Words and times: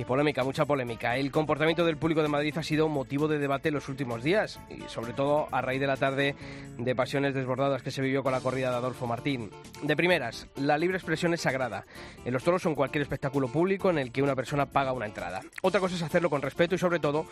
y 0.00 0.04
polémica, 0.06 0.42
mucha 0.44 0.64
polémica. 0.64 1.18
El 1.18 1.30
comportamiento 1.30 1.84
del 1.84 1.98
público 1.98 2.22
de 2.22 2.28
Madrid 2.28 2.56
ha 2.56 2.62
sido 2.62 2.88
motivo 2.88 3.28
de 3.28 3.38
debate 3.38 3.68
en 3.68 3.74
los 3.74 3.88
últimos 3.90 4.22
días 4.22 4.58
y 4.70 4.88
sobre 4.88 5.12
todo 5.12 5.46
a 5.52 5.60
raíz 5.60 5.78
de 5.78 5.86
la 5.86 5.98
tarde 5.98 6.34
de 6.78 6.94
pasiones 6.94 7.34
desbordadas 7.34 7.82
que 7.82 7.90
se 7.90 8.00
vivió 8.00 8.22
con 8.22 8.32
la 8.32 8.40
corrida 8.40 8.70
de 8.70 8.76
Adolfo 8.76 9.06
Martín. 9.06 9.50
De 9.82 9.96
primeras, 9.96 10.46
la 10.56 10.78
libre 10.78 10.96
expresión 10.96 11.34
es 11.34 11.42
sagrada. 11.42 11.84
En 12.24 12.32
los 12.32 12.42
toros 12.42 12.62
son 12.62 12.74
cualquier 12.74 13.02
espectáculo 13.02 13.48
público 13.48 13.90
en 13.90 13.98
el 13.98 14.10
que 14.10 14.22
una 14.22 14.34
persona 14.34 14.64
paga 14.64 14.92
una 14.92 15.04
entrada. 15.04 15.42
Otra 15.60 15.80
cosa 15.80 15.96
es 15.96 16.02
hacerlo 16.02 16.30
con 16.30 16.40
respeto 16.40 16.74
y 16.74 16.78
sobre 16.78 16.98
todo 16.98 17.26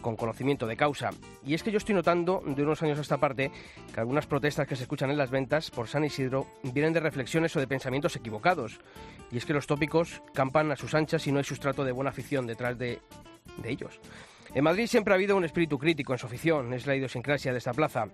con 0.00 0.16
conocimiento 0.16 0.66
de 0.66 0.78
causa. 0.78 1.10
Y 1.44 1.52
es 1.52 1.62
que 1.62 1.72
yo 1.72 1.78
estoy 1.78 1.94
notando 1.94 2.42
de 2.46 2.62
unos 2.62 2.82
años 2.82 2.98
a 2.98 3.02
esta 3.02 3.18
parte 3.18 3.50
que 3.92 4.00
algunas 4.00 4.26
protestas 4.26 4.66
que 4.66 4.76
se 4.76 4.84
escuchan 4.84 5.10
en 5.10 5.18
las 5.18 5.30
ventas 5.30 5.70
por 5.70 5.88
San 5.88 6.04
Isidro 6.04 6.46
vienen 6.62 6.94
de 6.94 7.00
reflexiones 7.00 7.54
o 7.54 7.60
de 7.60 7.66
pensamientos 7.66 8.16
equivocados. 8.16 8.80
Y 9.30 9.36
es 9.36 9.44
que 9.44 9.52
los 9.52 9.66
tópicos 9.66 10.22
campan 10.32 10.70
a 10.70 10.76
sus 10.76 10.94
anchas 10.94 11.26
y 11.26 11.32
no 11.32 11.38
hay 11.38 11.44
sustrato 11.44 11.84
de 11.84 11.92
buena 11.92 12.12
afición 12.14 12.46
detrás 12.46 12.78
de, 12.78 13.00
de 13.58 13.70
ellos. 13.70 14.00
En 14.54 14.62
Madrid 14.62 14.86
siempre 14.86 15.12
ha 15.12 15.16
habido 15.16 15.36
un 15.36 15.44
espíritu 15.44 15.78
crítico 15.78 16.12
en 16.12 16.18
su 16.18 16.26
afición, 16.26 16.72
es 16.72 16.86
la 16.86 16.94
idiosincrasia 16.94 17.50
de 17.50 17.58
esta 17.58 17.72
plaza. 17.72 18.06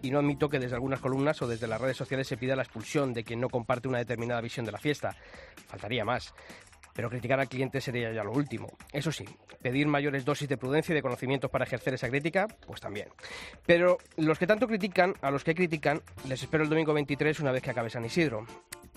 Y 0.00 0.10
no 0.10 0.18
admito 0.18 0.48
que 0.48 0.58
desde 0.58 0.74
algunas 0.74 1.00
columnas 1.00 1.40
o 1.42 1.46
desde 1.46 1.66
las 1.66 1.80
redes 1.80 1.98
sociales 1.98 2.26
se 2.26 2.38
pida 2.38 2.56
la 2.56 2.62
expulsión 2.62 3.12
de 3.12 3.22
quien 3.22 3.40
no 3.40 3.48
comparte 3.48 3.88
una 3.88 3.98
determinada 3.98 4.40
visión 4.40 4.64
de 4.64 4.72
la 4.72 4.78
fiesta. 4.78 5.14
Faltaría 5.68 6.04
más. 6.04 6.34
Pero 6.94 7.08
criticar 7.08 7.38
al 7.38 7.48
cliente 7.48 7.80
sería 7.80 8.10
ya 8.10 8.24
lo 8.24 8.32
último. 8.32 8.68
Eso 8.90 9.12
sí, 9.12 9.24
pedir 9.62 9.86
mayores 9.86 10.24
dosis 10.24 10.48
de 10.48 10.56
prudencia 10.56 10.92
y 10.92 10.96
de 10.96 11.02
conocimientos 11.02 11.50
para 11.50 11.64
ejercer 11.64 11.94
esa 11.94 12.08
crítica, 12.08 12.48
pues 12.66 12.80
también. 12.80 13.08
Pero 13.64 13.98
los 14.16 14.38
que 14.38 14.46
tanto 14.46 14.66
critican, 14.66 15.14
a 15.20 15.30
los 15.30 15.44
que 15.44 15.54
critican, 15.54 16.02
les 16.26 16.42
espero 16.42 16.64
el 16.64 16.70
domingo 16.70 16.92
23 16.94 17.38
una 17.40 17.52
vez 17.52 17.62
que 17.62 17.70
acabe 17.70 17.90
San 17.90 18.04
Isidro 18.04 18.46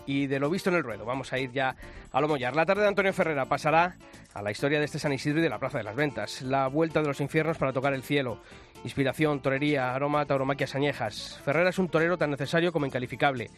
y 0.06 0.28
de 0.28 0.40
lo 0.40 0.50
visto 0.50 0.70
en 0.70 0.76
el 0.76 0.84
ruedo. 0.84 1.06
Vamos 1.06 1.32
a 1.34 1.40
ir 1.40 1.52
ya 1.52 1.76
a 2.12 2.22
lo 2.22 2.28
mollar. 2.28 2.56
La 2.56 2.66
tarde 2.66 2.84
de 2.84 2.88
Antonio 2.88 3.14
Ferrera 3.14 3.46
pasará 3.46 3.96
a 4.34 4.42
la 4.42 4.52
historia 4.52 4.80
de 4.80 4.86
este 4.86 5.00
San 5.00 5.14
Isidro 5.14 5.40
y 5.40 5.44
de 5.44 5.50
la 5.50 5.60
Plaza 5.60 5.78
de 5.78 5.84
las 5.84 5.96
Ventas. 5.96 6.42
La 6.42 6.68
vuelta 6.68 7.02
de 7.02 7.08
los 7.08 7.22
infiernos 7.22 7.58
para 7.58 7.74
tocar 7.74 7.94
el 7.94 8.04
cielo. 8.04 8.42
Inspiración, 8.84 9.42
torería, 9.42 9.96
aroma, 9.96 10.26
tauromaquias 10.26 10.76
añejas. 10.76 11.40
Ferrera 11.44 11.70
es 11.70 11.80
un 11.80 11.90
torero 11.90 12.18
tan 12.18 12.32
necesario 12.32 12.72
como 12.72 12.86
incalificable. 12.86 13.50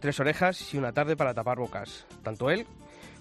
Tres 0.00 0.18
orejas 0.18 0.74
y 0.74 0.78
una 0.78 0.92
tarde 0.92 1.16
para 1.16 1.34
tapar 1.34 1.58
bocas. 1.58 2.06
Tanto 2.22 2.50
él 2.50 2.66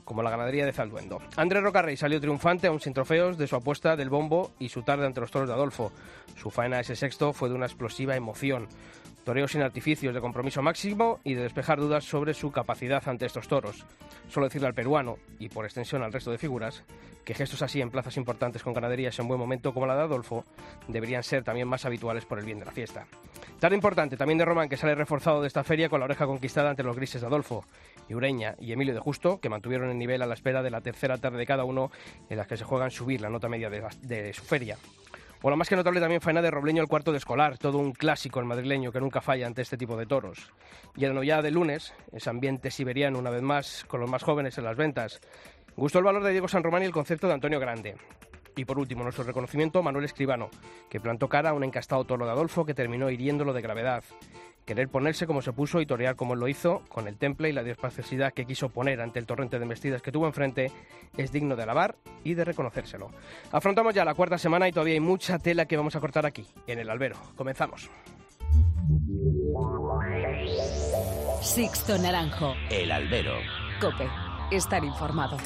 como 0.03 0.23
la 0.23 0.31
ganadería 0.31 0.65
de 0.65 0.73
Zalduendo. 0.73 1.19
Andrés 1.37 1.63
Rocarrey 1.63 1.95
salió 1.95 2.19
triunfante, 2.19 2.67
aún 2.67 2.79
sin 2.79 2.93
trofeos, 2.93 3.37
de 3.37 3.47
su 3.47 3.55
apuesta 3.55 3.95
del 3.95 4.09
bombo 4.09 4.51
y 4.59 4.69
su 4.69 4.83
tarde 4.83 5.05
ante 5.05 5.21
los 5.21 5.31
toros 5.31 5.47
de 5.47 5.53
Adolfo. 5.53 5.91
Su 6.35 6.49
faena 6.49 6.79
ese 6.79 6.95
sexto 6.95 7.33
fue 7.33 7.49
de 7.49 7.55
una 7.55 7.65
explosiva 7.65 8.15
emoción. 8.15 8.67
Toreo 9.23 9.47
sin 9.47 9.61
artificios, 9.61 10.13
de 10.13 10.21
compromiso 10.21 10.61
máximo 10.61 11.19
y 11.23 11.35
de 11.35 11.43
despejar 11.43 11.79
dudas 11.79 12.03
sobre 12.03 12.33
su 12.33 12.51
capacidad 12.51 13.07
ante 13.07 13.25
estos 13.25 13.47
toros. 13.47 13.85
Solo 14.29 14.47
decirle 14.47 14.67
al 14.67 14.73
peruano, 14.73 15.17
y 15.39 15.49
por 15.49 15.65
extensión 15.65 16.01
al 16.01 16.11
resto 16.11 16.31
de 16.31 16.37
figuras, 16.37 16.83
que 17.23 17.35
gestos 17.35 17.61
así 17.61 17.81
en 17.81 17.91
plazas 17.91 18.17
importantes 18.17 18.63
con 18.63 18.73
ganaderías 18.73 19.17
en 19.19 19.27
buen 19.27 19.39
momento 19.39 19.73
como 19.73 19.85
la 19.85 19.95
de 19.95 20.01
Adolfo 20.01 20.45
deberían 20.87 21.23
ser 21.23 21.43
también 21.43 21.67
más 21.67 21.85
habituales 21.85 22.25
por 22.25 22.39
el 22.39 22.45
bien 22.45 22.59
de 22.59 22.65
la 22.65 22.71
fiesta. 22.71 23.05
Tan 23.59 23.73
importante 23.73 24.17
también 24.17 24.39
de 24.39 24.45
Román 24.45 24.69
que 24.69 24.77
sale 24.77 24.95
reforzado 24.95 25.41
de 25.41 25.47
esta 25.47 25.63
feria 25.63 25.87
con 25.87 25.99
la 25.99 26.05
oreja 26.05 26.25
conquistada 26.25 26.71
ante 26.71 26.83
los 26.83 26.95
grises 26.95 27.21
de 27.21 27.27
Adolfo, 27.27 27.63
y 28.09 28.15
Ureña 28.15 28.55
y 28.59 28.71
Emilio 28.73 28.93
de 28.93 28.99
Justo, 28.99 29.39
que 29.39 29.49
mantuvieron 29.49 29.89
el 29.89 29.97
nivel 29.97 30.21
a 30.21 30.25
la 30.25 30.33
espera 30.33 30.63
de 30.63 30.71
la 30.71 30.81
tercera 30.81 31.17
tarde 31.17 31.37
de 31.37 31.45
cada 31.45 31.63
uno 31.63 31.91
en 32.29 32.37
las 32.37 32.47
que 32.47 32.57
se 32.57 32.63
juegan 32.63 32.91
subir 32.91 33.21
la 33.21 33.29
nota 33.29 33.47
media 33.47 33.69
de, 33.69 33.83
de 34.01 34.33
su 34.33 34.43
feria. 34.43 34.77
O 35.43 35.49
lo 35.49 35.57
más 35.57 35.67
que 35.67 35.75
notable 35.75 35.99
también 35.99 36.21
faena 36.21 36.41
de 36.41 36.51
Robleño 36.51 36.83
el 36.83 36.87
cuarto 36.87 37.11
de 37.11 37.17
escolar, 37.17 37.57
todo 37.57 37.79
un 37.79 37.93
clásico 37.93 38.39
el 38.39 38.45
madrileño 38.45 38.91
que 38.91 38.99
nunca 38.99 39.21
falla 39.21 39.47
ante 39.47 39.63
este 39.63 39.75
tipo 39.75 39.97
de 39.97 40.05
toros. 40.05 40.51
Y 40.95 41.05
el 41.05 41.19
ya 41.23 41.41
de 41.41 41.49
lunes, 41.49 41.95
ese 42.11 42.29
ambiente 42.29 42.69
siberiano 42.69 43.17
una 43.17 43.31
vez 43.31 43.41
más, 43.41 43.83
con 43.87 43.99
los 44.01 44.09
más 44.09 44.21
jóvenes 44.21 44.57
en 44.59 44.65
las 44.65 44.77
ventas. 44.77 45.19
Gustó 45.75 45.97
el 45.97 46.05
valor 46.05 46.23
de 46.23 46.31
Diego 46.31 46.47
San 46.47 46.61
Román 46.61 46.83
y 46.83 46.85
el 46.85 46.91
concepto 46.91 47.27
de 47.27 47.33
Antonio 47.33 47.59
Grande. 47.59 47.95
Y 48.55 48.65
por 48.65 48.77
último, 48.77 49.03
nuestro 49.03 49.23
reconocimiento 49.23 49.79
a 49.79 49.81
Manuel 49.81 50.05
Escribano, 50.05 50.49
que 50.89 50.99
plantó 50.99 51.27
cara 51.27 51.49
a 51.49 51.53
un 51.53 51.63
encastado 51.63 52.03
toro 52.03 52.25
de 52.25 52.31
Adolfo 52.31 52.65
que 52.65 52.75
terminó 52.75 53.09
hiriéndolo 53.09 53.53
de 53.53 53.61
gravedad. 53.61 54.03
Querer 54.65 54.89
ponerse 54.89 55.27
como 55.27 55.41
se 55.41 55.53
puso 55.53 55.81
y 55.81 55.85
torear 55.85 56.15
como 56.15 56.33
él 56.33 56.39
lo 56.39 56.47
hizo, 56.47 56.83
con 56.89 57.07
el 57.07 57.17
temple 57.17 57.49
y 57.49 57.51
la 57.53 57.63
despaciosidad 57.63 58.33
que 58.33 58.45
quiso 58.45 58.69
poner 58.69 59.01
ante 59.01 59.19
el 59.19 59.25
torrente 59.25 59.57
de 59.57 59.63
embestidas 59.63 60.01
que 60.01 60.11
tuvo 60.11 60.27
enfrente, 60.27 60.71
es 61.17 61.31
digno 61.31 61.55
de 61.55 61.63
alabar 61.63 61.95
y 62.23 62.35
de 62.35 62.45
reconocérselo. 62.45 63.09
Afrontamos 63.51 63.93
ya 63.93 64.05
la 64.05 64.13
cuarta 64.13 64.37
semana 64.37 64.67
y 64.67 64.71
todavía 64.71 64.93
hay 64.93 64.99
mucha 64.99 65.39
tela 65.39 65.65
que 65.65 65.77
vamos 65.77 65.95
a 65.95 65.99
cortar 65.99 66.25
aquí, 66.25 66.45
en 66.67 66.79
el 66.79 66.89
albero. 66.89 67.17
Comenzamos. 67.35 67.89
Sixto 71.41 71.97
Naranjo. 71.97 72.53
El 72.69 72.91
albero. 72.91 73.33
Cope. 73.79 74.07
Estar 74.51 74.83
informado. 74.83 75.37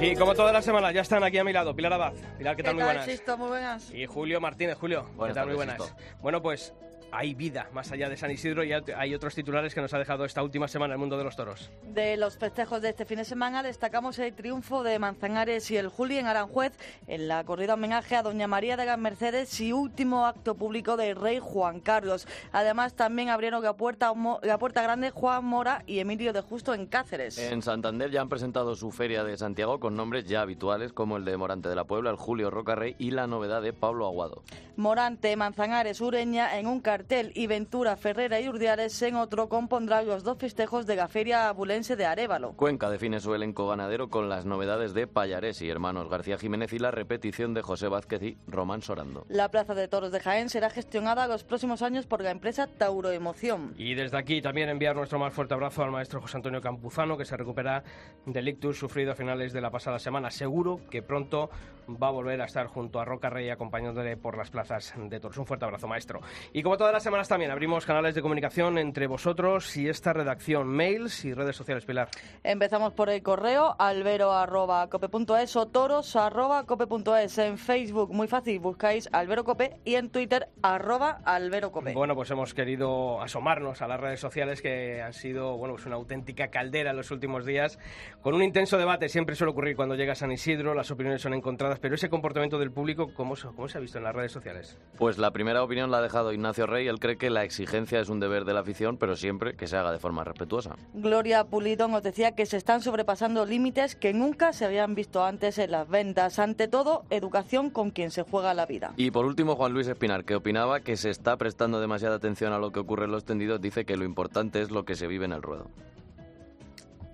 Y 0.00 0.16
como 0.16 0.34
todas 0.34 0.52
las 0.52 0.64
semanas, 0.64 0.94
ya 0.94 1.02
están 1.02 1.22
aquí 1.22 1.36
a 1.36 1.44
mi 1.44 1.52
lado. 1.52 1.76
Pilar 1.76 1.92
Abad. 1.92 2.14
Pilar, 2.38 2.56
¿qué 2.56 2.62
tal? 2.62 2.72
¿Qué 2.72 2.74
Muy 2.74 2.80
tal, 2.80 2.96
buenas. 2.96 3.04
Sisto? 3.04 3.36
Muy 3.36 3.48
buenas. 3.48 3.90
Y 3.92 4.06
Julio 4.06 4.40
Martínez. 4.40 4.78
Julio, 4.78 5.04
¿qué 5.04 5.16
Buenas 5.16 5.34
tal? 5.34 5.46
Muy 5.46 5.56
buenas. 5.56 5.94
Bueno, 6.22 6.40
pues 6.40 6.72
hay 7.12 7.34
vida 7.34 7.68
más 7.72 7.90
allá 7.92 8.08
de 8.08 8.16
San 8.16 8.30
Isidro 8.30 8.64
y 8.64 8.72
hay 8.72 9.14
otros 9.14 9.34
titulares 9.34 9.74
que 9.74 9.80
nos 9.80 9.92
ha 9.94 9.98
dejado 9.98 10.24
esta 10.24 10.42
última 10.42 10.68
semana 10.68 10.94
el 10.94 10.98
mundo 10.98 11.16
de 11.18 11.24
los 11.24 11.36
toros. 11.36 11.70
De 11.92 12.16
los 12.16 12.36
festejos 12.36 12.82
de 12.82 12.90
este 12.90 13.04
fin 13.04 13.18
de 13.18 13.24
semana 13.24 13.62
destacamos 13.62 14.18
el 14.18 14.34
triunfo 14.34 14.82
de 14.82 14.98
Manzanares 14.98 15.70
y 15.70 15.76
el 15.76 15.88
Juli 15.88 16.18
en 16.18 16.26
Aranjuez 16.26 16.72
en 17.06 17.28
la 17.28 17.44
corrida 17.44 17.74
homenaje 17.74 18.16
a 18.16 18.22
Doña 18.22 18.46
María 18.46 18.76
de 18.76 18.86
las 18.86 18.98
Mercedes 18.98 19.60
y 19.60 19.72
último 19.72 20.26
acto 20.26 20.54
público 20.54 20.96
del 20.96 21.16
rey 21.16 21.38
Juan 21.40 21.80
Carlos. 21.80 22.26
Además 22.52 22.94
también 22.94 23.28
abrieron 23.28 23.62
la 23.62 23.74
puerta, 23.74 24.12
la 24.42 24.58
puerta 24.58 24.82
grande 24.82 25.10
Juan 25.10 25.44
Mora 25.44 25.82
y 25.86 25.98
Emilio 25.98 26.32
de 26.32 26.40
Justo 26.40 26.74
en 26.74 26.86
Cáceres. 26.86 27.38
En 27.38 27.62
Santander 27.62 28.10
ya 28.10 28.20
han 28.20 28.28
presentado 28.28 28.74
su 28.74 28.90
feria 28.90 29.24
de 29.24 29.36
Santiago 29.36 29.80
con 29.80 29.96
nombres 29.96 30.24
ya 30.26 30.42
habituales 30.42 30.92
como 30.92 31.16
el 31.16 31.24
de 31.24 31.36
Morante 31.36 31.68
de 31.68 31.74
la 31.74 31.84
Puebla, 31.84 32.10
el 32.10 32.16
Julio 32.16 32.50
Rocarrey 32.50 32.94
y 32.98 33.10
la 33.10 33.26
novedad 33.26 33.62
de 33.62 33.72
Pablo 33.72 34.06
Aguado. 34.06 34.42
Morante, 34.76 35.36
Manzanares, 35.36 36.00
Ureña 36.00 36.58
en 36.58 36.66
un 36.66 36.80
cartel 37.00 37.32
y 37.34 37.46
Ventura, 37.46 37.96
Ferrera 37.96 38.40
y 38.40 38.48
Urdiares 38.50 39.00
en 39.00 39.16
otro 39.16 39.48
compondrán 39.48 40.06
los 40.06 40.22
dos 40.22 40.36
festejos 40.36 40.84
de 40.84 40.96
la 40.96 41.08
feria 41.08 41.48
abulense 41.48 41.96
de 41.96 42.04
Arévalo. 42.04 42.52
Cuenca 42.52 42.90
define 42.90 43.20
su 43.20 43.34
elenco 43.34 43.66
ganadero 43.66 44.10
con 44.10 44.28
las 44.28 44.44
novedades 44.44 44.92
de 44.92 45.06
Payares 45.06 45.62
y 45.62 45.70
hermanos 45.70 46.10
García 46.10 46.36
Jiménez 46.36 46.74
y 46.74 46.78
la 46.78 46.90
repetición 46.90 47.54
de 47.54 47.62
José 47.62 47.88
Vázquez 47.88 48.22
y 48.22 48.38
Román 48.46 48.82
Sorando. 48.82 49.24
La 49.30 49.50
Plaza 49.50 49.74
de 49.74 49.88
Toros 49.88 50.12
de 50.12 50.20
Jaén 50.20 50.50
será 50.50 50.68
gestionada 50.68 51.26
los 51.26 51.42
próximos 51.42 51.80
años 51.80 52.04
por 52.04 52.20
la 52.20 52.32
empresa 52.32 52.66
Tauro 52.66 53.12
Emoción. 53.12 53.72
Y 53.78 53.94
desde 53.94 54.18
aquí 54.18 54.42
también 54.42 54.68
enviar 54.68 54.94
nuestro 54.94 55.18
más 55.18 55.32
fuerte 55.32 55.54
abrazo 55.54 55.82
al 55.82 55.90
maestro 55.90 56.20
José 56.20 56.36
Antonio 56.36 56.60
Campuzano, 56.60 57.16
que 57.16 57.24
se 57.24 57.34
recupera 57.34 57.82
del 58.26 58.46
ictus 58.46 58.78
sufrido 58.78 59.12
a 59.12 59.14
finales 59.14 59.54
de 59.54 59.62
la 59.62 59.70
pasada 59.70 59.98
semana. 59.98 60.30
Seguro 60.30 60.82
que 60.90 61.00
pronto 61.00 61.48
va 61.90 62.08
a 62.08 62.10
volver 62.10 62.40
a 62.40 62.44
estar 62.44 62.66
junto 62.66 63.00
a 63.00 63.04
Roca 63.04 63.30
Rey 63.30 63.48
acompañándole 63.48 64.16
por 64.16 64.36
las 64.36 64.50
plazas 64.50 64.94
de 64.96 65.20
toros. 65.20 65.38
Un 65.38 65.46
fuerte 65.46 65.64
abrazo, 65.64 65.88
maestro. 65.88 66.20
Y 66.52 66.62
como 66.62 66.76
todas 66.76 66.89
las 66.92 67.02
semanas 67.02 67.28
también 67.28 67.50
abrimos 67.50 67.84
canales 67.86 68.14
de 68.14 68.22
comunicación 68.22 68.78
entre 68.78 69.06
vosotros 69.06 69.76
y 69.76 69.88
esta 69.88 70.12
redacción, 70.12 70.68
mails 70.68 71.24
y 71.24 71.34
redes 71.34 71.56
sociales, 71.56 71.84
Pilar. 71.84 72.08
Empezamos 72.42 72.92
por 72.92 73.10
el 73.10 73.22
correo 73.22 73.74
albero.cope.es 73.78 75.56
o 75.56 75.66
toros.cope.es. 75.66 77.38
En 77.38 77.58
Facebook, 77.58 78.12
muy 78.12 78.28
fácil, 78.28 78.58
buscáis 78.60 79.08
alberocope 79.12 79.78
y 79.84 79.94
en 79.96 80.10
Twitter, 80.10 80.48
arroba 80.62 81.20
alberocope. 81.24 81.92
Bueno, 81.94 82.14
pues 82.14 82.30
hemos 82.30 82.54
querido 82.54 83.20
asomarnos 83.22 83.82
a 83.82 83.88
las 83.88 84.00
redes 84.00 84.20
sociales 84.20 84.62
que 84.62 85.02
han 85.02 85.12
sido, 85.12 85.56
bueno, 85.56 85.74
pues 85.74 85.86
una 85.86 85.96
auténtica 85.96 86.48
caldera 86.48 86.90
en 86.90 86.96
los 86.96 87.10
últimos 87.10 87.44
días, 87.44 87.78
con 88.22 88.34
un 88.34 88.42
intenso 88.42 88.78
debate. 88.78 89.08
Siempre 89.08 89.34
suele 89.36 89.52
ocurrir 89.52 89.76
cuando 89.76 89.94
llega 89.94 90.14
San 90.14 90.32
Isidro, 90.32 90.74
las 90.74 90.90
opiniones 90.90 91.22
son 91.22 91.34
encontradas, 91.34 91.78
pero 91.78 91.94
ese 91.94 92.08
comportamiento 92.08 92.58
del 92.58 92.70
público, 92.72 93.12
¿cómo, 93.14 93.36
se- 93.36 93.48
cómo 93.48 93.68
se 93.68 93.78
ha 93.78 93.80
visto 93.80 93.98
en 93.98 94.04
las 94.04 94.14
redes 94.14 94.32
sociales? 94.32 94.78
Pues 94.98 95.18
la 95.18 95.30
primera 95.32 95.62
opinión 95.62 95.90
la 95.90 95.98
ha 95.98 96.02
dejado 96.02 96.32
Ignacio 96.32 96.66
Rey 96.66 96.79
Rey, 96.80 96.88
él 96.88 96.98
cree 96.98 97.16
que 97.16 97.30
la 97.30 97.44
exigencia 97.44 98.00
es 98.00 98.08
un 98.08 98.20
deber 98.20 98.44
de 98.44 98.54
la 98.54 98.60
afición, 98.60 98.96
pero 98.96 99.16
siempre 99.16 99.54
que 99.54 99.66
se 99.66 99.76
haga 99.76 99.92
de 99.92 99.98
forma 99.98 100.24
respetuosa. 100.24 100.76
Gloria 100.94 101.44
Pulido 101.44 101.88
nos 101.88 102.02
decía 102.02 102.32
que 102.32 102.46
se 102.46 102.56
están 102.56 102.80
sobrepasando 102.80 103.44
límites 103.44 103.96
que 103.96 104.12
nunca 104.12 104.52
se 104.52 104.64
habían 104.64 104.94
visto 104.94 105.24
antes 105.24 105.58
en 105.58 105.70
las 105.70 105.88
ventas. 105.88 106.38
Ante 106.38 106.68
todo, 106.68 107.04
educación 107.10 107.70
con 107.70 107.90
quien 107.90 108.10
se 108.10 108.22
juega 108.22 108.54
la 108.54 108.66
vida. 108.66 108.92
Y 108.96 109.10
por 109.10 109.26
último, 109.26 109.56
Juan 109.56 109.72
Luis 109.72 109.88
Espinar, 109.88 110.24
que 110.24 110.34
opinaba 110.34 110.80
que 110.80 110.96
se 110.96 111.10
está 111.10 111.36
prestando 111.36 111.80
demasiada 111.80 112.16
atención 112.16 112.52
a 112.52 112.58
lo 112.58 112.72
que 112.72 112.80
ocurre 112.80 113.04
en 113.04 113.12
los 113.12 113.24
tendidos, 113.24 113.60
dice 113.60 113.84
que 113.84 113.96
lo 113.96 114.04
importante 114.04 114.62
es 114.62 114.70
lo 114.70 114.84
que 114.84 114.94
se 114.94 115.06
vive 115.06 115.26
en 115.26 115.32
el 115.32 115.42
ruedo. 115.42 115.70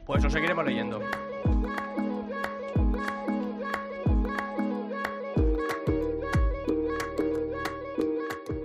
Pues 0.06 0.22
lo 0.22 0.30
seguiremos 0.30 0.64
leyendo. 0.64 1.00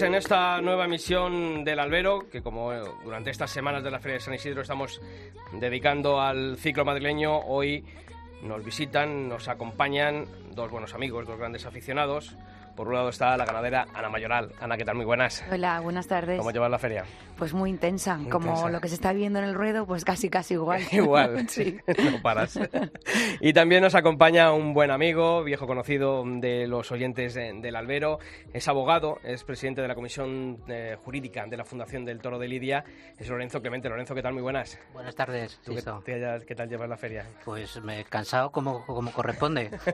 Pues 0.00 0.08
en 0.08 0.14
esta 0.14 0.62
nueva 0.62 0.86
emisión 0.86 1.62
del 1.62 1.78
Albero, 1.78 2.26
que 2.30 2.40
como 2.40 2.72
eh, 2.72 2.80
durante 3.04 3.28
estas 3.28 3.50
semanas 3.50 3.84
de 3.84 3.90
la 3.90 4.00
Feria 4.00 4.14
de 4.14 4.20
San 4.20 4.32
Isidro 4.32 4.62
estamos 4.62 4.98
dedicando 5.52 6.22
al 6.22 6.56
ciclo 6.56 6.86
madrileño, 6.86 7.40
hoy 7.40 7.84
nos 8.40 8.64
visitan, 8.64 9.28
nos 9.28 9.48
acompañan 9.48 10.24
dos 10.52 10.70
buenos 10.70 10.94
amigos, 10.94 11.26
dos 11.26 11.38
grandes 11.38 11.66
aficionados. 11.66 12.34
Por 12.76 12.88
un 12.88 12.94
lado 12.94 13.08
está 13.10 13.36
la 13.36 13.44
ganadera 13.44 13.86
Ana 13.94 14.08
Mayoral. 14.08 14.52
Ana, 14.60 14.76
¿qué 14.76 14.84
tal? 14.84 14.94
Muy 14.96 15.04
buenas. 15.04 15.44
Hola, 15.52 15.80
buenas 15.80 16.06
tardes. 16.06 16.38
¿Cómo 16.38 16.50
llevas 16.50 16.70
la 16.70 16.78
feria? 16.78 17.04
Pues 17.36 17.52
muy 17.54 17.68
intensa, 17.70 18.16
Muy 18.16 18.30
como 18.30 18.48
intensa. 18.48 18.70
lo 18.70 18.80
que 18.80 18.88
se 18.88 18.94
está 18.94 19.12
viendo 19.12 19.38
en 19.38 19.44
el 19.46 19.54
ruedo, 19.54 19.86
pues 19.86 20.04
casi 20.04 20.28
casi 20.30 20.54
igual. 20.54 20.82
Igual, 20.92 21.48
sí. 21.48 21.78
no 22.12 22.22
paras. 22.22 22.58
Y 23.40 23.52
también 23.52 23.82
nos 23.82 23.94
acompaña 23.94 24.52
un 24.52 24.72
buen 24.72 24.90
amigo, 24.90 25.42
viejo 25.44 25.66
conocido 25.66 26.22
de 26.26 26.66
los 26.66 26.90
oyentes 26.92 27.34
de- 27.34 27.52
del 27.60 27.76
Albero. 27.76 28.18
Es 28.52 28.66
abogado, 28.68 29.18
es 29.24 29.44
presidente 29.44 29.82
de 29.82 29.88
la 29.88 29.94
Comisión 29.94 30.58
eh, 30.68 30.96
Jurídica 31.04 31.44
de 31.46 31.56
la 31.56 31.64
Fundación 31.64 32.04
del 32.04 32.20
Toro 32.20 32.38
de 32.38 32.48
Lidia. 32.48 32.84
Es 33.18 33.28
Lorenzo 33.28 33.60
Clemente. 33.60 33.88
Lorenzo, 33.88 34.14
¿qué 34.14 34.22
tal? 34.22 34.32
Muy 34.32 34.42
buenas. 34.42 34.78
Buenas 34.92 35.14
tardes, 35.14 35.60
¿Tú 35.64 35.74
qué, 35.74 35.82
qué- 36.04 36.44
qué 36.46 36.54
tal 36.54 36.68
llevas 36.68 36.88
la 36.88 36.96
feria? 36.96 37.26
Pues 37.44 37.80
me 37.82 38.00
he 38.00 38.04
cansado 38.04 38.50
como, 38.50 38.84
como 38.86 39.12
corresponde. 39.12 39.70
Se 39.70 39.92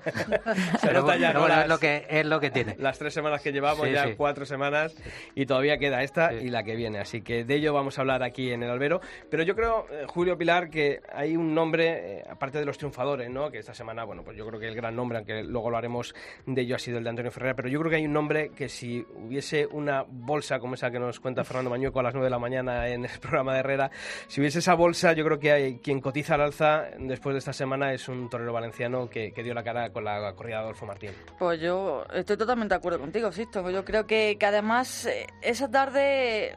Pero, 0.88 1.00
nota 1.02 1.16
ya, 1.16 1.28
pero 1.28 1.40
¿no? 1.40 1.46
bueno, 1.46 1.54
Las- 1.56 1.62
es 1.64 1.68
lo 1.68 1.78
que 1.78 2.06
es 2.08 2.26
lo 2.26 2.40
que 2.40 2.50
tiene. 2.50 2.65
Las 2.78 2.98
tres 2.98 3.14
semanas 3.14 3.42
que 3.42 3.52
llevamos, 3.52 3.86
Sí, 3.86 3.92
ya 3.92 4.04
sí. 4.04 4.14
cuatro 4.16 4.44
semanas, 4.46 4.94
y 5.34 5.46
todavía 5.46 5.78
queda 5.78 6.02
esta 6.02 6.30
Sí. 6.30 6.46
y 6.46 6.48
la 6.50 6.62
que 6.62 6.76
viene. 6.76 6.98
Así 6.98 7.22
que 7.22 7.44
de 7.44 7.54
ello 7.54 7.72
vamos 7.72 7.98
a 7.98 8.02
hablar 8.02 8.22
aquí 8.22 8.50
en 8.52 8.62
el 8.62 8.70
albero. 8.70 9.00
Pero 9.30 9.42
yo 9.42 9.54
creo, 9.54 9.86
eh, 9.90 10.04
Julio 10.06 10.36
Pilar, 10.38 10.70
que 10.70 11.00
hay 11.12 11.36
un 11.36 11.54
nombre, 11.54 12.18
eh, 12.18 12.24
aparte 12.28 12.58
de 12.58 12.64
los 12.64 12.78
triunfadores, 12.78 13.30
¿no? 13.30 13.50
Que 13.50 13.58
esta 13.58 13.74
semana, 13.74 14.04
bueno, 14.04 14.22
pues 14.24 14.36
yo 14.36 14.46
creo 14.46 14.58
que 14.60 14.68
el 14.68 14.74
gran 14.74 14.94
nombre, 14.96 15.18
aunque 15.18 15.42
luego 15.42 15.70
lo 15.70 15.76
haremos 15.76 16.14
de 16.46 16.62
ello, 16.62 16.76
ha 16.76 16.78
sido 16.78 16.98
el 16.98 17.04
de 17.04 17.10
Antonio 17.10 17.30
Ferreira. 17.30 17.54
Pero 17.56 17.68
yo 17.68 17.78
creo 17.80 17.90
que 17.90 17.96
hay 17.96 18.06
un 18.06 18.12
nombre 18.12 18.50
que 18.50 18.68
si 18.68 19.04
hubiese 19.14 19.66
una 19.66 20.04
bolsa 20.08 20.58
como 20.58 20.74
esa 20.74 20.90
que 20.90 20.98
nos 20.98 21.20
cuenta 21.20 21.44
Fernando 21.44 21.70
Mañueco 21.70 22.00
a 22.00 22.02
las 22.02 22.14
9 22.14 22.26
de 22.26 22.30
la 22.30 22.38
mañana 22.38 22.88
en 22.88 23.04
el 23.04 23.10
programa 23.20 23.54
de 23.54 23.60
Herrera, 23.60 23.90
si 24.28 24.40
hubiese 24.40 24.58
esa 24.60 24.74
bolsa, 24.74 25.12
yo 25.12 25.24
creo 25.24 25.38
que 25.38 25.52
hay 25.52 25.78
quien 25.78 26.00
cotiza 26.00 26.34
al 26.34 26.40
alza 26.40 26.84
después 26.98 27.34
de 27.34 27.38
esta 27.38 27.52
semana 27.52 27.92
es 27.92 28.08
un 28.08 28.28
torero 28.30 28.52
valenciano 28.52 29.08
que, 29.08 29.32
que 29.32 29.42
dio 29.42 29.54
la 29.54 29.62
cara 29.62 29.90
con 29.90 30.04
la 30.04 30.32
corrida 30.34 30.56
de 30.56 30.62
Adolfo 30.62 30.86
Martín. 30.86 31.10
Pues 31.38 31.60
yo 31.60 32.04
estoy 32.14 32.36
totalmente 32.36 32.55
de 32.64 32.74
acuerdo 32.74 32.98
contigo, 32.98 33.30
Sisto. 33.32 33.68
Yo 33.70 33.84
creo 33.84 34.06
que, 34.06 34.36
que 34.38 34.46
además 34.46 35.06
eh, 35.06 35.26
esa 35.42 35.70
tarde 35.70 36.56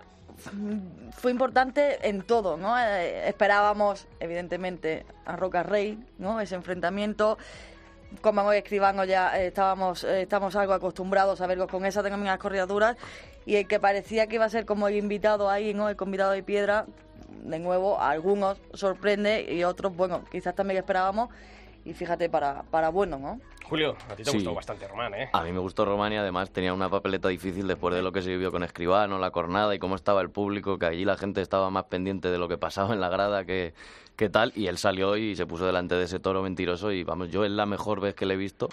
fue 1.12 1.32
importante 1.32 2.08
en 2.08 2.22
todo, 2.22 2.58
¿no? 2.58 2.80
Eh, 2.80 3.28
esperábamos, 3.28 4.08
evidentemente, 4.20 5.06
a 5.26 5.36
Roca 5.36 5.64
Rey, 5.64 6.00
¿no? 6.18 6.40
Ese 6.40 6.56
enfrentamiento. 6.56 7.38
Como 8.22 8.42
hoy 8.42 8.58
escribano 8.58 9.04
ya 9.04 9.38
eh, 9.38 9.48
estábamos, 9.48 10.04
estamos 10.04 10.56
algo 10.56 10.74
acostumbrados 10.74 11.42
a 11.42 11.48
verlos 11.48 11.70
con 11.70 11.86
esas 11.86 12.04
determinadas 12.04 12.40
corridas 12.40 12.68
duras 12.68 12.98
y 13.46 13.58
el 13.58 13.68
que 13.68 13.80
parecía 13.80 14.28
que 14.28 14.36
iba 14.36 14.46
a 14.46 14.50
ser 14.50 14.66
como 14.66 14.88
el 14.88 14.96
invitado 14.96 15.50
ahí, 15.50 15.74
¿no? 15.74 15.90
El 15.90 15.96
convidado 15.96 16.32
de 16.32 16.42
piedra, 16.42 16.86
de 17.44 17.60
nuevo, 17.60 18.00
a 18.00 18.12
algunos 18.12 18.60
sorprende 18.74 19.54
y 19.54 19.64
otros, 19.64 19.96
bueno, 19.96 20.24
quizás 20.32 20.56
también 20.56 20.78
esperábamos 20.80 21.30
y 21.86 21.94
fíjate 21.94 22.30
para, 22.30 22.64
para 22.64 22.90
bueno, 22.90 23.18
¿no? 23.20 23.40
Julio, 23.64 23.96
a 24.10 24.16
ti 24.16 24.24
te 24.24 24.32
Sí. 24.32 24.38
gustó 24.38 24.54
bastante 24.56 24.88
Román, 24.88 25.14
¿eh? 25.14 25.30
A 25.34 25.44
mí 25.44 25.52
me 25.52 25.60
gustó 25.60 25.86
Román 25.86 26.12
y 26.14 26.18
además 26.18 26.52
tenía 26.52 26.74
una 26.74 26.90
papeleta 26.90 27.30
difícil 27.30 27.68
después 27.68 27.94
de 27.94 28.02
lo 28.02 28.12
que 28.12 28.22
se 28.22 28.30
vivió 28.30 28.52
con 28.52 28.64
Escribano, 28.64 29.20
la 29.20 29.30
cornada 29.32 29.74
y 29.76 29.80
cómo 29.80 29.96
estaba 29.96 30.22
el 30.22 30.30
público, 30.32 30.80
que 30.80 30.88
allí 30.88 31.06
la 31.06 31.18
gente 31.18 31.42
estaba 31.42 31.70
más 31.70 31.84
pendiente 31.86 32.30
de 32.32 32.38
lo 32.40 32.48
que 32.48 32.58
pasaba 32.58 32.94
en 32.94 33.00
la 33.02 33.10
grada 33.10 33.46
que, 33.46 33.74
que 34.16 34.28
tal. 34.30 34.52
Y 34.56 34.68
él 34.68 34.78
salió 34.80 35.16
y 35.18 35.36
se 35.36 35.46
puso 35.46 35.66
delante 35.68 35.96
de 35.96 36.06
ese 36.06 36.20
toro 36.20 36.42
mentiroso 36.42 36.92
y 36.92 37.04
vamos, 37.04 37.30
yo 37.30 37.46
es 37.46 37.52
la 37.52 37.66
mejor 37.68 38.02
vez 38.02 38.16
que 38.16 38.26
le 38.26 38.34
he 38.34 38.38
visto 38.38 38.70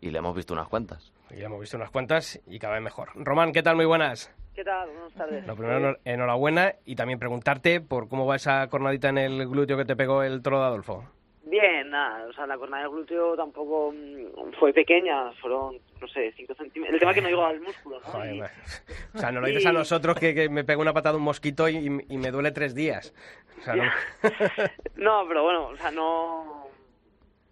y 0.00 0.10
le 0.10 0.18
hemos 0.18 0.36
visto 0.36 0.54
unas 0.54 0.68
cuantas. 0.68 1.12
Ya 1.36 1.46
hemos 1.46 1.60
visto 1.60 1.76
unas 1.76 1.90
cuantas 1.90 2.40
y 2.46 2.58
cada 2.60 2.74
vez 2.74 2.82
mejor. 2.82 3.10
Román, 3.16 3.52
¿qué 3.52 3.62
tal? 3.62 3.74
Muy 3.76 3.86
buenas. 3.86 4.30
¿Qué 4.54 4.64
tal? 4.64 4.88
Buenas 4.90 5.12
tardes. 5.14 5.46
Lo 5.46 5.56
primero, 5.56 5.78
enhor- 5.80 5.98
enhorabuena 6.04 6.74
y 6.84 6.94
también 6.96 7.18
preguntarte 7.18 7.80
por 7.80 8.08
cómo 8.08 8.24
va 8.26 8.36
esa 8.36 8.66
cornadita 8.68 9.08
en 9.08 9.18
el 9.18 9.48
glúteo 9.48 9.76
que 9.76 9.84
te 9.84 9.94
pegó 9.96 10.22
el 10.22 10.42
toro 10.42 10.60
de 10.60 10.66
Adolfo. 10.66 11.04
Bien, 11.48 11.88
nada, 11.90 12.26
o 12.26 12.32
sea, 12.32 12.46
la 12.46 12.58
cornada 12.58 12.82
del 12.82 12.92
glúteo 12.92 13.36
tampoco 13.36 13.92
mm, 13.94 14.52
fue 14.58 14.72
pequeña, 14.72 15.32
fueron, 15.40 15.76
no 16.00 16.08
sé, 16.08 16.32
5 16.36 16.54
centímetros. 16.54 16.94
El 16.94 17.00
tema 17.00 17.12
es 17.12 17.14
que 17.16 17.22
no 17.22 17.28
llegó 17.28 17.46
al 17.46 17.60
músculo, 17.60 18.00
¿no? 18.00 18.06
Joder, 18.06 18.34
Y- 18.34 18.38
ma- 18.40 18.50
o 19.14 19.18
sea, 19.18 19.32
no 19.32 19.40
lo 19.40 19.46
dices 19.46 19.64
a 19.66 19.72
nosotros 19.72 20.18
que, 20.18 20.34
que 20.34 20.48
me 20.48 20.64
pegó 20.64 20.82
una 20.82 20.92
patada 20.92 21.16
un 21.16 21.22
mosquito 21.22 21.68
y, 21.68 21.76
y 22.08 22.18
me 22.18 22.30
duele 22.30 22.50
tres 22.52 22.74
días. 22.74 23.14
O 23.58 23.62
sea, 23.62 23.76
no- 23.76 23.84
No, 24.96 25.24
pero 25.28 25.42
bueno, 25.44 25.66
o 25.68 25.76
sea, 25.76 25.90
no... 25.90 26.66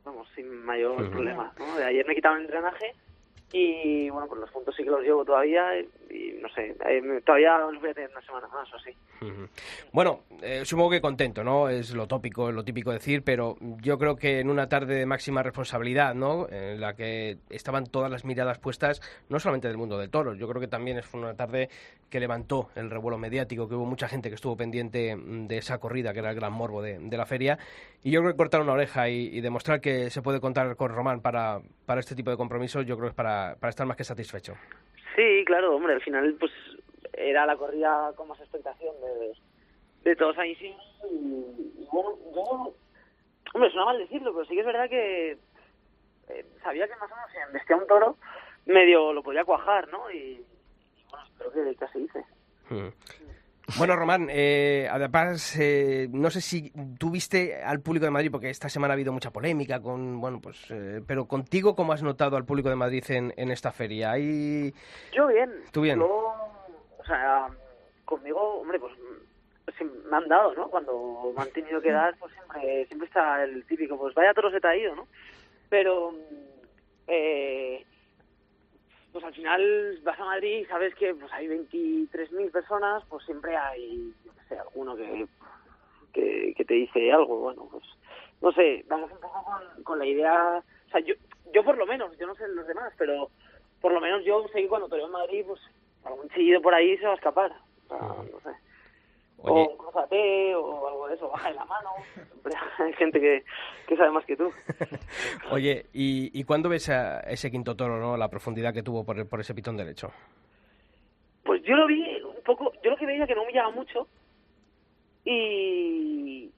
Vamos, 0.04 0.28
sin 0.36 0.48
mayor 0.64 1.02
Ujú. 1.02 1.10
problema, 1.10 1.52
¿no? 1.58 1.74
De 1.76 1.84
ayer 1.84 2.06
me 2.06 2.14
quitaron 2.14 2.40
el 2.42 2.46
drenaje 2.46 2.94
y, 3.52 4.08
bueno, 4.10 4.28
pues 4.28 4.40
los 4.40 4.50
puntos 4.50 4.74
sí 4.76 4.84
que 4.84 4.90
los 4.90 5.00
llevo 5.02 5.24
todavía 5.24 5.78
y, 5.80 5.88
no 6.40 6.48
sé, 6.50 6.76
eh, 6.88 7.20
todavía 7.24 7.58
los 7.58 7.80
voy 7.80 7.90
a 7.90 7.94
tener 7.94 8.10
una 8.10 8.22
semana 8.22 8.48
más 8.48 8.72
o 8.72 8.76
así. 8.76 8.90
Bueno, 9.92 10.20
eh, 10.42 10.64
supongo 10.64 10.90
que 10.90 11.00
contento, 11.00 11.42
¿no? 11.42 11.68
Es 11.68 11.94
lo 11.94 12.06
tópico, 12.06 12.48
es 12.48 12.54
lo 12.54 12.64
típico 12.64 12.92
decir, 12.92 13.22
pero 13.22 13.56
yo 13.80 13.98
creo 13.98 14.16
que 14.16 14.40
en 14.40 14.50
una 14.50 14.68
tarde 14.68 14.94
de 14.94 15.06
máxima 15.06 15.42
responsabilidad, 15.42 16.14
¿no? 16.14 16.48
En 16.48 16.80
la 16.80 16.94
que 16.94 17.38
estaban 17.50 17.86
todas 17.86 18.10
las 18.10 18.24
miradas 18.24 18.58
puestas, 18.58 19.00
no 19.28 19.40
solamente 19.40 19.68
del 19.68 19.76
mundo 19.76 19.98
del 19.98 20.10
toro, 20.10 20.34
yo 20.34 20.48
creo 20.48 20.60
que 20.60 20.68
también 20.68 21.02
fue 21.02 21.20
una 21.20 21.34
tarde 21.34 21.68
que 22.10 22.20
levantó 22.20 22.70
el 22.76 22.90
revuelo 22.90 23.18
mediático, 23.18 23.68
que 23.68 23.74
hubo 23.74 23.86
mucha 23.86 24.08
gente 24.08 24.28
que 24.28 24.36
estuvo 24.36 24.56
pendiente 24.56 25.16
mm, 25.16 25.46
de 25.46 25.58
esa 25.58 25.78
corrida, 25.78 26.12
que 26.12 26.20
era 26.20 26.30
el 26.30 26.36
gran 26.36 26.52
morbo 26.52 26.82
de, 26.82 27.16
la 27.16 27.26
feria, 27.26 27.58
y 28.02 28.10
yo 28.10 28.20
creo 28.20 28.32
que 28.32 28.36
cortar 28.36 28.60
una 28.60 28.72
oreja 28.72 29.08
y, 29.08 29.28
y 29.36 29.40
demostrar 29.40 29.80
que 29.80 30.10
se 30.10 30.20
puede 30.20 30.38
contar 30.38 30.76
con 30.76 30.90
Román 30.90 31.20
para, 31.20 31.60
para 31.86 32.00
este 32.00 32.14
tipo 32.14 32.30
de 32.30 32.36
compromisos, 32.36 32.84
yo 32.84 32.96
creo 32.96 33.08
que 33.08 33.12
es 33.12 33.14
para, 33.14 33.56
para 33.58 33.70
estar 33.70 33.86
más 33.86 33.96
que 33.96 34.04
satisfecho. 34.04 34.54
Sí, 35.16 35.44
claro, 35.46 35.74
hombre, 35.74 35.94
al 35.94 36.02
final 36.02 36.36
pues 36.38 36.52
era 37.14 37.46
la 37.46 37.56
corrida 37.56 38.12
con 38.14 38.28
más 38.28 38.38
expectación 38.38 38.94
de, 39.00 39.32
de 40.10 40.16
todos 40.16 40.36
ahí 40.38 40.54
sí. 40.56 40.74
Y, 41.10 41.82
y 41.82 41.88
bueno, 41.90 42.10
yo, 42.34 42.74
hombre, 43.54 43.70
suena 43.70 43.86
mal 43.86 43.98
decirlo, 43.98 44.34
pero 44.34 44.44
sí 44.44 44.54
que 44.54 44.60
es 44.60 44.66
verdad 44.66 44.88
que 44.88 45.38
eh, 46.28 46.46
sabía 46.62 46.86
que 46.86 46.96
más 46.96 47.10
o 47.10 47.14
menos 47.14 47.30
si 47.32 47.38
embestía 47.38 47.76
un 47.76 47.86
toro, 47.86 48.16
medio 48.66 49.12
lo 49.12 49.22
podía 49.22 49.44
cuajar, 49.44 49.88
¿no? 49.88 50.10
Y, 50.10 50.16
y 50.96 51.04
bueno, 51.10 51.24
espero 51.26 51.52
que, 51.52 51.74
que 51.76 51.84
así 51.84 51.98
hice. 52.00 52.24
Mm. 52.68 52.88
Bueno, 53.78 53.96
Román, 53.96 54.28
eh, 54.30 54.88
además, 54.90 55.58
eh, 55.58 56.08
no 56.12 56.30
sé 56.30 56.40
si 56.40 56.72
tú 56.98 57.10
viste 57.10 57.62
al 57.62 57.80
público 57.80 58.06
de 58.06 58.12
Madrid, 58.12 58.30
porque 58.30 58.48
esta 58.48 58.68
semana 58.68 58.92
ha 58.92 58.94
habido 58.94 59.12
mucha 59.12 59.32
polémica, 59.32 59.80
con, 59.80 60.20
bueno, 60.20 60.40
pues, 60.40 60.70
eh, 60.70 61.02
pero 61.06 61.26
contigo, 61.26 61.74
¿cómo 61.74 61.92
has 61.92 62.02
notado 62.02 62.36
al 62.36 62.44
público 62.44 62.68
de 62.68 62.76
Madrid 62.76 63.04
en, 63.08 63.34
en 63.36 63.50
esta 63.50 63.72
feria? 63.72 64.12
¿Hay... 64.12 64.72
Yo 65.12 65.26
bien. 65.26 65.50
¿Tú 65.72 65.82
bien? 65.82 65.98
Yo, 65.98 66.06
o 66.06 67.04
sea, 67.04 67.48
conmigo, 68.04 68.60
hombre, 68.60 68.78
pues 68.78 68.92
me 70.08 70.16
han 70.16 70.28
dado, 70.28 70.54
¿no? 70.54 70.68
Cuando 70.70 71.32
me 71.36 71.42
han 71.42 71.50
tenido 71.50 71.80
que 71.80 71.90
dar, 71.90 72.16
pues 72.18 72.32
siempre, 72.32 72.86
siempre 72.86 73.08
está 73.08 73.42
el 73.42 73.64
típico, 73.66 73.98
pues 73.98 74.14
vaya 74.14 74.32
toro 74.32 74.50
se 74.50 74.60
te 74.60 74.68
ha 74.68 74.76
ido, 74.76 74.94
¿no? 74.94 75.08
Pero, 75.68 76.14
eh, 77.08 77.84
pues 79.16 79.24
al 79.24 79.34
final 79.34 79.98
vas 80.02 80.20
a 80.20 80.26
Madrid 80.26 80.58
y 80.58 80.64
sabes 80.66 80.94
que 80.94 81.14
pues 81.14 81.32
hay 81.32 81.46
23.000 81.48 82.50
personas, 82.50 83.02
pues 83.08 83.24
siempre 83.24 83.56
hay, 83.56 84.12
yo 84.22 84.32
qué 84.34 84.40
sé, 84.46 84.58
alguno 84.58 84.94
que, 84.94 85.26
que, 86.12 86.52
que 86.54 86.64
te 86.66 86.74
dice 86.74 87.10
algo, 87.10 87.38
bueno, 87.38 87.66
pues 87.70 87.82
no 88.42 88.52
sé, 88.52 88.84
vamos 88.86 89.10
un 89.10 89.18
poco 89.18 89.42
con, 89.42 89.84
con 89.84 89.98
la 89.98 90.04
idea, 90.04 90.62
o 90.86 90.90
sea, 90.90 91.00
yo, 91.00 91.14
yo 91.54 91.64
por 91.64 91.78
lo 91.78 91.86
menos, 91.86 92.14
yo 92.18 92.26
no 92.26 92.34
sé 92.34 92.46
los 92.48 92.66
demás, 92.66 92.92
pero 92.98 93.30
por 93.80 93.90
lo 93.92 94.02
menos 94.02 94.22
yo 94.22 94.46
sé 94.48 94.60
que 94.60 94.68
cuando 94.68 94.86
toreo 94.86 95.06
en 95.06 95.12
Madrid, 95.12 95.44
pues 95.46 95.62
algún 96.04 96.28
chillido 96.28 96.60
por 96.60 96.74
ahí 96.74 96.98
se 96.98 97.06
va 97.06 97.12
a 97.12 97.16
escapar, 97.16 97.52
o 97.86 97.88
sea, 97.88 97.98
no 97.98 98.40
sé. 98.40 98.50
Oye. 99.38 99.62
O 99.70 99.76
cruzate 99.76 100.54
o 100.54 100.88
algo 100.88 101.08
de 101.08 101.14
eso, 101.14 101.28
baja 101.28 101.48
de 101.50 101.54
la 101.54 101.64
mano. 101.66 101.90
Hay 102.78 102.92
gente 102.94 103.20
que, 103.20 103.44
que 103.86 103.96
sabe 103.96 104.10
más 104.10 104.24
que 104.24 104.36
tú. 104.36 104.50
Oye, 105.50 105.86
¿y, 105.92 106.30
y 106.38 106.44
cuándo 106.44 106.68
ves 106.68 106.88
a 106.88 107.20
ese 107.20 107.50
quinto 107.50 107.76
toro, 107.76 107.98
no? 107.98 108.16
La 108.16 108.28
profundidad 108.28 108.72
que 108.74 108.82
tuvo 108.82 109.04
por, 109.04 109.18
el- 109.18 109.26
por 109.26 109.40
ese 109.40 109.54
pitón 109.54 109.76
derecho. 109.76 110.10
Pues 111.44 111.62
yo 111.62 111.76
lo 111.76 111.86
vi 111.86 112.02
un 112.22 112.42
poco, 112.44 112.72
yo 112.82 112.90
lo 112.90 112.96
que 112.96 113.06
veía 113.06 113.26
que 113.26 113.34
no 113.34 113.42
humillaba 113.42 113.70
mucho 113.70 114.08
y 115.24 116.50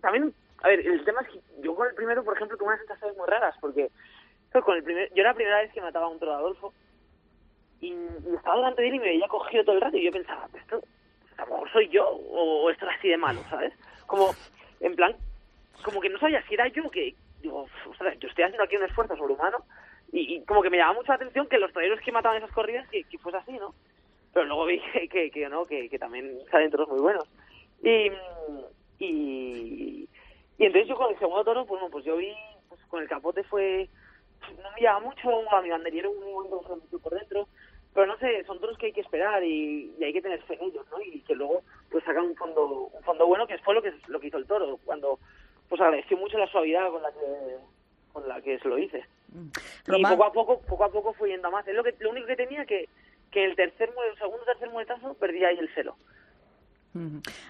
también, 0.00 0.32
a 0.62 0.68
ver, 0.68 0.80
el 0.86 1.04
tema 1.04 1.20
es 1.22 1.28
que 1.28 1.40
yo 1.62 1.74
con 1.74 1.88
el 1.88 1.94
primero, 1.94 2.22
por 2.24 2.36
ejemplo, 2.36 2.56
tuve 2.56 2.68
unas 2.68 2.78
sensaciones 2.80 3.16
muy 3.16 3.26
raras 3.26 3.54
porque 3.60 3.90
con 4.64 4.74
el 4.76 4.82
primer, 4.82 5.08
yo 5.10 5.20
era 5.20 5.30
la 5.30 5.34
primera 5.34 5.58
vez 5.60 5.70
que 5.72 5.82
mataba 5.82 6.06
a 6.06 6.08
un 6.08 6.18
toro 6.18 6.32
de 6.32 6.38
Adolfo 6.38 6.72
y, 7.80 7.88
y 7.92 8.34
estaba 8.34 8.56
delante 8.56 8.80
de 8.82 8.88
él 8.88 8.94
y 8.94 8.98
me 9.00 9.04
veía 9.08 9.28
cogido 9.28 9.64
todo 9.64 9.74
el 9.74 9.82
rato 9.82 9.96
y 9.98 10.04
yo 10.04 10.10
pensaba, 10.12 10.48
esto 10.54 10.82
a 11.38 11.44
lo 11.44 11.52
mejor 11.52 11.72
soy 11.72 11.88
yo 11.88 12.08
o, 12.08 12.70
esto 12.70 12.86
es 12.86 12.96
así 12.98 13.08
de 13.08 13.16
malo, 13.16 13.40
¿sabes? 13.50 13.72
Como, 14.06 14.34
en 14.80 14.94
plan, 14.94 15.14
como 15.82 16.00
que 16.00 16.08
no 16.08 16.18
sabía 16.18 16.42
si 16.46 16.54
era 16.54 16.68
yo 16.68 16.90
que, 16.90 17.14
digo, 17.40 17.66
ostras, 17.90 18.18
yo 18.18 18.28
estoy 18.28 18.44
haciendo 18.44 18.64
aquí 18.64 18.76
un 18.76 18.84
esfuerzo 18.84 19.16
sobrehumano 19.16 19.58
y, 20.12 20.36
y 20.36 20.44
como 20.44 20.62
que 20.62 20.70
me 20.70 20.78
llamaba 20.78 20.98
mucho 20.98 21.12
la 21.12 21.16
atención 21.16 21.48
que 21.48 21.58
los 21.58 21.72
toreros 21.72 22.00
que 22.00 22.12
mataban 22.12 22.38
esas 22.38 22.52
corridas 22.52 22.88
que, 22.88 23.04
que 23.04 23.18
fuese 23.18 23.38
así, 23.38 23.52
¿no? 23.52 23.74
Pero 24.32 24.46
luego 24.46 24.66
vi 24.66 24.80
que, 24.92 25.08
que, 25.08 25.30
que 25.30 25.48
no, 25.48 25.64
que, 25.64 25.88
que 25.88 25.98
también 25.98 26.38
salen 26.50 26.70
toros 26.70 26.88
muy 26.88 27.00
buenos. 27.00 27.24
Y, 27.82 28.10
y, 28.98 30.08
y 30.58 30.64
entonces 30.64 30.88
yo 30.88 30.96
con 30.96 31.12
el 31.12 31.18
segundo 31.18 31.44
toro, 31.44 31.66
pues, 31.66 31.80
bueno, 31.80 31.92
pues 31.92 32.04
yo 32.04 32.16
vi, 32.16 32.34
pues 32.68 32.80
con 32.88 33.02
el 33.02 33.08
capote 33.08 33.42
fue, 33.44 33.88
no 34.62 34.70
llama 34.80 35.06
mucho, 35.06 35.50
a 35.50 35.62
mi 35.62 35.70
banderillero 35.70 36.10
un 36.10 36.20
momento 36.20 36.98
por 36.98 37.14
dentro, 37.14 37.48
pero 37.96 38.08
no 38.08 38.18
sé, 38.18 38.44
son 38.44 38.60
toros 38.60 38.76
que 38.76 38.86
hay 38.86 38.92
que 38.92 39.00
esperar 39.00 39.42
y, 39.42 39.90
y 39.98 40.04
hay 40.04 40.12
que 40.12 40.20
tener 40.20 40.42
fe 40.42 40.52
en 40.60 40.64
ellos, 40.66 40.84
¿no? 40.90 41.00
Y 41.00 41.20
que 41.22 41.34
luego 41.34 41.62
pues 41.90 42.04
sacan 42.04 42.26
un 42.26 42.36
fondo, 42.36 42.90
un 42.92 43.02
fondo 43.02 43.26
bueno, 43.26 43.46
que 43.46 43.56
fue 43.56 43.72
lo 43.72 43.80
que 43.80 43.90
lo 44.08 44.20
que 44.20 44.26
hizo 44.26 44.36
el 44.36 44.44
toro, 44.44 44.78
cuando 44.84 45.18
pues 45.70 45.80
agradeció 45.80 46.18
mucho 46.18 46.36
la 46.36 46.46
suavidad 46.46 46.90
con 46.90 47.00
la 47.00 47.10
que 47.10 47.56
con 48.12 48.28
la 48.28 48.42
que 48.42 48.58
se 48.58 48.68
lo 48.68 48.76
hice. 48.76 49.02
Y 49.86 49.90
Román. 49.90 50.12
poco 50.12 50.24
a 50.24 50.32
poco, 50.34 50.60
poco 50.60 50.84
a 50.84 50.92
poco 50.92 51.14
fue 51.14 51.30
yendo 51.30 51.48
a 51.48 51.50
más. 51.50 51.66
Es 51.66 51.74
lo 51.74 51.82
que 51.82 51.94
lo 51.98 52.10
único 52.10 52.26
que 52.26 52.36
tenía 52.36 52.66
que 52.66 52.86
que 53.30 53.46
el 53.46 53.56
tercer 53.56 53.90
el 54.10 54.18
segundo 54.18 54.44
tercer 54.44 54.68
muertazo 54.68 55.14
perdía 55.14 55.48
ahí 55.48 55.58
el 55.58 55.72
celo. 55.74 55.96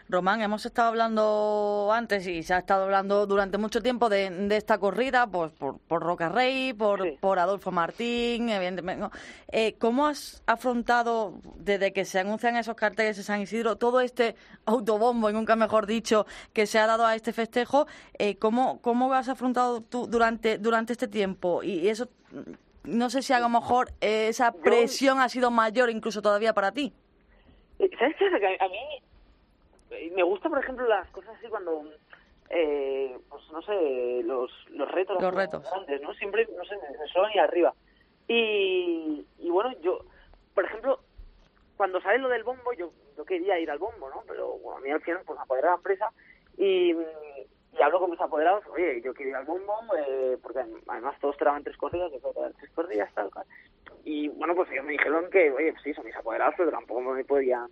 Román, 0.09 0.41
hemos 0.43 0.65
estado 0.67 0.89
hablando 0.89 1.91
antes 1.93 2.27
y 2.27 2.43
se 2.43 2.55
ha 2.55 2.59
estado 2.59 2.85
hablando 2.85 3.27
durante 3.27 3.59
mucho 3.59 3.83
tiempo 3.83 4.09
de, 4.09 4.31
de 4.31 4.57
esta 4.57 4.79
corrida, 4.79 5.27
pues 5.27 5.53
por, 5.53 5.79
por 5.81 6.03
Roca 6.03 6.29
Rey, 6.29 6.73
por, 6.73 7.03
Sí. 7.03 7.19
por 7.21 7.39
Adolfo 7.39 7.71
Martín, 7.73 8.49
evidentemente. 8.51 9.01
¿no? 9.01 9.11
Eh, 9.51 9.75
¿Cómo 9.79 10.07
has 10.07 10.43
afrontado, 10.47 11.35
desde 11.57 11.93
que 11.93 12.05
se 12.05 12.19
anuncian 12.21 12.57
esos 12.57 12.77
carteles 12.77 13.17
de 13.17 13.23
San 13.23 13.41
Isidro, 13.41 13.77
todo 13.77 14.01
este 14.01 14.37
autobombo, 14.65 15.31
y 15.31 15.33
nunca 15.33 15.57
mejor 15.57 15.87
dicho, 15.87 16.27
que 16.53 16.67
se 16.67 16.79
ha 16.79 16.87
dado 16.87 17.07
a 17.07 17.15
este 17.15 17.33
festejo? 17.33 17.87
Eh, 18.19 18.37
¿cómo, 18.37 18.81
¿Cómo 18.81 19.13
has 19.13 19.29
afrontado 19.29 19.81
tú 19.81 20.07
durante, 20.07 20.59
durante 20.59 20.93
este 20.93 21.09
tiempo? 21.09 21.63
Y 21.63 21.89
eso, 21.89 22.09
mm, 22.33 22.53
no 22.97 23.11
sé 23.11 23.21
si 23.23 23.33
a 23.33 23.41
lo 23.41 23.49
mejor 23.49 23.93
eh, 24.01 24.29
esa 24.29 24.53
Yo- 24.53 24.61
presión 24.61 25.21
ha 25.21 25.29
sido 25.29 25.51
mayor 25.51 25.91
incluso 25.91 26.23
todavía 26.23 26.55
para 26.55 26.73
ti. 26.73 26.93
Eh, 27.79 27.91
¿Sabes 27.99 28.17
qué? 28.19 28.25
Que 28.31 28.57
a, 28.65 28.69
mí 28.69 28.79
me 30.15 30.23
gusta, 30.23 30.49
por 30.49 30.59
ejemplo, 30.59 30.87
las 30.87 31.09
cosas 31.11 31.37
así 31.37 31.49
cuando, 31.49 31.85
eh, 32.51 33.19
pues 33.29 33.43
no 33.51 33.63
sé, 33.63 34.23
los, 34.25 34.51
los 34.71 34.91
retos. 34.91 35.21
Los 35.21 35.35
retos. 35.35 35.63
Grandes, 35.71 36.03
¿no? 36.03 36.15
Siempre, 36.15 36.49
no 36.57 36.65
sé, 36.65 36.77
suelen 37.13 37.33
ir 37.33 37.41
arriba. 37.41 37.75
Y, 38.29 39.25
y 39.39 39.51
bueno, 39.51 39.73
yo, 39.81 40.01
por 40.55 40.65
ejemplo, 40.65 41.01
cuando 41.77 42.01
sale 42.01 42.19
lo 42.19 42.29
del 42.29 42.45
bombo, 42.45 42.73
yo, 42.73 42.91
yo 43.17 43.25
quería 43.25 43.59
ir 43.59 43.71
al 43.71 43.79
bombo, 43.79 44.09
¿no? 44.11 44.23
Pero 44.27 44.59
bueno, 44.59 44.79
a 44.79 44.81
mí 44.81 44.91
al 44.91 45.01
final 45.03 45.23
pues 45.25 45.39
de 45.39 45.63
la 45.63 45.75
empresa 45.75 46.11
y, 46.57 46.93
y 46.93 47.83
hablo 47.83 48.01
con 48.01 48.11
mis 48.11 48.21
apoderados, 48.21 48.65
oye, 48.69 49.01
yo 49.03 49.13
quiero 49.15 49.31
ir 49.31 49.37
al 49.37 49.45
bombo, 49.45 49.75
eh, 49.97 50.39
porque 50.43 50.61
además 50.89 51.19
todos 51.21 51.37
traban 51.37 51.63
tres 51.63 51.77
corridas, 51.77 52.11
yo 52.13 52.21
puedo 52.21 52.51
tres 52.59 52.71
corridas, 52.73 53.13
tal, 53.15 53.31
cual. 53.31 53.47
Y 54.05 54.29
bueno, 54.29 54.55
pues 54.55 54.71
ellos 54.71 54.85
me 54.85 54.93
dijeron 54.93 55.29
que, 55.31 55.51
oye, 55.51 55.73
pues 55.73 55.83
sí, 55.83 55.95
son 55.95 56.07
mis 56.07 56.17
apoderados, 56.17 56.55
pero 56.57 56.71
tampoco 56.71 57.01
me 57.01 57.25
podían, 57.25 57.69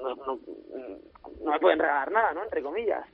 no, 0.00 0.14
no, 0.14 0.40
no 1.42 1.50
me 1.52 1.60
pueden 1.60 1.78
regalar 1.78 2.10
nada, 2.10 2.32
¿no? 2.34 2.42
Entre 2.42 2.62
comillas. 2.62 3.04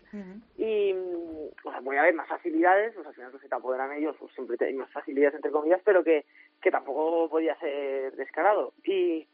Y, 0.56 0.92
o 0.92 1.71
sea, 1.71 1.80
voy 1.80 1.97
a 1.97 2.02
ver 2.02 2.14
más 2.14 2.28
facilidades, 2.28 2.94
pues 2.94 3.06
al 3.06 3.14
final 3.14 3.32
si 3.40 3.49
te 3.49 3.54
apoderan 3.54 3.92
ellos, 3.92 4.16
pues 4.18 4.32
siempre 4.35 4.56
hay 4.66 4.75
más 4.75 4.90
facilidades, 4.90 5.35
entre 5.35 5.50
comillas, 5.50 5.80
pero 5.85 6.02
que, 6.02 6.25
que 6.61 6.71
tampoco 6.71 7.28
podía 7.28 7.59
ser 7.59 8.14
descarado. 8.16 8.73
Y, 8.85 9.26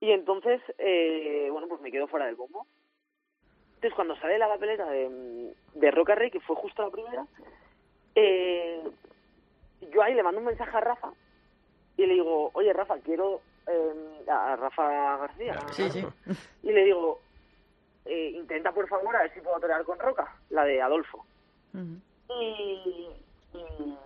y 0.00 0.10
entonces, 0.12 0.60
eh, 0.78 1.48
bueno, 1.50 1.68
pues 1.68 1.80
me 1.80 1.90
quedo 1.90 2.08
fuera 2.08 2.26
del 2.26 2.36
bombo. 2.36 2.66
Entonces, 3.74 3.94
cuando 3.94 4.16
sale 4.16 4.38
la 4.38 4.48
papeleta 4.48 4.90
de, 4.90 5.54
de 5.74 5.90
Roca 5.90 6.14
Rey, 6.16 6.30
que 6.30 6.40
fue 6.40 6.56
justo 6.56 6.82
la 6.82 6.90
primera, 6.90 7.26
eh, 8.14 8.82
yo 9.92 10.02
ahí 10.02 10.14
le 10.14 10.22
mando 10.24 10.40
un 10.40 10.46
mensaje 10.46 10.76
a 10.76 10.80
Rafa 10.80 11.12
y 11.96 12.06
le 12.06 12.14
digo, 12.14 12.50
oye, 12.54 12.72
Rafa, 12.72 12.98
quiero... 12.98 13.40
eh, 13.68 14.24
a 14.30 14.56
Rafa 14.56 15.16
García. 15.18 15.58
Sí, 15.72 15.90
sí. 15.90 16.06
Y 16.62 16.72
le 16.72 16.84
digo, 16.84 17.20
eh, 18.04 18.32
intenta 18.34 18.72
por 18.72 18.88
favor 18.88 19.14
a 19.16 19.22
ver 19.22 19.34
si 19.34 19.40
puedo 19.40 19.60
torear 19.60 19.84
con 19.84 19.98
Roca, 19.98 20.34
la 20.50 20.64
de 20.64 20.80
Adolfo. 20.80 21.24
Y, 21.74 23.08
y, 23.54 23.98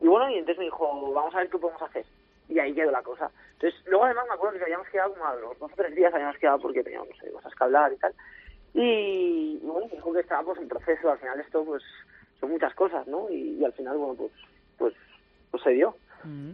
y 0.00 0.06
bueno, 0.06 0.30
y 0.30 0.34
entonces 0.34 0.58
me 0.58 0.64
dijo, 0.64 1.12
vamos 1.12 1.34
a 1.34 1.38
ver 1.38 1.50
qué 1.50 1.58
podemos 1.58 1.82
hacer. 1.82 2.04
Y 2.48 2.58
ahí 2.58 2.74
quedó 2.74 2.90
la 2.90 3.02
cosa. 3.02 3.30
Entonces, 3.54 3.80
luego 3.86 4.04
además 4.04 4.26
me 4.28 4.34
acuerdo 4.34 4.58
que 4.58 4.64
habíamos 4.64 4.88
quedado 4.88 5.12
como 5.14 5.26
a 5.26 5.34
los 5.36 5.58
dos 5.58 5.72
o 5.72 5.76
tres 5.76 5.94
días, 5.94 6.12
habíamos 6.12 6.36
quedado 6.36 6.58
porque 6.58 6.82
teníamos 6.82 7.08
no 7.08 7.16
sé, 7.16 7.30
cosas 7.32 7.54
que 7.54 7.64
hablar 7.64 7.92
y 7.92 7.96
tal. 7.96 8.14
Y, 8.74 9.60
y 9.62 9.66
bueno, 9.66 9.88
dijo 9.90 10.12
que 10.12 10.20
estaba 10.20 10.42
pues 10.42 10.58
en 10.60 10.68
proceso, 10.68 11.10
al 11.10 11.18
final 11.18 11.40
esto 11.40 11.64
pues 11.64 11.82
son 12.40 12.50
muchas 12.50 12.74
cosas, 12.74 13.06
¿no? 13.06 13.30
Y, 13.30 13.56
y 13.60 13.64
al 13.64 13.72
final, 13.72 13.96
bueno, 13.96 14.14
pues, 14.14 14.32
pues, 14.76 14.94
pues 15.50 15.62
se 15.62 15.70
dio. 15.70 15.96
Mm. 16.24 16.52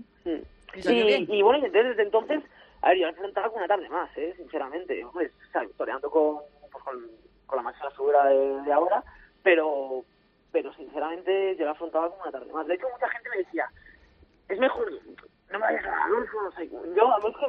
Y 0.75 0.83
salió 0.83 1.05
Y, 1.05 1.07
bien. 1.07 1.27
y 1.29 1.43
bueno, 1.43 1.59
y 1.59 1.65
entonces 1.67 1.91
desde 1.91 2.03
entonces, 2.05 2.43
a 2.83 2.89
ver, 2.89 2.99
yo 2.99 3.05
me 3.07 3.11
enfrentaba 3.11 3.49
con 3.49 3.59
una 3.59 3.69
tarde 3.69 3.89
más, 3.89 4.11
¿eh? 4.17 4.35
sinceramente. 4.37 5.05
Hombre, 5.05 5.31
o 5.49 5.53
sea, 5.53 5.63
toreando 5.77 6.11
con, 6.11 6.39
pues, 6.71 6.85
con, 6.85 7.07
con 7.47 7.57
la 7.57 7.63
máxima 7.63 7.91
figura 7.91 8.25
de, 8.27 8.63
de 8.63 8.73
ahora, 8.73 9.03
pero 9.43 10.05
pero 10.53 10.73
sinceramente 10.75 11.55
yo 11.57 11.65
la 11.65 11.71
afrontaba 11.73 12.11
como 12.11 12.23
una 12.23 12.33
tarde 12.33 12.53
más. 12.53 12.67
De 12.67 12.75
hecho, 12.75 12.89
mucha 12.93 13.09
gente 13.09 13.29
me 13.31 13.37
decía, 13.39 13.69
es 14.49 14.59
mejor, 14.59 14.91
no 14.91 15.59
me 15.59 15.65
vayas 15.65 15.85
a 15.87 16.05
Adolfo, 16.07 16.43
no 16.43 16.51
sé. 16.53 16.69
Yo, 16.69 17.15
a 17.15 17.19
mí 17.21 17.25
es 17.29 17.37
que, 17.37 17.47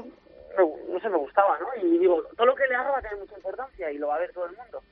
me- 0.62 0.94
no 0.94 1.00
sé, 1.00 1.10
me 1.10 1.18
gustaba, 1.18 1.58
¿no? 1.58 1.68
Y 1.82 1.98
digo, 1.98 2.22
todo 2.38 2.46
lo 2.46 2.56
que 2.56 2.68
le 2.68 2.76
haga 2.76 2.92
va 2.92 3.00
a 3.00 3.02
tener 3.02 3.18
mucha 3.18 3.36
importancia 3.36 3.92
y 3.92 3.98
lo 3.98 4.08
va 4.10 4.16
a 4.18 4.20
ver 4.20 4.32
todo 4.34 4.46
el 4.46 4.56
mundo. 4.56 4.84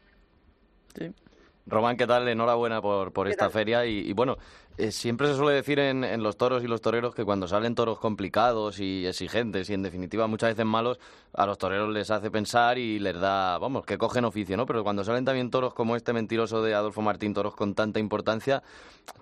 Sí. 0.95 1.13
Román, 1.69 1.97
¿qué 1.97 2.07
tal? 2.07 2.27
Enhorabuena 2.27 2.81
por, 2.81 3.11
por 3.11 3.27
¿Qué 3.27 3.31
esta 3.31 3.45
tal? 3.45 3.51
feria. 3.51 3.85
Y, 3.85 3.99
y 4.09 4.13
bueno, 4.13 4.37
eh, 4.77 4.91
siempre 4.91 5.27
se 5.27 5.35
suele 5.35 5.55
decir 5.55 5.79
en, 5.79 6.03
en 6.03 6.23
los 6.23 6.37
toros 6.37 6.63
y 6.63 6.67
los 6.67 6.81
toreros 6.81 7.13
que 7.13 7.25
cuando 7.25 7.47
salen 7.47 7.75
toros 7.75 7.99
complicados 7.99 8.79
y 8.79 9.05
exigentes 9.05 9.69
y 9.69 9.73
en 9.73 9.83
definitiva 9.83 10.27
muchas 10.27 10.51
veces 10.51 10.65
malos, 10.65 10.99
a 11.33 11.45
los 11.45 11.57
toreros 11.57 11.89
les 11.89 12.09
hace 12.11 12.31
pensar 12.31 12.77
y 12.77 12.97
les 12.99 13.19
da, 13.19 13.57
vamos, 13.57 13.85
que 13.85 13.97
cogen 13.97 14.25
oficio, 14.25 14.57
¿no? 14.57 14.65
Pero 14.65 14.83
cuando 14.83 15.03
salen 15.03 15.25
también 15.25 15.51
toros 15.51 15.73
como 15.73 15.95
este 15.95 16.13
mentiroso 16.13 16.61
de 16.63 16.73
Adolfo 16.73 17.01
Martín, 17.01 17.33
toros 17.33 17.55
con 17.55 17.75
tanta 17.75 17.99
importancia, 17.99 18.63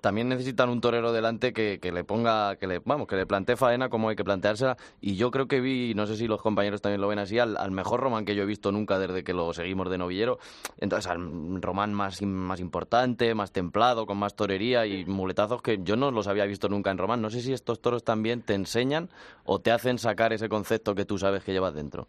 también 0.00 0.28
necesitan 0.28 0.68
un 0.68 0.80
torero 0.80 1.12
delante 1.12 1.52
que, 1.52 1.78
que 1.80 1.92
le 1.92 2.04
ponga, 2.04 2.56
que 2.56 2.66
le, 2.66 2.78
vamos, 2.84 3.06
que 3.06 3.16
le 3.16 3.26
plantee 3.26 3.56
faena 3.56 3.88
como 3.88 4.08
hay 4.08 4.16
que 4.16 4.24
planteársela. 4.24 4.76
Y 5.00 5.16
yo 5.16 5.30
creo 5.30 5.48
que 5.48 5.60
vi, 5.60 5.92
no 5.94 6.06
sé 6.06 6.16
si 6.16 6.26
los 6.28 6.40
compañeros 6.40 6.80
también 6.82 7.00
lo 7.00 7.08
ven 7.08 7.18
así, 7.18 7.38
al, 7.38 7.56
al 7.56 7.70
mejor 7.72 8.00
Román 8.00 8.24
que 8.24 8.34
yo 8.34 8.42
he 8.44 8.46
visto 8.46 8.70
nunca 8.70 8.98
desde 8.98 9.24
que 9.24 9.32
lo 9.32 9.52
seguimos 9.52 9.90
de 9.90 9.98
novillero. 9.98 10.38
Entonces, 10.78 11.10
al 11.10 11.60
Román 11.60 11.92
más, 11.94 12.22
más 12.38 12.60
importante, 12.60 13.34
más 13.34 13.52
templado, 13.52 14.06
con 14.06 14.18
más 14.18 14.36
torería 14.36 14.86
y 14.86 15.04
muletazos 15.04 15.62
que 15.62 15.78
yo 15.82 15.96
no 15.96 16.10
los 16.10 16.28
había 16.28 16.46
visto 16.46 16.68
nunca 16.68 16.90
en 16.90 16.98
Román. 16.98 17.22
No 17.22 17.30
sé 17.30 17.40
si 17.40 17.52
estos 17.52 17.80
toros 17.80 18.04
también 18.04 18.42
te 18.42 18.54
enseñan 18.54 19.08
o 19.44 19.60
te 19.60 19.70
hacen 19.70 19.98
sacar 19.98 20.32
ese 20.32 20.48
concepto 20.48 20.94
que 20.94 21.04
tú 21.04 21.18
sabes 21.18 21.44
que 21.44 21.52
llevas 21.52 21.74
dentro. 21.74 22.06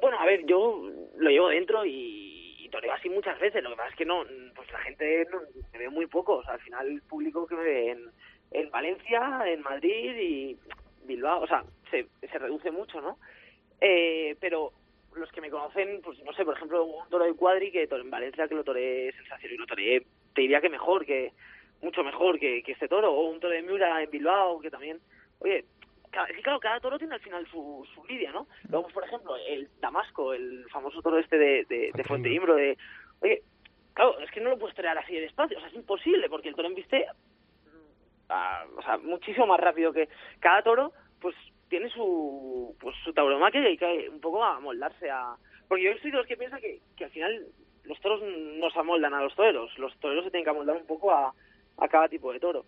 Bueno, 0.00 0.18
a 0.18 0.26
ver, 0.26 0.44
yo 0.46 0.82
lo 1.16 1.30
llevo 1.30 1.48
dentro 1.48 1.84
y, 1.84 2.56
y 2.58 2.68
toreo 2.68 2.92
así 2.92 3.08
muchas 3.08 3.38
veces. 3.40 3.62
Lo 3.62 3.70
que 3.70 3.76
pasa 3.76 3.90
es 3.90 3.96
que 3.96 4.04
no, 4.04 4.24
pues 4.54 4.70
la 4.72 4.78
gente 4.80 5.26
no, 5.30 5.40
me 5.72 5.78
ve 5.78 5.88
muy 5.88 6.06
poco. 6.06 6.36
O 6.36 6.44
sea, 6.44 6.54
al 6.54 6.60
final 6.60 6.88
el 6.88 7.02
público 7.02 7.46
que 7.46 7.56
me 7.56 7.64
ve 7.64 7.90
en, 7.90 8.10
en 8.50 8.70
Valencia, 8.70 9.42
en 9.46 9.62
Madrid 9.62 10.16
y 10.16 10.58
Bilbao, 11.04 11.42
o 11.42 11.46
sea, 11.46 11.64
se, 11.90 12.06
se 12.20 12.38
reduce 12.38 12.70
mucho, 12.70 13.00
¿no? 13.00 13.18
Eh, 13.80 14.36
pero 14.40 14.72
los 15.16 15.30
que 15.32 15.40
me 15.40 15.50
conocen, 15.50 16.00
pues 16.02 16.18
no 16.24 16.32
sé, 16.32 16.44
por 16.44 16.56
ejemplo, 16.56 16.84
un 16.84 17.08
toro 17.08 17.24
de 17.24 17.34
cuadri 17.34 17.70
que 17.70 17.82
en 17.90 18.10
Valencia, 18.10 18.48
que 18.48 18.54
lo 18.54 18.64
toré 18.64 19.12
sensacional 19.12 19.54
y 19.54 19.58
lo 19.58 19.66
toré, 19.66 20.06
te 20.34 20.40
diría 20.42 20.60
que 20.60 20.68
mejor, 20.70 21.04
que 21.04 21.32
mucho 21.82 22.02
mejor 22.04 22.38
que, 22.38 22.62
que 22.62 22.72
este 22.72 22.88
toro, 22.88 23.12
o 23.12 23.28
un 23.30 23.40
toro 23.40 23.52
de 23.54 23.62
Miura 23.62 24.02
en 24.02 24.10
Bilbao, 24.10 24.60
que 24.60 24.70
también 24.70 25.00
oye, 25.40 25.64
es 26.28 26.36
que 26.36 26.42
claro, 26.42 26.60
cada 26.60 26.78
toro 26.80 26.98
tiene 26.98 27.14
al 27.14 27.20
final 27.20 27.46
su, 27.48 27.86
su 27.94 28.04
lidia, 28.04 28.32
¿no? 28.32 28.46
Luego, 28.68 28.84
pues, 28.84 28.94
por 28.94 29.04
ejemplo, 29.04 29.36
el 29.48 29.68
Damasco, 29.80 30.32
el 30.34 30.66
famoso 30.70 31.00
toro 31.02 31.18
este 31.18 31.38
de, 31.38 31.64
de, 31.64 31.90
de 31.94 32.04
Fuente 32.04 32.28
Imbro, 32.36 32.54
de, 32.54 32.76
oye, 33.20 33.42
claro, 33.94 34.18
es 34.20 34.30
que 34.30 34.40
no 34.40 34.50
lo 34.50 34.58
puedes 34.58 34.76
torear 34.76 34.96
así 34.98 35.14
de 35.14 35.22
despacio, 35.22 35.56
o 35.56 35.60
sea, 35.60 35.68
es 35.70 35.74
imposible, 35.74 36.28
porque 36.28 36.48
el 36.50 36.54
toro 36.54 36.68
embiste 36.68 37.06
a- 38.28 38.64
o 38.76 38.82
sea, 38.82 38.98
muchísimo 38.98 39.46
más 39.46 39.60
rápido 39.60 39.92
que 39.92 40.08
cada 40.40 40.62
toro, 40.62 40.92
pues 41.20 41.34
tiene 41.72 41.88
su 41.88 42.76
pues 42.78 42.94
su 43.02 43.14
tauromaquia 43.14 43.62
y 43.62 43.66
hay 43.66 43.78
que 43.78 44.10
un 44.10 44.20
poco 44.20 44.44
amoldarse 44.44 45.10
a 45.10 45.34
porque 45.66 45.84
yo 45.84 45.92
soy 46.02 46.10
de 46.10 46.18
los 46.18 46.26
que 46.26 46.36
piensa 46.36 46.60
que, 46.60 46.80
que 46.98 47.04
al 47.04 47.10
final 47.10 47.46
los 47.84 47.98
toros 48.02 48.20
no 48.22 48.70
se 48.70 48.78
amoldan 48.78 49.14
a 49.14 49.22
los 49.22 49.34
toreros, 49.34 49.76
los 49.78 49.96
toreros 49.98 50.22
se 50.26 50.30
tienen 50.30 50.44
que 50.44 50.50
amoldar 50.50 50.76
un 50.76 50.86
poco 50.86 51.12
a, 51.12 51.32
a 51.78 51.88
cada 51.88 52.08
tipo 52.08 52.30
de 52.30 52.40
toro. 52.40 52.66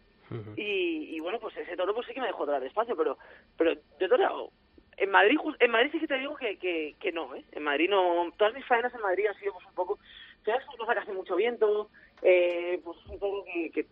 Y, 0.56 1.14
y 1.14 1.20
bueno, 1.20 1.38
pues 1.38 1.54
ese 1.58 1.76
toro 1.76 1.94
pues 1.94 2.06
sí 2.06 2.14
que 2.14 2.20
me 2.23 2.28
dejó 2.28 2.46
torear 2.46 2.62
despacio, 2.62 2.96
pero 2.96 3.18
pero 3.58 3.75
yo 3.75 4.06
he 4.06 4.08
toreado 4.08 4.50
en 4.96 5.11
Madrid 5.11 5.37
en 5.61 5.70
Madrid 5.70 5.90
sí 5.92 6.00
que 6.00 6.06
te 6.06 6.18
digo 6.18 6.34
que, 6.37 6.56
que, 6.56 6.94
que 6.99 7.12
no, 7.12 7.34
¿eh? 7.34 7.44
En 7.52 7.62
Madrid 7.62 7.90
no, 7.90 8.32
todas 8.38 8.54
mis 8.54 8.64
faenas 8.64 8.94
en 8.94 9.02
Madrid 9.02 9.26
han 9.26 9.38
sido 9.38 9.52
pues 9.52 9.66
un 9.66 9.75
poco, 9.75 9.99
¿sabes? 10.46 10.66
Una 10.68 10.78
cosa 10.78 10.94
que 10.94 11.00
hace 11.00 11.12
mucho 11.12 11.37
viento, 11.37 11.90
eh, 12.23 12.80
pues 12.82 12.96
un 13.06 13.18
toro 13.18 13.44
que, 13.44 13.70
que 13.70 13.87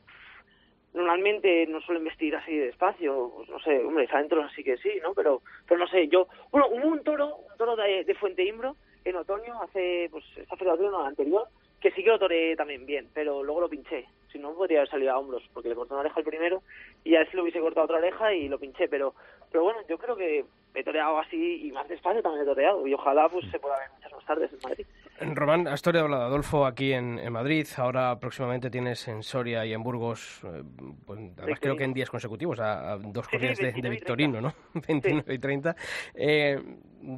normalmente 0.95 1.67
no 1.67 1.81
suelen 1.81 2.05
vestir 2.05 2.37
así 2.37 2.57
de 2.57 2.67
despacio, 2.67 3.33
pues 3.37 3.49
no 3.49 3.59
sé, 3.61 3.79
hombre, 3.85 4.09
adentro 4.13 4.47
sí 4.51 4.63
que 4.63 4.77
sí, 4.77 4.93
¿no? 5.03 5.15
Pero, 5.15 5.43
pero 5.67 5.81
no 5.81 5.87
sé, 5.87 6.09
yo, 6.09 6.29
bueno, 6.51 6.69
hubo 6.69 6.89
un 6.89 7.03
toro, 7.03 7.37
un 7.37 7.57
toro 7.57 7.77
de, 7.77 8.05
de 8.05 8.15
Fuente 8.15 8.45
Imbro 8.45 8.77
en 9.05 9.17
otoño, 9.17 9.61
hace, 9.63 10.09
pues, 10.11 10.25
esta 10.37 10.57
feria 10.57 10.77
de 10.77 10.91
la 10.91 11.07
anterior, 11.07 11.49
que 11.81 11.91
sí 11.91 12.05
que 12.05 12.11
lo 12.11 12.19
toré 12.19 12.55
también 12.57 12.87
bien, 12.87 13.09
pero 13.13 13.43
luego 13.43 13.63
lo 13.63 13.69
pinché, 13.69 14.07
si 14.31 14.39
no 14.39 14.55
podría 14.55 14.79
haber 14.79 14.91
salido 14.91 15.13
a 15.13 15.19
hombros, 15.19 15.43
porque 15.53 15.69
le 15.69 15.75
corté 15.75 15.95
una 15.95 16.03
oreja 16.03 16.19
al 16.19 16.25
primero 16.25 16.63
y 17.05 17.17
a 17.17 17.21
ver 17.21 17.31
si 17.31 17.37
le 17.37 17.43
hubiese 17.43 17.61
cortado 17.61 17.85
otra 17.85 17.99
oreja 17.99 18.33
y 18.33 18.49
lo 18.49 18.59
pinché, 18.59 18.89
pero, 18.89 19.15
pero 19.51 19.65
bueno, 19.65 19.81
yo 19.89 19.99
creo 19.99 20.15
que 20.15 20.45
he 20.75 20.85
toreado 20.85 21.19
así 21.19 21.67
y 21.67 21.73
más 21.73 21.89
despacio 21.89 22.23
también 22.23 22.45
he 22.45 22.47
toreado 22.47 22.87
y 22.87 22.95
ojalá 22.95 23.29
pues 23.29 23.45
se 23.51 23.59
pueda 23.59 23.79
ver 23.79 23.91
muchas 23.97 24.13
más 24.13 24.25
tardes 24.25 24.53
en 24.53 24.61
Madrid. 24.63 24.87
Román, 25.21 25.69
has 25.69 25.85
la 25.87 25.93
de 25.93 25.99
Adolfo 26.01 26.67
aquí 26.67 26.93
en, 26.93 27.19
en 27.19 27.33
Madrid, 27.33 27.67
ahora 27.77 28.19
próximamente 28.19 28.71
tienes 28.71 29.07
en 29.09 29.23
Soria 29.23 29.65
y 29.65 29.73
en 29.73 29.83
Burgos, 29.83 30.41
eh, 30.45 30.63
pues, 31.07 31.21
además 31.39 31.61
creo 31.61 31.77
que 31.77 31.85
en 31.85 31.93
días 31.93 32.11
consecutivos, 32.11 32.59
a, 32.61 32.93
a 32.93 32.99
dos 32.99 33.27
Sí, 33.27 33.31
sí, 33.33 33.37
corridas 33.37 33.59
de, 33.59 33.65
de 33.67 33.73
29 33.73 33.95
y 33.95 33.99
Victorino, 33.99 34.41
¿no? 34.41 34.55
29 34.89 35.35
y 35.35 35.39
30. 35.39 35.77
Eh, 36.15 36.61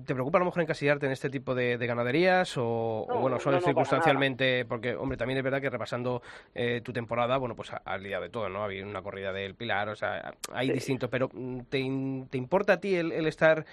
¿Te 0.07 0.15
preocupa 0.15 0.39
a 0.39 0.41
lo 0.41 0.47
mejor 0.47 0.63
encasillarte 0.63 1.05
en 1.07 1.13
este 1.13 1.29
tipo 1.29 1.55
de, 1.55 1.77
de 1.77 1.87
ganaderías 1.87 2.57
o, 2.57 3.07
o, 3.07 3.07
No, 3.07 3.21
bueno, 3.21 3.39
solo 3.39 3.57
no, 3.57 3.61
no, 3.61 3.65
para 3.65 3.67
circunstancialmente? 3.67 4.65
Porque, 4.65 4.95
hombre, 4.95 5.19
también 5.19 5.37
es 5.39 5.45
verdad 5.45 5.61
que 5.61 5.69
repasando 5.69 6.23
eh, 6.55 6.81
tu 6.83 6.93
temporada, 6.93 7.37
bueno, 7.37 7.55
pues 7.55 7.71
has 7.85 8.01
liado 8.01 8.23
de 8.23 8.31
todo, 8.31 8.49
¿no? 8.49 8.65
Había 8.65 8.85
una 8.85 9.03
corrida 9.03 9.33
del 9.33 9.55
Pilar, 9.55 9.91
o 9.91 9.97
sea, 9.97 10.35
hay 10.53 10.71
distintos, 10.71 11.11
pero 11.11 11.29
mm, 11.33 11.61
¿te, 11.69 11.81
te 12.31 12.39
importa 12.39 12.75
a 12.75 12.81
ti 12.81 12.95
el, 12.95 13.13
el 13.13 13.27
estar, 13.27 13.67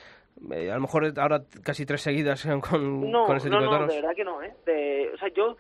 eh, 0.52 0.72
a 0.72 0.76
lo 0.76 0.82
mejor 0.82 1.12
ahora 1.18 1.44
casi 1.64 1.86
tres 1.86 2.02
seguidas 2.02 2.46
con, 2.70 3.10
No, 3.12 3.26
con 3.26 3.38
este 3.38 3.50
no, 3.50 3.60
tipo 3.60 3.66
de 3.66 3.72
no, 3.72 3.78
toros? 3.78 3.90
de 3.90 4.02
verdad 4.02 4.16
que 4.16 4.24
no, 4.24 4.42
¿eh? 4.44 4.54
De- 4.66 5.12
o 5.14 5.18
sea, 5.18 5.30
yo... 5.30 5.58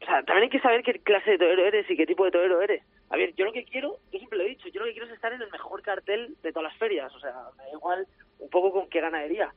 O 0.00 0.04
sea, 0.06 0.22
también 0.22 0.44
hay 0.44 0.48
que 0.50 0.60
saber 0.60 0.82
qué 0.82 0.94
clase 1.00 1.32
de 1.32 1.38
torero 1.38 1.66
eres 1.66 1.90
y 1.90 1.96
qué 1.96 2.06
tipo 2.06 2.24
de 2.24 2.30
torero 2.30 2.62
eres. 2.62 2.82
A 3.10 3.16
ver, 3.16 3.34
yo 3.34 3.44
lo 3.44 3.52
que 3.52 3.64
quiero, 3.64 3.96
yo 4.12 4.18
siempre 4.18 4.38
lo 4.38 4.44
he 4.44 4.48
dicho, 4.48 4.68
yo 4.68 4.80
lo 4.80 4.86
que 4.86 4.92
quiero 4.92 5.06
es 5.06 5.12
estar 5.12 5.32
en 5.32 5.42
el 5.42 5.50
mejor 5.50 5.82
cartel 5.82 6.36
de 6.42 6.52
todas 6.52 6.70
las 6.70 6.78
ferias. 6.78 7.14
O 7.14 7.20
sea, 7.20 7.32
me 7.56 7.64
da 7.64 7.70
igual 7.72 8.06
un 8.38 8.48
poco 8.48 8.70
con 8.72 8.88
qué 8.88 9.00
ganadería. 9.00 9.52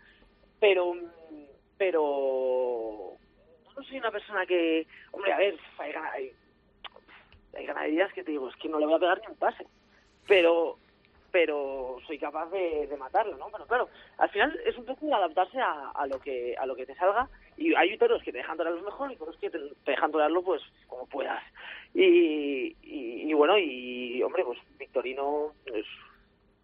Pero, 0.59 0.93
pero... 1.77 3.13
yo 3.65 3.73
No 3.77 3.83
soy 3.83 3.97
una 3.99 4.11
persona 4.11 4.45
que... 4.45 4.87
Hombre, 5.11 5.31
a 5.33 5.37
ver, 5.37 5.57
hay, 5.79 5.91
hay, 6.13 6.31
hay 7.55 7.65
ganaderías 7.65 8.11
que 8.13 8.23
te 8.23 8.31
digo, 8.31 8.49
es 8.49 8.55
que 8.57 8.67
no 8.69 8.79
le 8.79 8.85
voy 8.87 8.95
a 8.95 8.99
pegar 8.99 9.21
ni 9.21 9.27
un 9.31 9.37
pase. 9.37 9.65
Pero 10.27 10.77
pero 11.31 11.97
soy 12.05 12.17
capaz 12.17 12.49
de, 12.49 12.87
de 12.87 12.97
matarlo, 12.97 13.37
¿no? 13.37 13.47
Pero 13.51 13.65
claro, 13.65 13.89
al 14.17 14.29
final 14.29 14.59
es 14.65 14.77
un 14.77 14.85
poco 14.85 15.13
adaptarse 15.13 15.59
a, 15.59 16.05
lo 16.07 16.19
que 16.19 16.55
a 16.57 16.65
lo 16.65 16.75
que 16.75 16.85
te 16.85 16.95
salga 16.95 17.27
y 17.57 17.73
hay 17.75 17.97
toros 17.97 18.21
que 18.23 18.31
te 18.31 18.39
dejan 18.39 18.57
torarlos 18.57 18.83
mejor 18.83 19.11
y 19.11 19.15
toros 19.15 19.37
que 19.37 19.49
te, 19.49 19.59
dejan 19.85 20.11
torarlo 20.11 20.41
pues 20.43 20.61
como 20.87 21.05
puedas 21.07 21.41
y, 21.93 22.75
y, 22.81 23.29
y 23.29 23.33
bueno 23.33 23.57
y 23.57 24.21
hombre 24.23 24.43
pues 24.43 24.59
Victorino 24.77 25.53
pues 25.65 25.85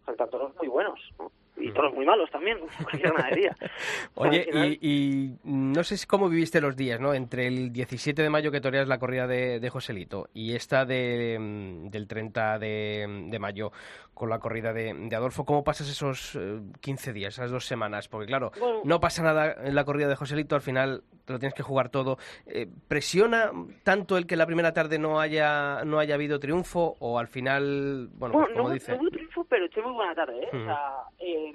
faltan 0.04 0.30
toros 0.30 0.56
muy 0.56 0.68
buenos 0.68 1.00
¿no? 1.18 1.30
Y 1.60 1.72
toros 1.72 1.92
muy 1.94 2.04
malos 2.06 2.30
también 2.30 2.58
cualquier 2.82 3.12
ganadería 3.12 3.56
Oye, 4.14 4.38
Al 4.40 4.44
final- 4.44 4.72
y, 4.72 4.78
y 4.82 5.34
no 5.44 5.82
sé 5.84 5.96
cómo 6.06 6.28
viviste 6.28 6.60
los 6.60 6.76
días, 6.76 7.00
¿no? 7.00 7.14
Entre 7.14 7.46
el 7.46 7.72
17 7.72 8.22
de 8.22 8.30
mayo 8.30 8.50
que 8.50 8.60
toreas 8.60 8.88
la 8.88 8.98
corrida 8.98 9.26
de, 9.26 9.60
de 9.60 9.70
Joselito 9.70 10.28
y 10.34 10.54
esta 10.54 10.84
de, 10.84 11.36
mm, 11.38 11.88
del 11.90 12.06
30 12.06 12.58
de, 12.58 13.26
de 13.28 13.38
mayo 13.38 13.72
con 14.14 14.30
la 14.30 14.40
corrida 14.40 14.72
de, 14.72 14.92
de 14.94 15.14
Adolfo, 15.16 15.44
¿cómo 15.44 15.62
pasas 15.62 15.88
esos 15.88 16.34
eh, 16.34 16.60
15 16.80 17.12
días, 17.12 17.34
esas 17.34 17.50
dos 17.52 17.66
semanas? 17.66 18.08
Porque 18.08 18.26
claro, 18.26 18.50
Bueno. 18.58 18.80
no 18.84 18.98
pasa 19.00 19.22
nada 19.22 19.54
en 19.62 19.74
la 19.76 19.84
corrida 19.84 20.08
de 20.08 20.16
Joselito, 20.16 20.56
al 20.56 20.60
final 20.60 21.04
te 21.24 21.32
lo 21.34 21.38
tienes 21.38 21.54
que 21.54 21.62
jugar 21.62 21.88
todo. 21.90 22.18
Eh, 22.46 22.66
¿Presiona 22.88 23.52
tanto 23.84 24.16
el 24.16 24.26
que 24.26 24.34
la 24.36 24.46
primera 24.46 24.72
tarde 24.72 24.98
no 24.98 25.20
haya, 25.20 25.84
no 25.84 26.00
haya 26.00 26.14
habido 26.16 26.40
triunfo 26.40 26.96
o 26.98 27.18
al 27.20 27.28
final, 27.28 28.08
bueno, 28.14 28.32
pues 28.34 28.48
como 28.54 28.68
no, 28.68 28.74
dice... 28.74 28.98
no 28.98 29.08
eché 29.50 29.82
muy 29.82 29.92
buena 29.92 30.14
tarde, 30.14 30.42
¿eh? 30.44 30.48
O 30.52 30.64
sea, 30.64 30.94
eh, 31.18 31.54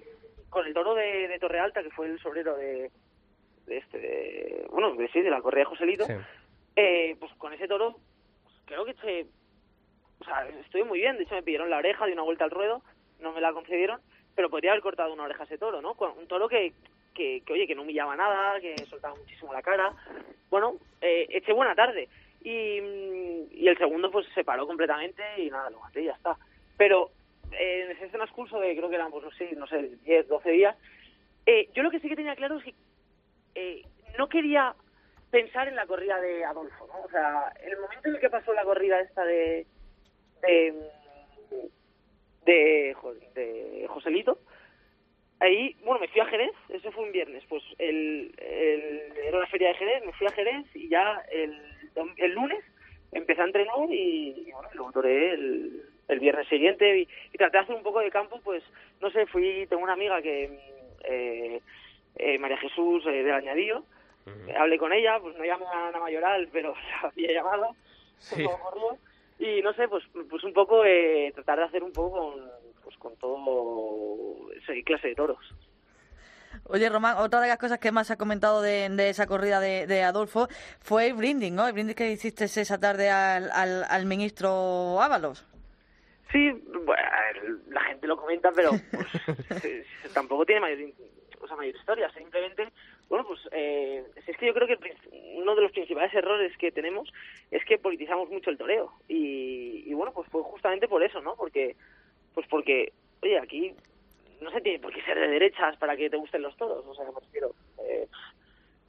con 0.50 0.66
el 0.66 0.74
toro 0.74 0.94
de, 0.96 1.28
de 1.28 1.40
Torre 1.40 1.60
Alta, 1.60 1.82
que 1.84 1.90
fue 1.92 2.08
el 2.08 2.20
sobrero 2.20 2.56
de, 2.56 2.92
de 3.66 3.78
este, 3.78 3.98
de, 4.00 4.68
bueno, 4.70 4.94
de, 4.96 5.08
sí, 5.10 5.22
de 5.22 5.30
la 5.30 5.42
correa 5.42 5.62
de 5.64 5.70
Joselito, 5.70 6.06
Sí. 6.06 6.14
eh, 6.76 7.16
pues 7.20 7.32
con 7.36 7.54
ese 7.54 7.68
toro, 7.68 7.96
pues, 8.44 8.56
creo 8.66 8.86
que 8.86 8.92
eché, 8.92 9.26
o 10.20 10.24
sea, 10.26 10.48
estuve 10.48 10.84
muy 10.84 11.00
bien, 11.00 11.18
de 11.18 11.24
hecho 11.24 11.36
me 11.36 11.44
pidieron 11.44 11.70
la 11.70 11.78
oreja, 11.78 12.06
di 12.06 12.14
una 12.14 12.22
vuelta 12.24 12.44
al 12.44 12.52
ruedo, 12.52 12.82
no 13.20 13.32
me 13.34 13.42
la 13.42 13.54
concedieron, 13.54 14.00
pero 14.36 14.50
podría 14.50 14.72
haber 14.72 14.84
cortado 14.84 15.14
una 15.14 15.24
oreja 15.24 15.44
a 15.44 15.46
ese 15.46 15.58
toro, 15.58 15.82
¿no? 15.82 15.96
Con 15.96 16.18
un 16.18 16.28
toro 16.28 16.48
que, 16.48 16.74
que, 17.14 17.42
que, 17.46 17.54
oye, 17.54 17.68
que 17.68 17.76
no 17.76 17.82
humillaba 17.84 18.16
nada, 18.16 18.60
que 18.60 18.76
soltaba 18.86 19.16
muchísimo 19.16 19.54
la 19.54 19.62
cara, 19.62 19.92
bueno, 20.50 20.76
eh, 21.02 21.28
eché 21.30 21.54
buena 21.54 21.76
tarde. 21.76 22.10
Y, 22.46 22.80
y 23.52 23.68
el 23.70 23.78
segundo 23.78 24.12
pues 24.12 24.28
se 24.36 24.44
paró 24.44 24.68
completamente 24.68 25.24
y 25.38 25.50
nada, 25.50 25.70
lo 25.70 25.80
maté 25.80 26.02
y 26.02 26.06
ya 26.06 26.12
está. 26.12 26.36
Pero 26.78 27.10
en 27.58 27.92
ese 27.92 28.08
transcurso 28.10 28.60
de 28.60 28.76
creo 28.76 28.90
que 28.90 28.96
eran, 28.96 29.12
pues 29.12 29.24
no 29.24 29.32
sé, 29.32 29.56
no 29.56 29.68
sé, 29.68 29.90
10, 30.04 30.28
12 30.28 30.50
días, 30.52 30.76
eh, 31.46 31.70
yo 31.74 31.84
lo 31.84 31.92
que 31.92 32.00
sí 32.00 32.10
que 32.10 32.16
tenía 32.16 32.36
claro 32.36 32.58
es 32.58 32.64
que 32.64 32.74
eh, 33.56 33.82
no 34.18 34.28
quería 34.30 34.76
pensar 35.32 35.68
en 35.68 35.76
la 35.76 35.86
corrida 35.88 36.20
de 36.22 36.44
Adolfo, 36.46 36.88
¿no? 36.88 37.02
O 37.06 37.10
sea, 37.10 37.52
el 37.66 37.78
momento 37.80 38.08
en 38.10 38.16
el 38.16 38.22
que 38.22 38.30
pasó 38.30 38.54
la 38.54 38.64
corrida 38.64 39.00
esta 39.02 39.24
de 39.26 39.66
de 40.42 40.74
de, 42.46 42.94
Jo- 42.96 43.14
de 43.36 43.86
Joselito, 43.90 44.40
ahí, 45.40 45.76
bueno, 45.84 46.00
me 46.02 46.08
fui 46.10 46.22
a 46.22 46.26
Jerez, 46.26 46.52
ese 46.70 46.92
fue 46.92 47.06
un 47.06 47.12
viernes, 47.12 47.44
pues 47.48 47.64
el, 47.78 48.34
el- 48.38 49.18
era 49.18 49.40
la 49.40 49.48
feria 49.48 49.70
de 49.70 49.76
Jerez, 49.76 50.06
me 50.06 50.14
fui 50.14 50.28
a 50.28 50.32
Jerez 50.32 50.66
y 50.76 50.90
ya 50.90 51.24
el, 51.32 51.58
el 52.18 52.32
lunes 52.34 52.64
empecé 53.12 53.42
a 53.42 53.46
entrenar 53.46 53.76
y, 53.90 54.46
y, 54.48 54.52
bueno, 54.52 54.70
lo 54.74 54.92
toreé 54.92 55.32
el, 55.34 55.84
el 56.08 56.20
viernes 56.20 56.48
siguiente 56.48 57.00
y, 57.00 57.08
y 57.34 57.38
traté 57.38 57.58
de 57.58 57.64
hacer 57.64 57.76
un 57.76 57.84
poco 57.84 58.00
de 58.00 58.12
campo, 58.12 58.40
pues, 58.44 58.64
no 59.02 59.10
sé, 59.12 59.26
fui, 59.28 59.66
tengo 59.68 59.84
una 59.84 59.94
amiga 59.94 60.22
que, 60.22 60.50
mm, 60.50 61.06
eh, 61.06 61.62
eh, 62.16 62.38
María 62.40 62.58
Jesús 62.58 63.06
eh, 63.08 63.24
del 63.24 63.34
Añadío, 63.34 63.84
eh, 64.48 64.54
hablé 64.58 64.78
con 64.78 64.94
ella, 64.94 65.20
pues 65.20 65.36
no 65.38 65.44
llamé 65.44 65.66
a 65.66 65.88
Ana 65.90 66.00
Mayoral, 66.00 66.48
pero 66.52 66.74
la 67.04 67.10
había 67.10 67.34
llamado, 67.34 67.76
Sí. 68.20 68.44
corrió, 68.44 68.98
y 69.40 69.62
no 69.62 69.74
sé, 69.74 69.88
pues, 69.88 70.04
pues 70.30 70.44
un 70.44 70.54
poco 70.54 70.86
eh, 70.86 71.32
tratar 71.36 71.60
de 71.60 71.66
hacer 71.66 71.84
un 71.84 71.92
poco 71.92 72.32
con, 72.34 72.52
pues 72.84 72.96
con 72.98 73.16
todo 73.18 74.52
esa 74.54 74.74
clase 74.86 75.10
de 75.10 75.16
toros. 75.16 75.40
Oye, 76.66 76.88
Román, 76.88 77.18
otra 77.18 77.42
de 77.42 77.48
las 77.50 77.58
cosas 77.58 77.80
que 77.80 77.92
más 77.92 78.12
ha 78.12 78.16
comentado 78.18 78.62
de, 78.62 78.88
de 78.88 79.10
esa 79.10 79.28
corrida 79.28 79.60
de, 79.60 79.86
de 79.88 80.04
Adolfo 80.04 80.48
fue 80.80 81.08
el 81.08 81.14
brindis, 81.16 81.52
¿no? 81.52 81.68
El 81.68 81.74
brindis 81.74 81.96
que 81.96 82.12
hiciste 82.12 82.46
esa 82.46 82.80
tarde 82.80 83.10
al, 83.10 83.50
al, 83.52 83.84
al 83.90 84.06
ministro 84.06 85.02
Ábalos. 85.02 85.46
Sí, 86.34 86.50
bueno, 86.66 87.02
la 87.70 87.82
gente 87.82 88.08
lo 88.08 88.18
comenta, 88.18 88.52
pero 88.52 88.72
pues, 89.48 89.86
tampoco 90.14 90.46
tiene 90.48 90.62
mayor, 90.62 90.90
o 91.40 91.48
sea, 91.48 91.56
mayor 91.56 91.76
historia. 91.76 92.12
Simplemente, 92.12 92.68
bueno, 93.08 93.24
pues 93.28 93.40
eh, 93.52 94.04
es 94.26 94.36
que 94.38 94.48
yo 94.48 94.54
creo 94.56 94.68
que 94.68 94.80
uno 95.36 95.56
de 95.56 95.62
los 95.62 95.72
principales 95.72 96.12
errores 96.12 96.58
que 96.58 96.72
tenemos 96.72 97.14
es 97.52 97.64
que 97.66 97.78
politizamos 97.78 98.30
mucho 98.32 98.50
el 98.50 98.58
toreo. 98.58 98.92
Y, 99.08 99.84
y 99.86 99.94
bueno, 99.94 100.12
pues 100.12 100.28
fue 100.30 100.42
justamente 100.42 100.88
por 100.88 101.04
eso, 101.04 101.22
¿no? 101.22 101.36
Porque, 101.36 101.76
pues 102.34 102.48
porque, 102.48 102.94
oye, 103.22 103.38
aquí 103.38 103.76
no 104.42 104.50
se 104.50 104.62
tiene 104.62 104.80
por 104.80 104.92
qué 104.92 105.04
ser 105.04 105.20
de 105.20 105.28
derechas 105.28 105.78
para 105.78 105.96
que 105.96 106.10
te 106.10 106.18
gusten 106.18 106.42
los 106.42 106.58
toros, 106.58 106.84
o 106.84 106.96
sea, 106.96 107.06
me 107.06 107.20
refiero. 107.20 107.54
Eh, 107.78 108.08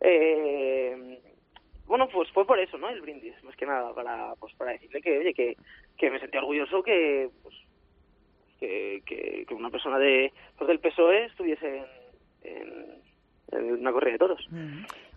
eh, 0.01 1.21
bueno, 1.87 2.09
pues 2.09 2.31
fue 2.33 2.47
por 2.47 2.59
eso, 2.59 2.79
¿no? 2.79 2.89
El 2.89 3.01
brindis, 3.01 3.35
más 3.45 3.57
que 3.57 3.67
nada, 3.67 3.95
para 3.95 4.35
pues 4.37 4.55
para 4.55 4.73
decirle 4.73 5.01
que, 5.03 5.19
oye, 5.19 5.35
que, 5.35 5.57
que 5.97 6.11
me 6.11 6.21
sentía 6.21 6.41
orgulloso 6.41 6.83
que, 6.83 7.29
pues, 7.43 7.55
que, 8.59 9.03
que, 9.07 9.55
una 9.55 9.71
persona 9.71 9.99
de 9.99 10.33
pues, 10.57 10.69
del 10.69 10.81
PSOE 10.81 11.27
estuviese 11.27 11.85
en, 12.43 13.03
una 13.53 13.93
corrida 13.93 14.13
de 14.13 14.19
toros. 14.19 14.49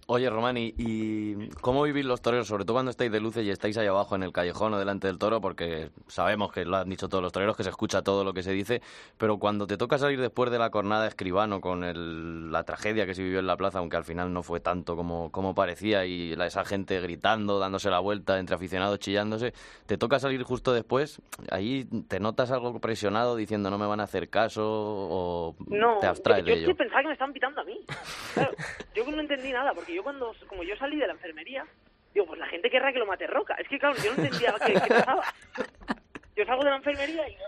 Oye, 0.09 0.29
Román, 0.29 0.55
¿y, 0.55 0.73
y 0.77 1.49
cómo 1.59 1.83
vivís 1.83 2.05
los 2.05 2.21
toreros, 2.21 2.47
sobre 2.47 2.63
todo 2.63 2.75
cuando 2.75 2.91
estáis 2.91 3.11
de 3.11 3.19
luces 3.19 3.45
y 3.45 3.49
estáis 3.49 3.77
ahí 3.77 3.87
abajo 3.87 4.15
en 4.15 4.23
el 4.23 4.31
callejón 4.31 4.73
o 4.73 4.79
delante 4.79 5.07
del 5.07 5.17
toro? 5.19 5.41
Porque 5.41 5.89
sabemos 6.07 6.53
que 6.53 6.63
lo 6.63 6.77
han 6.77 6.87
dicho 6.89 7.09
todos 7.09 7.21
los 7.21 7.33
toreros, 7.33 7.57
que 7.57 7.65
se 7.65 7.69
escucha 7.69 8.01
todo 8.03 8.23
lo 8.23 8.31
que 8.33 8.41
se 8.41 8.53
dice, 8.53 8.81
pero 9.17 9.37
cuando 9.37 9.67
te 9.67 9.75
toca 9.75 9.97
salir 9.97 10.21
después 10.21 10.49
de 10.49 10.59
la 10.59 10.69
cornada 10.69 11.07
escribano 11.07 11.59
con 11.59 11.83
el- 11.83 12.53
la 12.53 12.63
tragedia 12.63 13.05
que 13.05 13.15
se 13.15 13.21
vivió 13.21 13.39
en 13.39 13.47
la 13.47 13.57
plaza, 13.57 13.79
aunque 13.79 13.97
al 13.97 14.05
final 14.05 14.31
no 14.31 14.43
fue 14.43 14.61
tanto 14.61 14.95
como, 14.95 15.29
como 15.29 15.53
parecía, 15.53 16.05
y 16.05 16.37
la- 16.37 16.45
esa 16.45 16.63
gente 16.63 17.01
gritando, 17.01 17.59
dándose 17.59 17.89
la 17.89 17.99
vuelta, 17.99 18.39
entre 18.39 18.55
aficionados 18.55 18.99
chillándose, 18.99 19.53
te 19.87 19.97
toca 19.97 20.19
salir 20.19 20.41
justo 20.43 20.71
después, 20.71 21.21
ahí 21.51 21.83
te 22.07 22.21
notas 22.21 22.51
algo 22.51 22.79
presionado 22.79 23.35
diciendo 23.35 23.69
no 23.69 23.77
me 23.77 23.85
van 23.87 23.99
a 23.99 24.03
hacer 24.03 24.29
caso 24.29 24.63
o 24.65 25.55
No, 25.67 25.97
te 25.99 26.07
abstraes 26.07 26.45
yo 26.45 26.47
de 26.47 26.53
es 26.53 26.57
ello. 26.59 26.67
que 26.69 26.75
pensaba 26.75 27.01
que 27.01 27.07
me 27.07 27.13
estaban 27.13 27.33
pitando 27.33 27.59
a 27.59 27.65
mí. 27.65 27.77
Claro, 28.33 28.53
yo 28.95 29.11
no 29.11 29.19
entendí 29.19 29.51
nada, 29.51 29.73
porque 29.73 29.96
yo 29.97 30.03
cuando, 30.03 30.31
como 30.47 30.61
yo 30.61 30.77
salí 30.77 30.97
de 30.97 31.07
la 31.07 31.13
enfermería, 31.13 31.65
digo, 32.13 32.27
pues 32.27 32.39
la 32.39 32.45
gente 32.45 32.69
querrá 32.69 32.93
que 32.93 32.99
lo 32.99 33.07
mate 33.07 33.25
Roca. 33.25 33.55
Es 33.55 33.67
que, 33.67 33.79
claro, 33.79 33.95
yo 33.95 34.13
no 34.13 34.23
entendía 34.23 34.53
qué, 34.63 34.73
qué 34.73 34.93
pasaba. 34.93 35.23
Yo 36.35 36.45
salgo 36.45 36.63
de 36.63 36.69
la 36.69 36.75
enfermería 36.75 37.27
y 37.27 37.33
me 37.33 37.41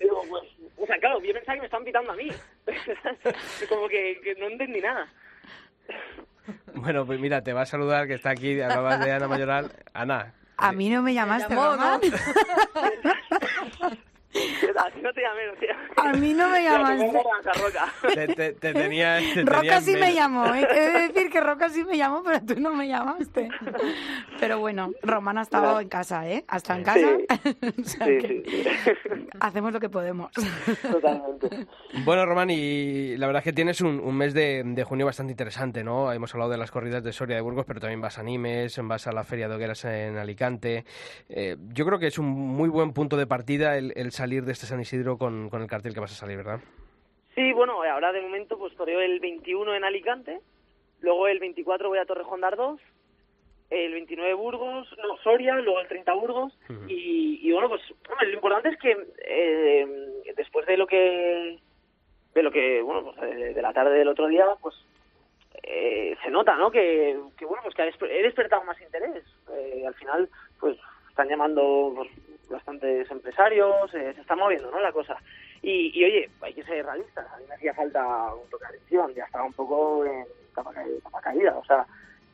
digo, 0.00 0.24
pues, 0.26 0.42
o 0.78 0.86
sea, 0.86 0.98
claro, 0.98 1.22
yo 1.22 1.34
pensaba 1.34 1.56
que 1.56 1.60
me 1.60 1.66
estaban 1.66 1.84
pitando 1.84 2.12
a 2.12 2.16
mí. 2.16 2.30
como 3.68 3.88
que, 3.88 4.22
que 4.24 4.34
no 4.36 4.46
entendí 4.46 4.80
nada. 4.80 5.06
Bueno, 6.72 7.04
pues 7.04 7.20
mira, 7.20 7.42
te 7.42 7.52
va 7.52 7.60
a 7.60 7.66
saludar 7.66 8.06
que 8.06 8.14
está 8.14 8.30
aquí, 8.30 8.58
hablabas 8.58 9.04
de 9.04 9.12
Ana 9.12 9.28
Mayoral. 9.28 9.70
Ana, 9.92 10.32
A 10.56 10.72
mí 10.72 10.88
no 10.88 11.02
me 11.02 11.12
llamaste, 11.12 11.54
llamó, 11.54 11.72
Román. 11.72 12.00
A 14.34 14.90
ti 14.90 15.00
no 15.02 15.12
te 15.12 15.20
llamé, 15.20 15.46
no 15.46 15.54
te 15.58 15.66
llamé. 15.66 15.82
A 15.96 16.12
mí 16.14 16.32
no 16.32 16.48
me 16.48 16.62
llamaste. 16.64 17.12
te, 18.14 18.28
te- 18.34 18.52
te 18.54 18.72
tenía... 18.72 19.18
te 19.34 19.42
Roca 19.44 19.80
sí 19.80 19.94
me 19.96 20.14
llamó, 20.14 20.54
¿eh? 20.54 20.66
He 20.70 20.80
de 20.80 21.08
decir 21.08 21.30
que 21.30 21.40
Roca 21.40 21.68
sí 21.68 21.84
me 21.84 21.96
llamó, 21.96 22.22
pero 22.22 22.40
tú 22.44 22.58
no 22.60 22.72
me 22.74 22.88
llamaste. 22.88 23.48
Pero 24.40 24.58
bueno, 24.58 24.90
Román 25.02 25.38
ha 25.38 25.42
estado 25.42 25.78
en 25.80 25.88
casa, 25.88 26.28
¿eh? 26.28 26.44
Ha 26.48 26.56
estado 26.56 26.78
en 26.78 26.84
casa. 26.84 27.00
O 27.82 27.84
sea 27.84 28.06
Sí, 28.06 28.18
que 28.18 28.42
sí, 28.46 28.64
Hacemos 29.40 29.72
lo 29.72 29.80
que 29.80 29.88
podemos. 29.88 30.30
totalmente. 30.82 31.66
Bueno, 32.04 32.24
Román, 32.26 32.50
y 32.50 33.16
la 33.16 33.26
verdad 33.26 33.40
es 33.40 33.44
que 33.44 33.52
tienes 33.52 33.80
un, 33.80 34.00
un 34.00 34.16
mes 34.16 34.34
de, 34.34 34.62
de 34.64 34.84
junio 34.84 35.06
bastante 35.06 35.32
interesante, 35.32 35.84
¿no? 35.84 36.12
Hemos 36.12 36.32
hablado 36.34 36.50
de 36.50 36.56
las 36.58 36.70
corridas 36.70 37.02
de 37.02 37.12
Soria 37.12 37.36
de 37.36 37.42
Burgos, 37.42 37.64
pero 37.66 37.80
también 37.80 38.00
vas 38.00 38.18
a 38.18 38.22
Nimes, 38.22 38.78
vas 38.82 39.06
a 39.06 39.12
la 39.12 39.24
Feria 39.24 39.48
de 39.48 39.54
Hogueras 39.56 39.84
en 39.84 40.16
Alicante. 40.18 40.84
Eh, 41.28 41.56
yo 41.72 41.84
creo 41.86 41.98
que 41.98 42.06
es 42.06 42.18
un 42.18 42.26
muy 42.28 42.68
buen 42.68 42.92
punto 42.92 43.16
de 43.16 43.26
partida 43.26 43.76
el, 43.76 43.92
el 43.96 44.12
salir 44.22 44.44
de 44.44 44.52
este 44.52 44.66
San 44.66 44.80
Isidro 44.80 45.18
con, 45.18 45.50
con 45.50 45.62
el 45.62 45.68
cartel 45.68 45.94
que 45.94 45.98
vas 45.98 46.12
a 46.12 46.14
salir, 46.14 46.36
¿verdad? 46.36 46.60
Sí, 47.34 47.52
bueno, 47.52 47.82
ahora 47.82 48.12
de 48.12 48.20
momento 48.20 48.56
pues 48.56 48.72
toreo 48.76 49.00
el 49.00 49.18
21 49.18 49.74
en 49.74 49.82
Alicante, 49.82 50.38
luego 51.00 51.26
el 51.26 51.40
24 51.40 51.88
voy 51.88 51.98
a 51.98 52.04
Torrejón 52.04 52.40
de 52.40 52.46
Ardoz, 52.46 52.80
el 53.70 53.92
29 53.92 54.34
Burgos, 54.34 54.86
no, 55.02 55.16
Soria, 55.24 55.56
luego 55.56 55.80
el 55.80 55.88
30 55.88 56.12
Burgos 56.12 56.56
y, 56.86 57.40
y 57.42 57.50
bueno, 57.52 57.68
pues 57.68 57.82
hombre, 58.08 58.28
lo 58.28 58.34
importante 58.34 58.68
es 58.68 58.78
que 58.78 58.96
eh, 59.26 60.22
después 60.36 60.66
de 60.66 60.76
lo 60.76 60.86
que 60.86 61.58
de 62.34 62.42
lo 62.44 62.52
que 62.52 62.80
bueno, 62.80 63.02
pues 63.02 63.16
de, 63.20 63.54
de 63.54 63.62
la 63.62 63.72
tarde 63.72 63.98
del 63.98 64.08
otro 64.08 64.28
día, 64.28 64.46
pues 64.60 64.76
eh, 65.64 66.16
se 66.22 66.30
nota, 66.30 66.54
¿no? 66.54 66.70
Que, 66.70 67.18
que 67.36 67.44
bueno, 67.44 67.62
pues 67.64 67.74
que 67.74 67.82
he 67.82 68.22
despertado 68.22 68.62
más 68.62 68.80
interés. 68.80 69.24
Eh, 69.52 69.84
al 69.84 69.94
final, 69.94 70.28
pues 70.60 70.78
están 71.08 71.28
llamando 71.28 71.92
pues, 71.96 72.08
bastantes 72.50 73.10
empresarios, 73.10 73.92
eh, 73.94 74.12
se 74.14 74.20
está 74.20 74.36
moviendo, 74.36 74.70
¿no? 74.70 74.80
La 74.80 74.92
cosa. 74.92 75.16
Y, 75.62 75.90
y, 75.98 76.04
oye, 76.04 76.30
hay 76.40 76.54
que 76.54 76.64
ser 76.64 76.84
realistas. 76.84 77.26
A 77.32 77.36
mí 77.38 77.44
me 77.48 77.54
hacía 77.54 77.72
falta 77.74 78.34
un 78.34 78.48
toque 78.50 78.64
de 78.64 78.76
atención, 78.76 79.14
ya 79.14 79.24
estaba 79.24 79.44
un 79.44 79.52
poco 79.52 80.04
en 80.04 80.24
capa, 80.54 80.72
ca- 80.72 80.84
capa 81.04 81.20
caída, 81.20 81.56
o 81.56 81.64
sea, 81.64 81.86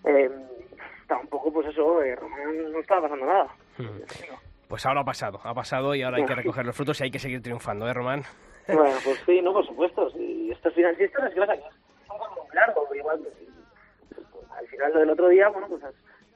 eh, 0.04 0.30
estaba 1.02 1.20
un 1.20 1.28
poco, 1.28 1.52
pues 1.52 1.66
eso, 1.68 2.02
eh, 2.02 2.16
Román 2.16 2.72
no 2.72 2.78
estaba 2.80 3.02
pasando 3.02 3.26
nada. 3.26 3.48
Ujú. 3.78 4.04
Pues 4.68 4.84
ahora 4.84 5.00
ha 5.00 5.04
pasado, 5.04 5.40
ha 5.44 5.54
pasado 5.54 5.94
y 5.94 6.02
ahora 6.02 6.18
hay 6.18 6.26
que 6.26 6.34
recoger 6.34 6.66
los 6.66 6.76
frutos 6.76 7.00
y 7.00 7.04
hay 7.04 7.10
que 7.10 7.18
seguir 7.18 7.42
triunfando, 7.42 7.88
¿eh, 7.88 7.94
Román? 7.94 8.22
Bueno, 8.66 8.96
pues 9.02 9.18
sí, 9.24 9.40
no, 9.40 9.52
por 9.54 9.66
supuesto. 9.66 10.10
Sí, 10.10 10.50
estos 10.52 10.74
financiistas 10.74 11.32
que 11.32 11.40
pasa 11.40 11.54
poco 12.06 12.44
muy 12.44 12.54
largo, 12.54 12.86
igual. 12.94 13.18
Pues, 13.20 14.44
al 14.58 14.66
final 14.68 14.92
lo 14.92 15.00
del 15.00 15.10
otro 15.10 15.28
día, 15.28 15.48
bueno, 15.48 15.68
pues 15.68 15.82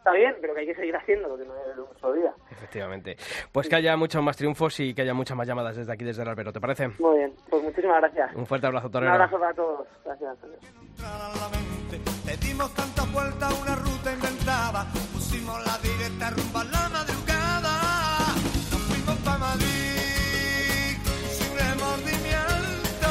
está 0.02 0.12
bien, 0.12 0.34
pero 0.40 0.52
que 0.54 0.60
hay 0.60 0.66
que 0.66 0.74
seguir 0.74 0.96
haciendo 0.96 1.28
lo 1.28 1.38
que 1.38 1.44
no 1.44 1.54
es 1.54 1.78
un 1.78 1.98
solo 2.00 2.14
día. 2.14 2.32
Efectivamente. 2.50 3.16
Pues 3.52 3.68
que 3.68 3.76
haya 3.76 3.96
muchos 3.96 4.20
más 4.22 4.36
triunfos 4.36 4.80
y 4.80 4.94
que 4.94 5.02
haya 5.02 5.14
muchas 5.14 5.36
más 5.36 5.46
llamadas 5.46 5.76
desde 5.76 5.92
aquí, 5.92 6.04
desde 6.04 6.22
el 6.22 6.28
albero, 6.28 6.52
¿te 6.52 6.60
parece? 6.60 6.88
Muy 6.98 7.18
bien, 7.18 7.32
pues 7.48 7.62
muchísimas 7.62 8.00
gracias. 8.00 8.34
Un 8.34 8.46
fuerte 8.46 8.66
abrazo, 8.66 8.86
Un 8.86 8.92
Torero. 8.92 9.12
abrazo 9.12 9.38
para 9.38 9.54
todos. 9.54 9.86
Gracias. 10.04 10.36
adiós. 10.42 10.58
a 11.04 11.32
la 11.40 11.48
mente. 11.56 12.00
Le 12.26 12.36
dimos 12.38 12.74
tanta 12.74 13.04
vuelta 13.12 13.46
a 13.48 13.54
una 13.54 13.74
ruta 13.76 14.12
inventada. 14.12 14.86
Pusimos 15.12 15.64
la 15.66 15.78
directa 15.78 16.30
rumbo 16.30 16.58
a 16.58 16.64
la 16.64 16.88
madrugada. 16.88 18.34
Nos 18.72 18.82
fuimos 18.88 19.16
para 19.24 19.38
Madrid 19.38 20.98
sin 21.30 21.58
remordimiento. 21.58 23.10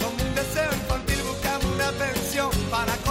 Como 0.00 0.22
un 0.22 0.34
deseo 0.34 0.70
infantil 0.72 1.18
buscamos 1.26 1.64
una 1.66 1.90
pensión 1.98 2.50
para 2.70 2.92
comernos 2.92 3.03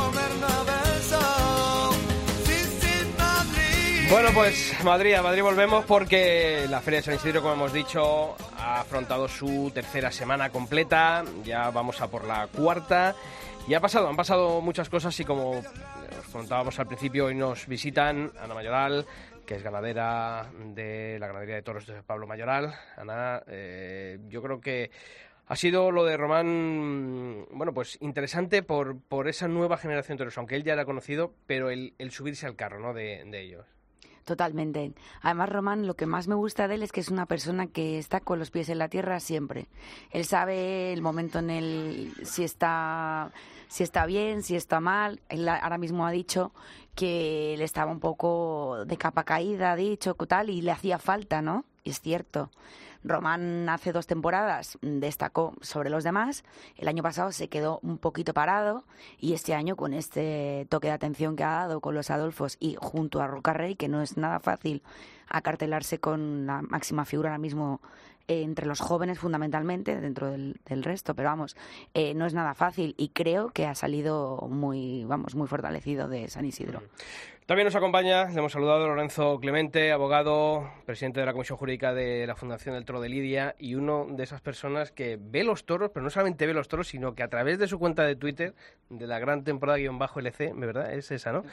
Bueno, 4.14 4.30
pues 4.32 4.76
Madrid, 4.84 5.16
a 5.16 5.24
Madrid 5.24 5.42
volvemos 5.42 5.86
porque 5.86 6.68
la 6.70 6.82
Feria 6.82 7.00
de 7.00 7.04
San 7.04 7.16
Isidro, 7.16 7.42
como 7.42 7.56
hemos 7.56 7.74
dicho, 7.74 8.36
ha 8.60 8.82
afrontado 8.82 9.28
su 9.28 9.72
tercera 9.74 10.12
semana 10.12 10.52
completa. 10.52 11.24
Ya 11.44 11.72
vamos 11.72 12.00
a 12.00 12.12
por 12.12 12.24
la 12.24 12.46
cuarta. 12.46 13.16
Y 13.68 13.74
ha 13.74 13.80
pasado, 13.80 14.08
han 14.08 14.16
pasado 14.16 14.62
muchas 14.62 14.88
cosas 14.88 15.20
y 15.20 15.26
como 15.26 15.58
os 15.58 15.66
contábamos 16.32 16.80
al 16.80 16.86
principio, 16.86 17.26
hoy 17.26 17.34
nos 17.34 17.66
visitan 17.66 18.32
Ana 18.40 18.54
Mayoral, 18.54 19.08
que 19.48 19.56
es 19.56 19.64
ganadera 19.64 20.48
de 20.64 21.18
la 21.20 21.26
ganadería 21.26 21.56
de 21.56 21.64
toros 21.64 21.88
de 21.88 22.04
Pablo 22.04 22.28
Mayoral. 22.28 22.72
Ana, 22.96 23.42
eh, 23.48 24.20
yo 24.28 24.44
creo 24.44 24.62
que 24.62 24.92
ha 25.48 25.56
sido 25.56 25.90
lo 25.90 26.06
de 26.06 26.18
Román, 26.18 27.48
bueno, 27.50 27.74
pues 27.74 27.98
interesante 28.00 28.62
por, 28.62 29.02
por 29.02 29.28
esa 29.28 29.48
nueva 29.48 29.78
generación 29.78 30.18
de 30.18 30.22
toros, 30.22 30.38
aunque 30.38 30.56
él 30.56 30.64
ya 30.64 30.74
era 30.74 30.86
conocido, 30.86 31.34
pero 31.48 31.72
el, 31.72 31.96
el 31.98 32.12
subirse 32.12 32.46
al 32.46 32.56
carro, 32.56 32.80
¿no?, 32.80 32.94
de, 32.94 33.24
de 33.26 33.42
ellos. 33.42 33.66
Totalmente. 34.26 34.94
Además, 35.22 35.50
Román, 35.50 35.86
lo 35.86 35.96
que 35.96 36.06
más 36.06 36.28
me 36.28 36.36
gusta 36.36 36.68
de 36.68 36.76
él 36.76 36.84
es 36.84 36.92
que 36.92 37.02
es 37.02 37.10
una 37.10 37.26
persona 37.26 37.68
que 37.68 37.98
está 37.98 38.22
con 38.22 38.40
los 38.40 38.52
pies 38.52 38.70
en 38.70 38.78
la 38.78 38.88
tierra 38.88 39.20
siempre. 39.20 39.68
Él 40.12 40.26
sabe 40.26 40.94
el 40.94 41.02
momento 41.02 41.40
en 41.40 41.50
el 41.50 42.14
si 42.24 42.44
está 42.44 43.32
si 43.68 43.84
está 43.84 44.06
bien, 44.06 44.44
si 44.44 44.56
está 44.56 44.80
mal. 44.80 45.20
Él 45.30 45.50
ahora 45.50 45.78
mismo 45.78 46.06
ha 46.06 46.12
dicho 46.12 46.54
que 46.96 47.56
él 47.56 47.62
estaba 47.62 47.92
un 47.92 48.00
poco 48.00 48.86
de 48.86 48.98
capa 48.98 49.24
caída, 49.24 49.72
ha 49.72 49.76
dicho 49.76 50.14
tal, 50.14 50.50
y 50.50 50.62
le 50.62 50.72
hacía 50.72 51.00
falta, 51.00 51.42
¿no? 51.42 51.66
Y 51.84 51.90
es 51.90 52.00
cierto. 52.00 52.50
Román 53.04 53.68
hace 53.70 53.92
dos 53.92 54.08
temporadas 54.08 54.78
destacó 54.82 55.54
sobre 55.62 55.90
los 55.90 56.04
demás. 56.04 56.44
El 56.78 56.88
año 56.88 57.04
pasado 57.04 57.32
se 57.32 57.50
quedó 57.50 57.80
un 57.84 57.98
poquito 57.98 58.34
parado 58.34 58.84
y 59.20 59.34
este 59.34 59.54
año 59.54 59.76
con 59.76 59.94
este 59.94 60.68
toque 60.70 60.88
de 60.88 60.94
atención 60.94 61.36
que 61.36 61.44
ha 61.44 61.52
dado 61.52 61.82
con 61.82 61.96
los 61.96 62.10
Adolfos 62.10 62.58
y 62.60 62.76
junto 62.80 63.22
a 63.22 63.28
Rocarrey, 63.28 63.76
que 63.76 63.88
no 63.88 64.02
es 64.02 64.18
nada 64.18 64.40
fácil 64.40 64.84
acartelarse 65.28 66.00
con 66.00 66.46
la 66.46 66.62
máxima 66.62 67.06
figura 67.06 67.30
ahora 67.30 67.40
mismo 67.40 67.82
eh, 68.28 68.44
entre 68.44 68.66
los 68.68 68.80
jóvenes 68.80 69.20
fundamentalmente, 69.20 70.00
dentro 70.00 70.30
del, 70.32 70.56
del 70.66 70.84
resto, 70.84 71.14
pero 71.14 71.28
vamos, 71.30 71.58
eh, 71.94 72.14
no 72.14 72.26
es 72.26 72.34
nada 72.34 72.54
fácil 72.54 72.96
y 72.98 73.10
creo 73.10 73.50
que 73.50 73.66
ha 73.66 73.76
salido 73.76 74.48
muy, 74.50 75.04
vamos, 75.04 75.36
muy 75.36 75.48
fortalecido 75.48 76.08
de 76.08 76.30
San 76.30 76.46
Isidro. 76.46 76.84
También 77.46 77.66
nos 77.66 77.76
acompaña, 77.76 78.30
le 78.30 78.40
hemos 78.40 78.54
saludado 78.54 78.88
Lorenzo 78.88 79.38
Clemente, 79.42 79.92
abogado, 79.92 80.72
presidente 80.86 81.20
de 81.20 81.26
la 81.26 81.34
Comisión 81.34 81.58
Jurídica 81.58 81.94
de 81.94 82.26
la 82.26 82.38
Fundación 82.38 82.74
del 82.74 82.86
Toro 82.86 83.02
de 83.02 83.10
Lidia 83.10 83.54
y 83.60 83.76
uno 83.76 84.08
de 84.10 84.24
esas 84.24 84.40
personas 84.40 84.94
que 84.94 85.20
ve 85.20 85.44
los 85.44 85.66
toros, 85.66 85.92
pero 85.94 86.06
no 86.06 86.10
solamente 86.10 86.48
ve 86.48 86.54
los 86.54 86.70
toros, 86.70 86.88
sino 86.88 87.16
que 87.16 87.22
a 87.22 87.28
través 87.28 87.60
de 87.60 87.68
su 87.68 87.80
cuenta 87.80 88.06
de 88.06 88.16
Twitter, 88.16 88.54
de 88.90 89.08
la 89.08 89.20
gran 89.20 89.44
temporada 89.44 89.78
guion 89.78 90.00
bajo 90.00 90.22
LC, 90.22 90.54
¿verdad? 90.56 90.94
Es 90.94 91.12
esa, 91.12 91.34
¿no? 91.34 91.44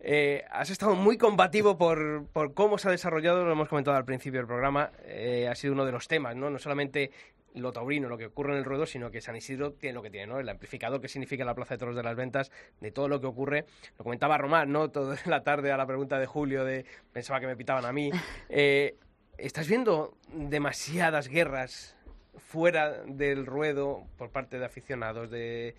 Eh, 0.00 0.44
has 0.50 0.70
estado 0.70 0.96
muy 0.96 1.16
combativo 1.16 1.78
por, 1.78 2.26
por 2.32 2.52
cómo 2.52 2.76
se 2.76 2.88
ha 2.88 2.90
desarrollado, 2.90 3.44
lo 3.44 3.52
hemos 3.52 3.68
comentado 3.68 3.96
al 3.96 4.04
principio 4.04 4.40
del 4.40 4.48
programa, 4.48 4.90
eh, 5.04 5.46
ha 5.48 5.54
sido 5.54 5.74
uno 5.74 5.84
de 5.84 5.92
los 5.92 6.08
temas, 6.08 6.34
¿no? 6.34 6.50
No 6.50 6.58
solamente 6.58 7.12
lo 7.56 7.72
taurino, 7.72 8.08
lo 8.08 8.18
que 8.18 8.26
ocurre 8.26 8.52
en 8.52 8.58
el 8.58 8.64
ruedo, 8.64 8.86
sino 8.86 9.10
que 9.10 9.20
San 9.20 9.36
Isidro 9.36 9.72
tiene 9.72 9.94
lo 9.94 10.02
que 10.02 10.10
tiene, 10.10 10.26
¿no? 10.26 10.38
El 10.38 10.48
amplificador 10.48 11.00
que 11.00 11.08
significa 11.08 11.44
la 11.44 11.54
Plaza 11.54 11.74
de 11.74 11.78
Toros 11.78 11.96
de 11.96 12.02
las 12.02 12.14
Ventas, 12.14 12.52
de 12.80 12.92
todo 12.92 13.08
lo 13.08 13.20
que 13.20 13.26
ocurre. 13.26 13.64
Lo 13.98 14.04
comentaba 14.04 14.38
Román, 14.38 14.70
¿no? 14.70 14.90
Toda 14.90 15.16
la 15.26 15.42
tarde 15.42 15.72
a 15.72 15.76
la 15.76 15.86
pregunta 15.86 16.18
de 16.18 16.26
Julio 16.26 16.64
de 16.64 16.84
pensaba 17.12 17.40
que 17.40 17.46
me 17.46 17.56
pitaban 17.56 17.84
a 17.84 17.92
mí. 17.92 18.10
Eh, 18.48 18.96
¿Estás 19.38 19.68
viendo 19.68 20.16
demasiadas 20.32 21.28
guerras 21.28 21.96
fuera 22.36 23.02
del 23.04 23.44
ruedo 23.44 24.06
por 24.16 24.30
parte 24.30 24.58
de 24.58 24.64
aficionados, 24.64 25.30
de, 25.30 25.74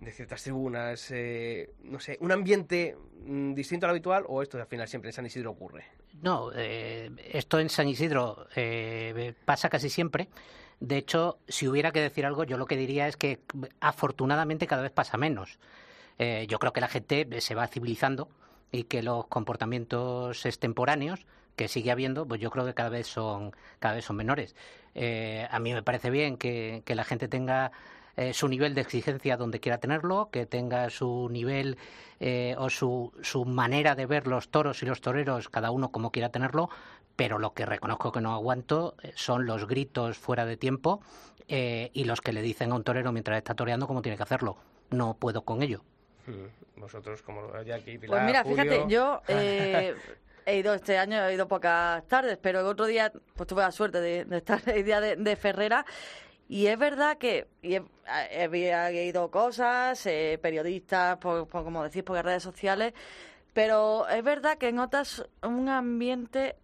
de 0.00 0.10
ciertas 0.10 0.42
tribunas? 0.42 1.10
eh, 1.10 1.70
no 1.84 2.00
sé, 2.00 2.18
¿un 2.20 2.32
ambiente 2.32 2.96
mm, 3.24 3.54
distinto 3.54 3.86
al 3.86 3.90
habitual 3.90 4.24
o 4.26 4.42
esto 4.42 4.58
al 4.58 4.66
final 4.66 4.88
siempre 4.88 5.10
en 5.10 5.14
San 5.14 5.26
Isidro 5.26 5.52
ocurre? 5.52 5.84
No, 6.22 6.50
eh, 6.54 7.10
esto 7.32 7.60
en 7.60 7.68
San 7.68 7.88
Isidro 7.88 8.46
eh, 8.56 9.34
pasa 9.44 9.68
casi 9.68 9.88
siempre. 9.88 10.28
De 10.80 10.96
hecho, 10.96 11.38
si 11.48 11.66
hubiera 11.66 11.90
que 11.90 12.00
decir 12.00 12.24
algo, 12.24 12.44
yo 12.44 12.56
lo 12.56 12.66
que 12.66 12.76
diría 12.76 13.08
es 13.08 13.16
que 13.16 13.40
afortunadamente 13.80 14.66
cada 14.66 14.82
vez 14.82 14.92
pasa 14.92 15.16
menos. 15.16 15.58
Eh, 16.18 16.46
yo 16.48 16.58
creo 16.58 16.72
que 16.72 16.80
la 16.80 16.88
gente 16.88 17.40
se 17.40 17.54
va 17.54 17.66
civilizando 17.66 18.28
y 18.70 18.84
que 18.84 19.02
los 19.02 19.26
comportamientos 19.26 20.44
extemporáneos 20.46 21.26
que 21.56 21.68
sigue 21.68 21.90
habiendo, 21.90 22.26
pues 22.26 22.40
yo 22.40 22.50
creo 22.50 22.64
que 22.64 22.74
cada 22.74 22.90
vez 22.90 23.06
son, 23.08 23.52
cada 23.80 23.94
vez 23.94 24.04
son 24.04 24.16
menores. 24.16 24.54
Eh, 24.94 25.46
a 25.50 25.58
mí 25.58 25.72
me 25.72 25.82
parece 25.82 26.10
bien 26.10 26.36
que, 26.36 26.82
que 26.84 26.94
la 26.94 27.04
gente 27.04 27.28
tenga 27.28 27.72
eh, 28.18 28.34
su 28.34 28.48
nivel 28.48 28.74
de 28.74 28.80
exigencia 28.80 29.36
donde 29.36 29.60
quiera 29.60 29.78
tenerlo, 29.78 30.28
que 30.32 30.44
tenga 30.44 30.90
su 30.90 31.28
nivel 31.30 31.78
eh, 32.18 32.56
o 32.58 32.68
su, 32.68 33.12
su 33.22 33.44
manera 33.44 33.94
de 33.94 34.06
ver 34.06 34.26
los 34.26 34.48
toros 34.48 34.82
y 34.82 34.86
los 34.86 35.00
toreros, 35.00 35.48
cada 35.48 35.70
uno 35.70 35.92
como 35.92 36.10
quiera 36.10 36.30
tenerlo, 36.30 36.68
pero 37.18 37.40
lo 37.40 37.52
que 37.52 37.66
reconozco 37.66 38.12
que 38.12 38.20
no 38.20 38.32
aguanto 38.32 38.94
eh, 39.02 39.10
son 39.16 39.44
los 39.44 39.66
gritos 39.66 40.16
fuera 40.16 40.46
de 40.46 40.56
tiempo 40.56 41.00
eh, 41.48 41.90
y 41.92 42.04
los 42.04 42.20
que 42.20 42.32
le 42.32 42.42
dicen 42.42 42.70
a 42.70 42.76
un 42.76 42.84
torero 42.84 43.10
mientras 43.10 43.36
está 43.38 43.54
toreando 43.56 43.88
cómo 43.88 44.02
tiene 44.02 44.16
que 44.16 44.22
hacerlo. 44.22 44.56
No 44.90 45.14
puedo 45.14 45.42
con 45.42 45.60
ello. 45.62 45.82
Mm, 46.28 46.80
Vosotros, 46.80 47.20
como 47.22 47.60
Jackie, 47.64 47.98
Pilar, 47.98 48.18
Pues 48.18 48.22
mira, 48.24 48.42
Julio... 48.44 48.62
fíjate, 48.62 48.84
yo 48.88 49.20
eh, 49.28 49.96
he 50.46 50.58
ido 50.58 50.72
este 50.74 50.96
año, 50.96 51.26
he 51.26 51.34
ido 51.34 51.48
pocas 51.48 52.06
tardes, 52.06 52.38
pero 52.40 52.60
el 52.60 52.66
otro 52.66 52.86
día 52.86 53.12
pues 53.34 53.48
tuve 53.48 53.62
la 53.62 53.72
suerte 53.72 54.00
de, 54.00 54.24
de 54.24 54.36
estar 54.36 54.62
el 54.68 54.84
día 54.84 55.00
de, 55.00 55.16
de 55.16 55.34
Ferrera 55.34 55.84
y 56.48 56.66
es 56.68 56.78
verdad 56.78 57.18
que 57.18 57.48
y 57.62 57.74
he- 57.74 58.42
había 58.44 58.88
leído 58.90 59.28
cosas, 59.32 60.06
eh, 60.06 60.38
periodistas, 60.40 61.16
por, 61.18 61.48
por, 61.48 61.64
como 61.64 61.82
decís, 61.82 62.04
por 62.04 62.14
las 62.14 62.24
redes 62.24 62.44
sociales, 62.44 62.94
pero 63.52 64.06
es 64.08 64.22
verdad 64.22 64.56
que 64.56 64.70
notas 64.70 65.26
un 65.42 65.68
ambiente 65.68 66.54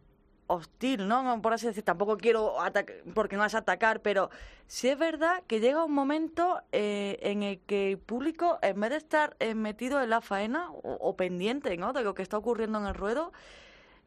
hostil, 0.46 1.09
¿no? 1.09 1.40
Por 1.40 1.52
así 1.52 1.66
decir, 1.66 1.85
tampoco 1.85 2.16
quiero 2.16 2.61
atacar, 2.61 2.96
porque 3.14 3.37
no 3.37 3.42
a 3.42 3.46
atacar, 3.46 4.00
pero 4.00 4.30
sí 4.66 4.88
es 4.88 4.98
verdad 4.98 5.42
que 5.46 5.61
llega 5.61 5.85
un 5.85 5.92
momento 5.92 6.62
eh, 6.72 7.18
en 7.22 7.42
el 7.42 7.61
que 7.61 7.92
el 7.92 7.98
público, 7.98 8.59
en 8.62 8.80
vez 8.80 8.90
de 8.90 8.96
estar 8.96 9.37
eh, 9.40 9.54
metido 9.54 10.02
en 10.02 10.11
la 10.11 10.20
faena 10.20 10.70
o, 10.70 11.16
pendiente, 11.16 11.76
¿no? 11.76 11.92
De 11.92 12.02
lo 12.02 12.14
que 12.14 12.22
está 12.22 12.38
ocurriendo 12.38 12.78
en 12.78 12.87
el 12.87 12.94
ruedo, 12.94 13.33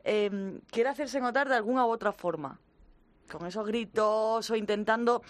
eh, 0.03 0.59
quiere 0.71 0.89
hacerse 0.89 1.19
notar 1.19 1.49
de 1.49 1.55
alguna 1.55 1.85
u 1.85 1.89
otra 1.89 2.11
forma. 2.11 2.59
Con 3.31 3.45
esos 3.45 3.65
gritos 3.65 4.49
o 4.49 4.55
intentando 4.55 5.21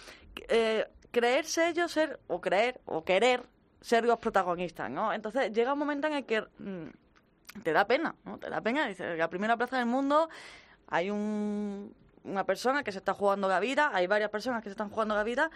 eh, 0.49 0.87
creerse 1.11 1.69
ellos 1.69 1.91
ser, 1.91 2.19
o 2.27 2.41
creer, 2.41 2.79
o 2.85 3.03
querer 3.03 3.43
ser 3.81 4.05
los 4.05 4.19
protagonistas, 4.19 4.89
¿no? 4.91 5.13
Entonces 5.13 5.51
llega 5.51 5.73
un 5.73 5.79
momento 5.79 6.07
en 6.07 6.13
el 6.13 6.25
que 6.25 6.41
mm, 6.41 7.61
te 7.63 7.73
da 7.73 7.87
pena, 7.87 8.15
¿no? 8.23 8.37
Te 8.37 8.49
da 8.49 8.61
pena. 8.61 8.87
Dices, 8.87 9.17
la 9.17 9.29
primera 9.29 9.57
plaza 9.57 9.77
del 9.77 9.85
mundo 9.85 10.29
hay 10.88 11.10
un, 11.10 11.93
una 12.23 12.45
persona 12.45 12.84
que 12.84 12.91
se 12.91 13.00
está 13.00 13.13
jugando 13.13 13.47
la 13.47 13.60
vida, 13.60 13.91
hay 13.93 14.08
varias 14.08 14.30
personas 14.30 14.62
que 14.62 14.69
se 14.69 14.71
están 14.71 14.89
jugando 14.89 15.15
la 15.15 15.23
vida 15.23 15.50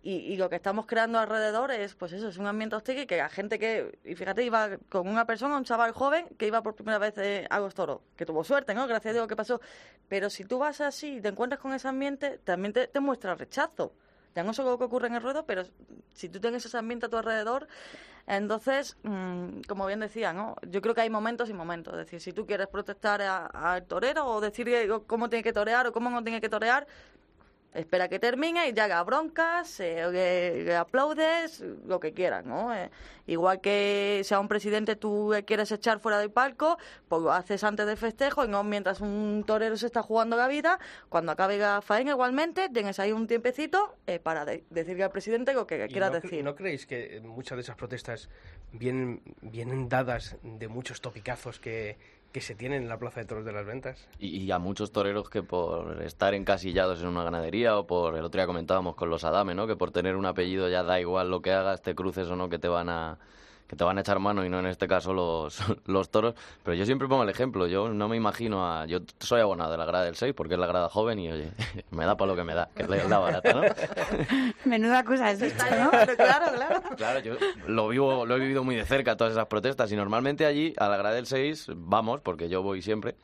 y, 0.00 0.36
lo 0.36 0.48
que 0.48 0.56
estamos 0.56 0.86
creando 0.86 1.18
alrededor 1.18 1.72
es, 1.72 1.94
pues 1.94 2.12
eso, 2.12 2.28
es 2.28 2.38
un 2.38 2.46
ambiente 2.46 2.76
hostil 2.76 3.00
y 3.00 3.06
que 3.06 3.16
la 3.16 3.28
gente 3.28 3.58
que, 3.58 3.98
y 4.04 4.14
fíjate, 4.14 4.44
iba 4.44 4.78
con 4.88 5.08
una 5.08 5.26
persona, 5.26 5.56
un 5.56 5.64
chaval 5.64 5.92
joven 5.92 6.26
que 6.38 6.46
iba 6.46 6.62
por 6.62 6.76
primera 6.76 6.98
vez 6.98 7.18
eh, 7.18 7.46
a 7.50 7.58
los 7.58 7.74
toros, 7.74 8.00
que 8.16 8.24
tuvo 8.24 8.44
suerte, 8.44 8.74
¿no? 8.74 8.86
Gracias 8.86 9.10
a 9.10 9.14
Dios 9.14 9.28
que 9.28 9.34
pasó. 9.34 9.60
Pero 10.08 10.30
si 10.30 10.44
tú 10.44 10.60
vas 10.60 10.80
así 10.80 11.16
y 11.16 11.20
te 11.20 11.28
encuentras 11.28 11.60
con 11.60 11.74
ese 11.74 11.88
ambiente, 11.88 12.38
también 12.38 12.72
te, 12.72 12.86
te 12.86 13.00
muestra 13.00 13.34
rechazo. 13.34 13.92
Ya 14.36 14.44
no 14.44 14.54
solo 14.54 14.70
lo 14.70 14.78
que 14.78 14.84
ocurre 14.84 15.08
en 15.08 15.16
el 15.16 15.22
ruedo, 15.22 15.44
pero 15.46 15.64
si 16.14 16.28
tú 16.28 16.40
tienes 16.40 16.64
ese 16.64 16.78
ambiente 16.78 17.06
a 17.06 17.08
tu 17.08 17.16
alrededor, 17.16 17.66
entonces, 18.28 18.98
mm, 19.04 19.62
como 19.66 19.86
bien 19.86 20.00
decía, 20.00 20.34
¿no? 20.34 20.56
Yo 20.68 20.82
creo 20.82 20.94
que 20.94 21.00
hay 21.00 21.08
momentos 21.08 21.48
y 21.48 21.54
momentos. 21.54 21.94
Es 21.94 22.00
decir, 22.00 22.20
si 22.20 22.32
tú 22.34 22.46
quieres 22.46 22.66
protestar 22.68 23.22
al 23.22 23.86
torero 23.86 24.26
o 24.26 24.40
decirle 24.42 24.86
cómo 25.06 25.30
tiene 25.30 25.42
que 25.42 25.54
torear 25.54 25.86
o 25.86 25.92
cómo 25.92 26.10
no 26.10 26.22
tiene 26.22 26.40
que 26.42 26.50
torear, 26.50 26.86
espera 27.74 28.08
que 28.08 28.18
termine 28.18 28.68
y 28.68 28.72
ya 28.72 28.84
haga 28.84 29.02
broncas, 29.04 29.78
eh, 29.80 30.62
le, 30.64 30.76
aplaudes, 30.76 31.60
lo 31.86 32.00
que 32.00 32.12
quieras, 32.12 32.44
¿no? 32.44 32.74
Eh, 32.74 32.90
igual 33.26 33.60
que 33.60 34.22
sea 34.24 34.40
un 34.40 34.48
presidente 34.48 34.96
tú 34.96 35.30
le 35.32 35.44
quieres 35.44 35.70
echar 35.70 36.00
fuera 36.00 36.18
del 36.18 36.30
palco, 36.30 36.78
pues 37.08 37.22
lo 37.22 37.30
haces 37.32 37.62
antes 37.64 37.86
del 37.86 37.96
festejo 37.96 38.44
y 38.44 38.48
no 38.48 38.64
mientras 38.64 39.00
un 39.00 39.44
torero 39.46 39.76
se 39.76 39.86
está 39.86 40.02
jugando 40.02 40.36
la 40.36 40.48
vida, 40.48 40.78
cuando 41.08 41.32
acabe 41.32 41.58
la 41.58 41.82
faena 41.82 42.12
igualmente, 42.12 42.68
tienes 42.70 42.98
ahí 42.98 43.12
un 43.12 43.26
tiempecito 43.26 43.96
eh, 44.06 44.18
para 44.18 44.44
de- 44.44 44.64
decirle 44.70 45.04
al 45.04 45.10
presidente 45.10 45.52
lo 45.52 45.66
que 45.66 45.84
¿Y 45.84 45.88
quieras 45.88 46.10
no, 46.12 46.20
decir. 46.20 46.42
¿No 46.44 46.54
creéis 46.54 46.86
que 46.86 47.20
muchas 47.22 47.56
de 47.56 47.62
esas 47.62 47.76
protestas 47.76 48.28
vienen, 48.72 49.22
vienen 49.42 49.88
dadas 49.88 50.36
de 50.42 50.68
muchos 50.68 51.00
topicazos 51.00 51.60
que, 51.60 51.98
que 52.32 52.40
se 52.40 52.54
tienen 52.54 52.82
en 52.82 52.88
la 52.88 52.98
Plaza 52.98 53.20
de 53.20 53.26
Toros 53.26 53.44
de 53.44 53.52
las 53.52 53.66
Ventas? 53.66 54.06
Y, 54.18 54.36
y 54.38 54.50
a 54.50 54.58
muchos 54.58 54.92
toreros 54.92 55.30
que 55.30 55.42
por 55.42 56.02
estar 56.02 56.34
encasillados 56.34 57.00
en 57.00 57.08
una 57.08 57.24
ganadería 57.24 57.78
o 57.78 57.86
por, 57.86 58.16
el 58.16 58.24
otro 58.24 58.38
día 58.38 58.46
comentábamos 58.46 58.94
con 58.96 59.10
los 59.10 59.24
Adame, 59.24 59.54
¿no? 59.54 59.66
Que 59.66 59.76
por 59.76 59.90
tener 59.90 60.16
un 60.16 60.26
apellido 60.26 60.68
ya 60.68 60.82
da 60.82 61.00
igual 61.00 61.30
lo 61.30 61.40
que 61.40 61.52
hagas, 61.52 61.82
te 61.82 61.94
cruces 61.94 62.28
o 62.28 62.36
no, 62.36 62.48
que 62.48 62.58
te 62.58 62.68
van 62.68 62.88
a 62.88 63.18
que 63.68 63.76
te 63.76 63.84
van 63.84 63.98
a 63.98 64.00
echar 64.00 64.18
mano 64.18 64.44
y 64.44 64.48
no 64.48 64.58
en 64.58 64.66
este 64.66 64.88
caso 64.88 65.12
los, 65.12 65.62
los 65.86 66.10
toros. 66.10 66.34
Pero 66.64 66.74
yo 66.74 66.86
siempre 66.86 67.06
pongo 67.06 67.22
el 67.22 67.28
ejemplo, 67.28 67.66
yo 67.66 67.90
no 67.90 68.08
me 68.08 68.16
imagino 68.16 68.66
a... 68.66 68.86
Yo 68.86 69.00
soy 69.20 69.42
abonado 69.42 69.70
de 69.70 69.76
la 69.76 69.84
grada 69.84 70.06
del 70.06 70.16
6 70.16 70.32
porque 70.34 70.54
es 70.54 70.60
la 70.60 70.66
grada 70.66 70.88
joven 70.88 71.18
y, 71.18 71.30
oye, 71.30 71.50
me 71.90 72.06
da 72.06 72.16
para 72.16 72.30
lo 72.32 72.36
que 72.36 72.44
me 72.44 72.54
da, 72.54 72.70
que 72.74 72.82
es 72.82 73.08
la 73.08 73.18
barata, 73.18 73.52
¿no? 73.52 73.62
Menuda 74.64 75.04
cosa 75.04 75.30
es 75.30 75.42
esto, 75.42 75.64
¿no? 75.78 75.90
Claro, 75.90 76.16
claro, 76.16 76.46
claro. 76.56 76.82
Claro, 76.96 77.20
yo 77.20 77.34
lo 77.66 77.88
vivo, 77.88 78.24
lo 78.24 78.36
he 78.36 78.40
vivido 78.40 78.64
muy 78.64 78.74
de 78.74 78.86
cerca 78.86 79.16
todas 79.16 79.34
esas 79.34 79.46
protestas 79.46 79.92
y 79.92 79.96
normalmente 79.96 80.46
allí 80.46 80.72
a 80.78 80.88
la 80.88 80.96
grada 80.96 81.14
del 81.14 81.26
6 81.26 81.68
vamos, 81.76 82.22
porque 82.22 82.48
yo 82.48 82.62
voy 82.62 82.80
siempre, 82.80 83.16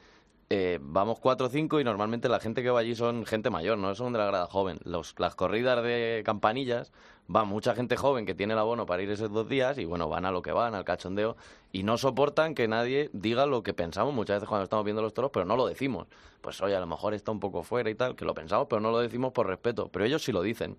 eh, 0.51 0.79
vamos 0.81 1.21
cuatro 1.21 1.47
o 1.47 1.51
cinco 1.51 1.81
y 1.81 1.85
normalmente 1.85 2.29
la 2.29 2.39
gente 2.39 2.63
que 2.63 2.71
va 2.71 2.81
allí 2.81 2.95
son 2.95 3.25
gente 3.25 3.49
mayor, 3.49 3.79
no 3.79 3.95
son 3.95 4.13
de 4.13 4.19
la 4.19 4.27
grada 4.27 4.47
joven. 4.47 4.79
Los, 4.85 5.15
las 5.19 5.35
corridas 5.35 5.83
de 5.83 6.23
campanillas 6.25 6.93
va 7.35 7.45
mucha 7.45 7.75
gente 7.75 7.97
joven 7.97 8.27
que 8.27 8.35
tiene 8.35 8.53
el 8.53 8.59
abono 8.59 8.87
para 8.87 9.03
ir 9.03 9.11
esos 9.11 9.33
dos 9.33 9.49
días 9.49 9.79
y 9.79 9.85
bueno, 9.85 10.09
van 10.09 10.27
a 10.27 10.31
lo 10.31 10.43
que 10.43 10.53
van, 10.53 10.75
al 10.75 10.85
cachondeo 10.85 11.37
y 11.73 11.83
no 11.83 11.97
soportan 11.99 12.55
que 12.55 12.69
nadie 12.69 13.11
diga 13.13 13.47
lo 13.47 13.63
que 13.63 13.75
pensamos 13.75 14.15
muchas 14.15 14.37
veces 14.37 14.49
cuando 14.49 14.65
estamos 14.65 14.85
viendo 14.85 15.03
los 15.03 15.15
toros, 15.15 15.31
pero 15.33 15.45
no 15.45 15.57
lo 15.57 15.67
decimos. 15.67 16.07
Pues 16.41 16.61
oye, 16.61 16.77
a 16.77 16.81
lo 16.81 16.87
mejor 16.87 17.15
está 17.15 17.31
un 17.33 17.41
poco 17.41 17.63
fuera 17.63 17.89
y 17.91 17.95
tal, 17.95 18.15
que 18.15 18.25
lo 18.25 18.35
pensamos, 18.35 18.67
pero 18.69 18.81
no 18.81 18.91
lo 18.91 18.99
decimos 18.99 19.33
por 19.33 19.47
respeto, 19.47 19.89
pero 19.89 20.05
ellos 20.05 20.23
sí 20.23 20.33
lo 20.33 20.43
dicen 20.43 20.77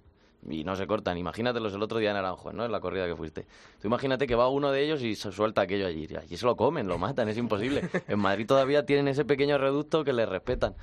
y 0.50 0.64
no 0.64 0.76
se 0.76 0.88
cortan. 0.88 1.18
Imagínatelos 1.18 1.74
el 1.74 1.82
otro 1.82 2.00
día 2.00 2.12
en 2.12 2.18
Aranjuez, 2.18 2.56
¿no? 2.56 2.66
En 2.66 2.72
la 2.72 2.80
corrida 2.80 3.08
que 3.08 3.16
fuiste. 3.16 3.46
Tú 3.82 3.88
imagínate 3.88 4.28
que 4.28 4.36
va 4.36 4.48
uno 4.50 4.72
de 4.72 4.84
ellos 4.84 5.02
y 5.02 5.16
se 5.16 5.32
suelta 5.32 5.62
aquello 5.62 5.88
allí. 5.88 6.08
Y 6.10 6.16
allí 6.16 6.38
se 6.38 6.46
lo 6.46 6.56
comen, 6.56 6.88
lo 6.88 6.98
matan, 6.98 7.30
es 7.30 7.38
imposible. 7.38 7.90
En 8.08 8.20
Madrid 8.20 8.46
todavía 8.46 8.86
tienen 8.86 9.08
ese 9.08 9.26
pequeño 9.26 9.58
reducto 9.58 10.04
que 10.04 10.14
les 10.14 10.30
respetan. 10.30 10.76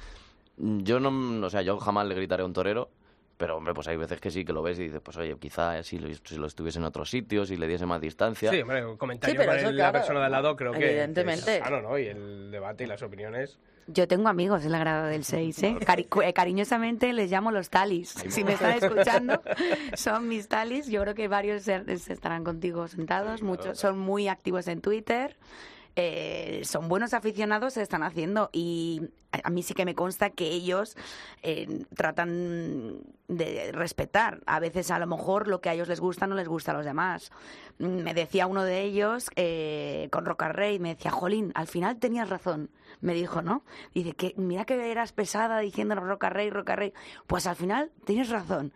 Yo 0.56 1.00
no, 1.00 1.46
o 1.46 1.50
sea, 1.50 1.62
yo 1.62 1.78
jamás 1.78 2.06
le 2.06 2.14
gritaré 2.14 2.42
a 2.42 2.46
un 2.46 2.52
torero, 2.52 2.90
pero 3.42 3.56
hombre, 3.56 3.74
pues 3.74 3.88
hay 3.88 3.96
veces 3.96 4.20
que 4.20 4.30
sí, 4.30 4.44
que 4.44 4.52
lo 4.52 4.62
ves 4.62 4.78
y 4.78 4.84
dices, 4.84 5.00
pues 5.02 5.16
oye, 5.16 5.36
quizá 5.36 5.82
si 5.82 5.98
lo, 5.98 6.14
si 6.14 6.36
lo 6.36 6.46
estuviese 6.46 6.78
en 6.78 6.84
otro 6.84 7.04
sitio, 7.04 7.44
si 7.44 7.56
le 7.56 7.66
diese 7.66 7.86
más 7.86 8.00
distancia. 8.00 8.52
Sí, 8.52 8.60
hombre, 8.62 8.86
un 8.86 8.96
comentario 8.96 9.32
Sí, 9.32 9.36
pero 9.36 9.50
con 9.50 9.58
eso, 9.58 9.68
el- 9.70 9.74
claro, 9.74 9.92
la 9.94 9.98
persona 9.98 10.20
de 10.20 10.26
al 10.26 10.30
lado 10.32 10.54
creo 10.54 10.70
que 10.70 10.78
que 10.78 10.90
evidentemente. 10.90 11.56
es 11.56 11.64
sano, 11.64 11.82
¿no? 11.82 11.98
Y 11.98 12.06
el 12.06 12.52
debate 12.52 12.84
y 12.84 12.86
las 12.86 13.02
opiniones... 13.02 13.58
Yo 13.88 14.06
tengo 14.06 14.28
amigos 14.28 14.64
en 14.64 14.70
la 14.70 14.78
grada 14.78 15.08
del 15.08 15.24
6, 15.24 15.62
¿eh? 15.64 15.74
Cari- 15.84 16.08
cu- 16.08 16.22
eh, 16.22 16.32
cariñosamente 16.32 17.12
les 17.12 17.28
llamo 17.32 17.50
los 17.50 17.68
talis. 17.68 18.10
Si 18.28 18.44
me 18.44 18.52
están 18.52 18.74
escuchando, 18.80 19.42
son 19.96 20.28
mis 20.28 20.46
talis. 20.46 20.86
Yo 20.86 21.02
creo 21.02 21.16
que 21.16 21.26
varios 21.26 21.64
se- 21.64 21.98
se 21.98 22.12
estarán 22.12 22.44
contigo 22.44 22.86
sentados. 22.86 23.42
Muchos 23.42 23.76
son 23.80 23.98
muy 23.98 24.28
activos 24.28 24.68
en 24.68 24.80
Twitter. 24.82 25.36
Eh, 25.96 26.62
son 26.64 26.88
buenos 26.88 27.14
aficionados, 27.14 27.74
se 27.74 27.82
están 27.82 28.02
haciendo. 28.02 28.50
Y 28.52 29.02
a 29.42 29.50
mí 29.50 29.62
sí 29.62 29.74
que 29.74 29.84
me 29.84 29.94
consta 29.94 30.30
que 30.30 30.48
ellos 30.48 30.96
eh, 31.42 31.84
tratan 31.94 32.98
de 33.28 33.72
respetar. 33.72 34.40
A 34.46 34.60
veces, 34.60 34.90
a 34.90 34.98
lo 34.98 35.06
mejor, 35.06 35.48
lo 35.48 35.60
que 35.60 35.68
a 35.70 35.74
ellos 35.74 35.88
les 35.88 36.00
gusta 36.00 36.26
no 36.26 36.34
les 36.34 36.48
gusta 36.48 36.72
a 36.72 36.74
los 36.74 36.84
demás. 36.84 37.30
Mm, 37.78 38.02
Me 38.02 38.14
decía 38.14 38.46
uno 38.46 38.64
de 38.64 38.80
ellos 38.82 39.30
eh, 39.36 40.08
con 40.10 40.24
Roca 40.24 40.48
Rey, 40.48 40.78
me 40.78 40.94
decía, 40.94 41.10
Jolín, 41.10 41.52
al 41.54 41.66
final 41.66 41.98
tenías 41.98 42.28
razón. 42.28 42.70
Me 43.00 43.14
dijo, 43.14 43.42
¿no? 43.42 43.64
Dice 43.94 44.12
que 44.12 44.34
mira 44.36 44.64
que 44.64 44.90
eras 44.90 45.12
pesada 45.12 45.58
diciendo 45.58 45.94
Roca 45.94 46.30
Rey, 46.30 46.50
Roca 46.50 46.76
Rey. 46.76 46.92
Pues 47.26 47.46
al 47.46 47.56
final 47.56 47.90
tienes 48.04 48.28
razón. 48.28 48.72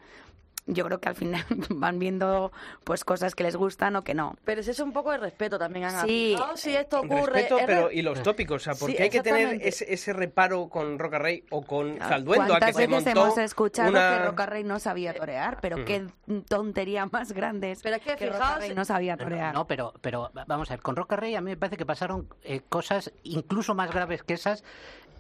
Yo 0.69 0.85
creo 0.85 0.99
que 1.01 1.09
al 1.09 1.15
final 1.15 1.45
van 1.71 1.99
viendo 2.01 2.51
pues 2.83 3.05
cosas 3.05 3.35
que 3.37 3.45
les 3.45 3.55
gustan 3.55 3.95
o 3.95 4.03
que 4.03 4.15
no. 4.15 4.37
Pero 4.45 4.61
es 4.61 4.69
eso 4.69 4.83
un 4.83 4.93
poco 4.93 5.13
de 5.13 5.19
respeto 5.19 5.59
también, 5.61 5.85
Ana. 5.85 6.03
Sí. 6.03 6.35
Fijaos 6.37 6.59
si 6.61 6.75
esto 6.75 6.99
ocurre... 7.01 7.33
Respeto, 7.35 7.59
es 7.59 7.67
pero 7.67 7.89
re- 7.89 7.95
y 7.95 8.03
los 8.03 8.21
tópicos, 8.23 8.63
o 8.63 8.65
sea, 8.65 8.75
¿por 8.75 8.91
Sí, 8.91 8.97
qué 8.97 9.05
hay 9.05 9.11
que 9.11 9.23
tener 9.23 9.61
ese, 9.63 9.93
ese 9.93 10.13
reparo 10.13 10.69
con 10.69 10.99
Roca 10.99 11.19
Rey 11.21 11.45
o 11.51 11.63
con 11.63 11.97
Ah, 12.03 12.09
Zalduendo? 12.09 12.43
a 12.43 12.47
que 12.47 12.51
¿Cuántas 12.61 12.75
se 12.77 12.87
veces 12.89 13.05
montó 13.15 13.23
hemos 13.27 13.39
escuchado 13.39 13.91
una- 13.91 14.19
que 14.19 14.25
Roca 14.25 14.47
Rey 14.47 14.65
no 14.65 14.79
sabía 14.81 15.15
torear? 15.15 15.59
Pero 15.61 15.85
qué 15.85 16.07
tontería 16.49 17.07
más 17.07 17.33
grande 17.33 17.71
es 17.73 17.83
Pero 17.83 17.97
es 17.97 18.03
que 18.03 18.17
que 18.17 18.27
Roca 18.27 18.39
fijaos- 18.39 18.59
Rey 18.59 18.75
no 18.75 18.85
sabía 18.85 19.17
No, 19.17 19.23
torear. 19.25 19.55
No, 19.55 19.67
pero, 19.67 19.95
pero 20.01 20.31
va- 20.35 20.45
vamos 20.47 20.71
a 20.71 20.75
ver, 20.75 20.83
con 20.83 20.97
Roca 20.97 21.17
Rey 21.17 21.35
a 21.37 21.41
mí 21.41 21.51
me 21.53 21.57
parece 21.57 21.77
que 21.77 21.87
pasaron 21.87 22.29
eh, 22.43 22.61
cosas 22.69 23.13
incluso 23.23 23.75
más 23.75 23.91
graves 23.93 24.23
que 24.25 24.35
esas. 24.35 24.65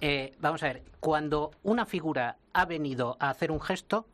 Eh, 0.01 0.35
vamos 0.41 0.63
a 0.63 0.67
ver, 0.67 0.83
cuando 1.01 1.53
una 1.63 1.87
figura 1.87 2.37
ha 2.53 2.65
venido 2.67 3.17
a 3.21 3.31
hacer 3.31 3.51
un 3.51 3.61
gesto, 3.61 4.07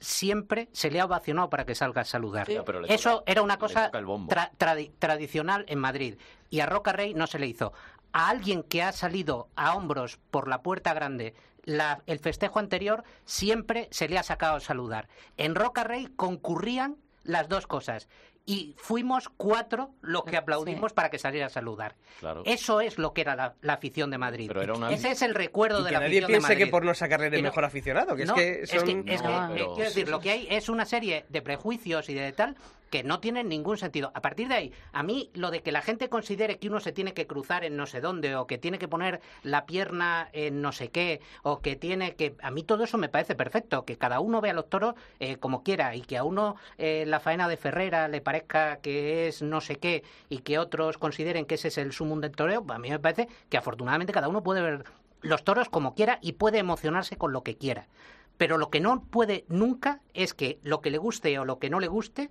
siempre 0.00 0.68
se 0.72 0.90
le 0.90 1.00
ha 1.00 1.04
ovacionado 1.04 1.50
para 1.50 1.64
que 1.66 1.74
salga 1.74 2.02
a 2.02 2.04
saludar. 2.04 2.46
Pero 2.46 2.84
Eso 2.86 3.22
era 3.26 3.42
una 3.42 3.58
cosa 3.58 3.90
tra- 4.28 4.90
tradicional 4.98 5.64
en 5.68 5.78
Madrid. 5.78 6.16
Y 6.50 6.60
a 6.60 6.66
Roca 6.66 6.92
Rey 6.92 7.14
no 7.14 7.26
se 7.26 7.38
le 7.38 7.46
hizo. 7.46 7.72
A 8.12 8.28
alguien 8.30 8.62
que 8.62 8.82
ha 8.82 8.92
salido 8.92 9.48
a 9.56 9.74
hombros 9.74 10.18
por 10.30 10.48
la 10.48 10.62
puerta 10.62 10.94
grande 10.94 11.34
la- 11.64 12.02
el 12.06 12.18
festejo 12.18 12.58
anterior, 12.58 13.04
siempre 13.26 13.88
se 13.90 14.08
le 14.08 14.18
ha 14.18 14.22
sacado 14.22 14.56
a 14.56 14.60
saludar. 14.60 15.08
En 15.36 15.54
Roca 15.54 15.84
Rey 15.84 16.06
concurrían 16.16 16.96
las 17.24 17.48
dos 17.50 17.66
cosas. 17.66 18.08
Y 18.50 18.74
fuimos 18.78 19.28
cuatro 19.28 19.90
los 20.00 20.24
que 20.24 20.38
aplaudimos 20.38 20.94
para 20.94 21.10
que 21.10 21.18
saliera 21.18 21.46
a 21.46 21.50
saludar. 21.50 21.96
Claro. 22.18 22.42
Eso 22.46 22.80
es 22.80 22.96
lo 22.96 23.12
que 23.12 23.20
era 23.20 23.36
la, 23.36 23.54
la 23.60 23.74
afición 23.74 24.10
de 24.10 24.16
Madrid. 24.16 24.48
Pero 24.48 24.62
era 24.62 24.72
una- 24.72 24.90
Ese 24.90 25.10
es 25.10 25.20
el 25.20 25.34
recuerdo 25.34 25.80
Y 25.80 25.82
de 25.82 25.88
que 25.90 25.92
la 25.92 26.00
nadie 26.00 26.08
afición 26.18 26.26
de 26.28 26.38
piense 26.38 26.56
que 26.56 26.60
Madrid. 26.64 26.70
por 26.70 26.84
no 26.86 26.94
sacarle 26.94 27.26
el 27.26 27.42
mejor 27.42 27.64
aficionado, 27.66 28.16
que 28.16 28.24
no, 28.24 28.34
es 28.36 28.70
que 28.70 28.78
son... 28.78 29.04
que, 29.04 29.14
es 29.14 29.20
que, 29.20 29.28
No, 29.28 29.44
eh, 29.46 29.50
pero- 29.52 29.74
quiero 29.74 29.88
decir, 29.90 30.08
lo 30.08 30.18
que 30.20 30.30
hay 30.30 30.48
es 30.50 30.70
una 30.70 30.86
serie 30.86 31.26
de 31.28 31.42
prejuicios 31.42 32.08
y 32.08 32.14
de 32.14 32.32
tal 32.32 32.56
que 32.90 33.02
no 33.02 33.20
tienen 33.20 33.48
ningún 33.48 33.76
sentido. 33.78 34.10
A 34.14 34.20
partir 34.20 34.48
de 34.48 34.54
ahí, 34.54 34.72
a 34.92 35.02
mí 35.02 35.30
lo 35.34 35.50
de 35.50 35.62
que 35.62 35.72
la 35.72 35.82
gente 35.82 36.08
considere 36.08 36.58
que 36.58 36.68
uno 36.68 36.80
se 36.80 36.92
tiene 36.92 37.14
que 37.14 37.26
cruzar 37.26 37.64
en 37.64 37.76
no 37.76 37.86
sé 37.86 38.00
dónde 38.00 38.36
o 38.36 38.46
que 38.46 38.58
tiene 38.58 38.78
que 38.78 38.88
poner 38.88 39.20
la 39.42 39.66
pierna 39.66 40.28
en 40.32 40.62
no 40.62 40.72
sé 40.72 40.90
qué 40.90 41.20
o 41.42 41.60
que 41.60 41.76
tiene 41.76 42.14
que... 42.16 42.36
A 42.42 42.50
mí 42.50 42.62
todo 42.62 42.84
eso 42.84 42.98
me 42.98 43.08
parece 43.08 43.34
perfecto, 43.34 43.84
que 43.84 43.98
cada 43.98 44.20
uno 44.20 44.40
vea 44.40 44.52
los 44.52 44.68
toros 44.68 44.94
eh, 45.20 45.36
como 45.36 45.62
quiera 45.62 45.94
y 45.94 46.02
que 46.02 46.16
a 46.16 46.24
uno 46.24 46.56
eh, 46.78 47.04
la 47.06 47.20
faena 47.20 47.48
de 47.48 47.56
Ferrera 47.56 48.08
le 48.08 48.20
parezca 48.20 48.78
que 48.78 49.28
es 49.28 49.42
no 49.42 49.60
sé 49.60 49.76
qué 49.76 50.02
y 50.28 50.38
que 50.38 50.58
otros 50.58 50.98
consideren 50.98 51.46
que 51.46 51.54
ese 51.56 51.68
es 51.68 51.78
el 51.78 51.92
sumum 51.92 52.20
del 52.20 52.32
toreo, 52.32 52.64
a 52.68 52.78
mí 52.78 52.90
me 52.90 52.98
parece 52.98 53.28
que 53.48 53.56
afortunadamente 53.56 54.12
cada 54.12 54.28
uno 54.28 54.42
puede 54.42 54.62
ver 54.62 54.84
los 55.20 55.44
toros 55.44 55.68
como 55.68 55.94
quiera 55.94 56.18
y 56.22 56.32
puede 56.32 56.58
emocionarse 56.58 57.16
con 57.16 57.32
lo 57.32 57.42
que 57.42 57.56
quiera. 57.56 57.88
Pero 58.36 58.56
lo 58.56 58.70
que 58.70 58.80
no 58.80 59.02
puede 59.02 59.44
nunca 59.48 60.00
es 60.14 60.32
que 60.32 60.58
lo 60.62 60.80
que 60.80 60.90
le 60.90 60.98
guste 60.98 61.38
o 61.38 61.44
lo 61.44 61.58
que 61.58 61.70
no 61.70 61.80
le 61.80 61.88
guste 61.88 62.30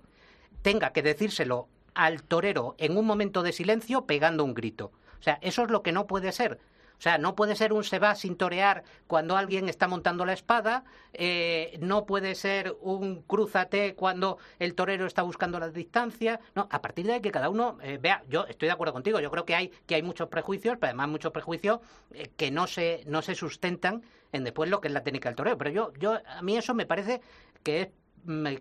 tenga 0.62 0.92
que 0.92 1.02
decírselo 1.02 1.68
al 1.94 2.22
torero 2.22 2.74
en 2.78 2.96
un 2.96 3.06
momento 3.06 3.42
de 3.42 3.52
silencio 3.52 4.06
pegando 4.06 4.44
un 4.44 4.54
grito. 4.54 4.92
O 5.18 5.22
sea, 5.22 5.38
eso 5.42 5.64
es 5.64 5.70
lo 5.70 5.82
que 5.82 5.92
no 5.92 6.06
puede 6.06 6.32
ser. 6.32 6.60
O 6.98 7.00
sea, 7.00 7.16
no 7.16 7.36
puede 7.36 7.54
ser 7.54 7.72
un 7.72 7.84
se 7.84 8.00
va 8.00 8.16
sin 8.16 8.36
torear 8.36 8.82
cuando 9.06 9.36
alguien 9.36 9.68
está 9.68 9.86
montando 9.86 10.26
la 10.26 10.32
espada, 10.32 10.84
eh, 11.12 11.78
no 11.80 12.06
puede 12.06 12.34
ser 12.34 12.76
un 12.80 13.22
crúzate 13.22 13.94
cuando 13.94 14.38
el 14.58 14.74
torero 14.74 15.06
está 15.06 15.22
buscando 15.22 15.60
la 15.60 15.68
distancia. 15.68 16.40
No, 16.56 16.66
a 16.70 16.82
partir 16.82 17.06
de 17.06 17.14
ahí 17.14 17.20
que 17.20 17.30
cada 17.30 17.50
uno 17.50 17.78
eh, 17.82 17.98
vea, 18.00 18.24
yo 18.28 18.46
estoy 18.46 18.66
de 18.66 18.72
acuerdo 18.72 18.92
contigo, 18.92 19.20
yo 19.20 19.30
creo 19.30 19.44
que 19.44 19.54
hay, 19.54 19.68
que 19.86 19.94
hay 19.94 20.02
muchos 20.02 20.28
prejuicios, 20.28 20.76
pero 20.80 20.88
además 20.88 21.08
muchos 21.08 21.30
prejuicios 21.30 21.78
eh, 22.12 22.30
que 22.36 22.50
no 22.50 22.66
se, 22.66 23.04
no 23.06 23.22
se 23.22 23.36
sustentan 23.36 24.02
en 24.32 24.42
después 24.42 24.68
lo 24.68 24.80
que 24.80 24.88
es 24.88 24.94
la 24.94 25.04
técnica 25.04 25.28
del 25.28 25.36
torero. 25.36 25.56
Pero 25.56 25.70
yo, 25.70 25.92
yo, 26.00 26.18
a 26.26 26.42
mí 26.42 26.56
eso 26.56 26.74
me 26.74 26.84
parece 26.84 27.20
que 27.62 27.82
es 27.82 27.88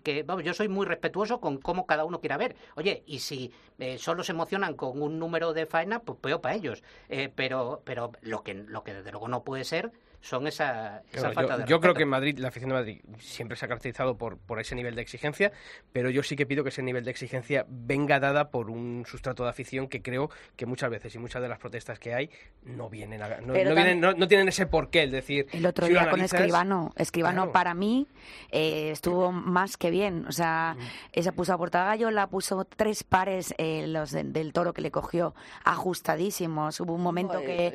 que 0.03 0.23
vamos, 0.23 0.43
yo 0.43 0.53
soy 0.53 0.67
muy 0.67 0.85
respetuoso 0.85 1.39
con 1.41 1.57
cómo 1.57 1.85
cada 1.85 2.05
uno 2.05 2.19
quiera 2.19 2.37
ver. 2.37 2.55
Oye, 2.75 3.03
y 3.05 3.19
si 3.19 3.51
eh, 3.79 3.97
solo 3.97 4.23
se 4.23 4.31
emocionan 4.31 4.75
con 4.75 5.01
un 5.01 5.19
número 5.19 5.53
de 5.53 5.65
faena, 5.65 5.99
pues 5.99 6.17
peor 6.19 6.41
para 6.41 6.55
ellos. 6.55 6.83
Eh, 7.09 7.29
pero, 7.33 7.81
pero 7.83 8.11
lo 8.21 8.43
que 8.43 8.53
lo 8.53 8.83
que 8.83 8.93
desde 8.93 9.11
luego 9.11 9.27
no 9.27 9.43
puede 9.43 9.63
ser 9.63 9.91
son 10.27 10.45
esa, 10.45 11.01
esa 11.11 11.19
Claro, 11.29 11.33
falta 11.33 11.53
yo, 11.53 11.59
de 11.59 11.65
yo 11.67 11.79
creo 11.79 11.93
que 11.93 12.03
en 12.03 12.09
Madrid, 12.09 12.37
la 12.37 12.49
afición 12.49 12.69
de 12.69 12.75
Madrid 12.75 13.01
siempre 13.19 13.55
se 13.55 13.63
ha 13.63 13.67
caracterizado 13.69 14.17
por, 14.17 14.37
por 14.37 14.59
ese 14.59 14.75
nivel 14.75 14.93
de 14.93 15.01
exigencia, 15.01 15.53
pero 15.93 16.09
yo 16.09 16.21
sí 16.21 16.35
que 16.35 16.45
pido 16.45 16.63
que 16.63 16.69
ese 16.69 16.83
nivel 16.83 17.05
de 17.05 17.11
exigencia 17.11 17.65
venga 17.69 18.19
dada 18.19 18.49
por 18.51 18.69
un 18.69 19.05
sustrato 19.07 19.43
de 19.43 19.49
afición 19.51 19.87
que 19.87 20.01
creo 20.01 20.29
que 20.57 20.65
muchas 20.65 20.89
veces 20.89 21.15
y 21.15 21.17
muchas 21.19 21.41
de 21.41 21.47
las 21.47 21.59
protestas 21.59 21.97
que 21.97 22.13
hay 22.13 22.29
no 22.63 22.89
vienen, 22.89 23.21
a- 23.21 23.39
no, 23.39 23.53
Pero 23.53 23.69
no 23.69 23.75
vienen- 23.75 24.01
no- 24.01 24.13
no 24.13 24.27
tienen 24.27 24.49
ese 24.49 24.65
porqué, 24.65 25.03
es 25.03 25.11
decir, 25.13 25.47
El 25.53 25.65
otro 25.65 25.85
si 25.85 25.93
día 25.93 26.09
con 26.09 26.19
Escribano, 26.19 26.91
Escribano 26.97 27.43
Claro. 27.43 27.51
para 27.53 27.73
mí 27.73 28.07
eh, 28.51 28.91
estuvo 28.91 29.31
más 29.31 29.77
que 29.77 29.91
bien. 29.91 30.25
O 30.27 30.31
sea, 30.33 30.75
Mm. 30.77 30.81
esa 31.13 31.31
puso 31.31 31.53
a 31.53 31.57
Portagallo, 31.57 32.11
la 32.11 32.27
puso 32.27 32.65
tres 32.65 33.03
pares 33.05 33.53
eh, 33.57 33.85
los 33.87 34.11
de- 34.11 34.23
del 34.25 34.51
toro 34.51 34.73
que 34.73 34.81
le 34.81 34.91
cogió 34.91 35.33
ajustadísimos. 35.63 36.79
Hubo 36.79 36.93
un 36.93 37.01
momento 37.01 37.39
el- 37.39 37.45
que 37.45 37.67
el 37.67 37.73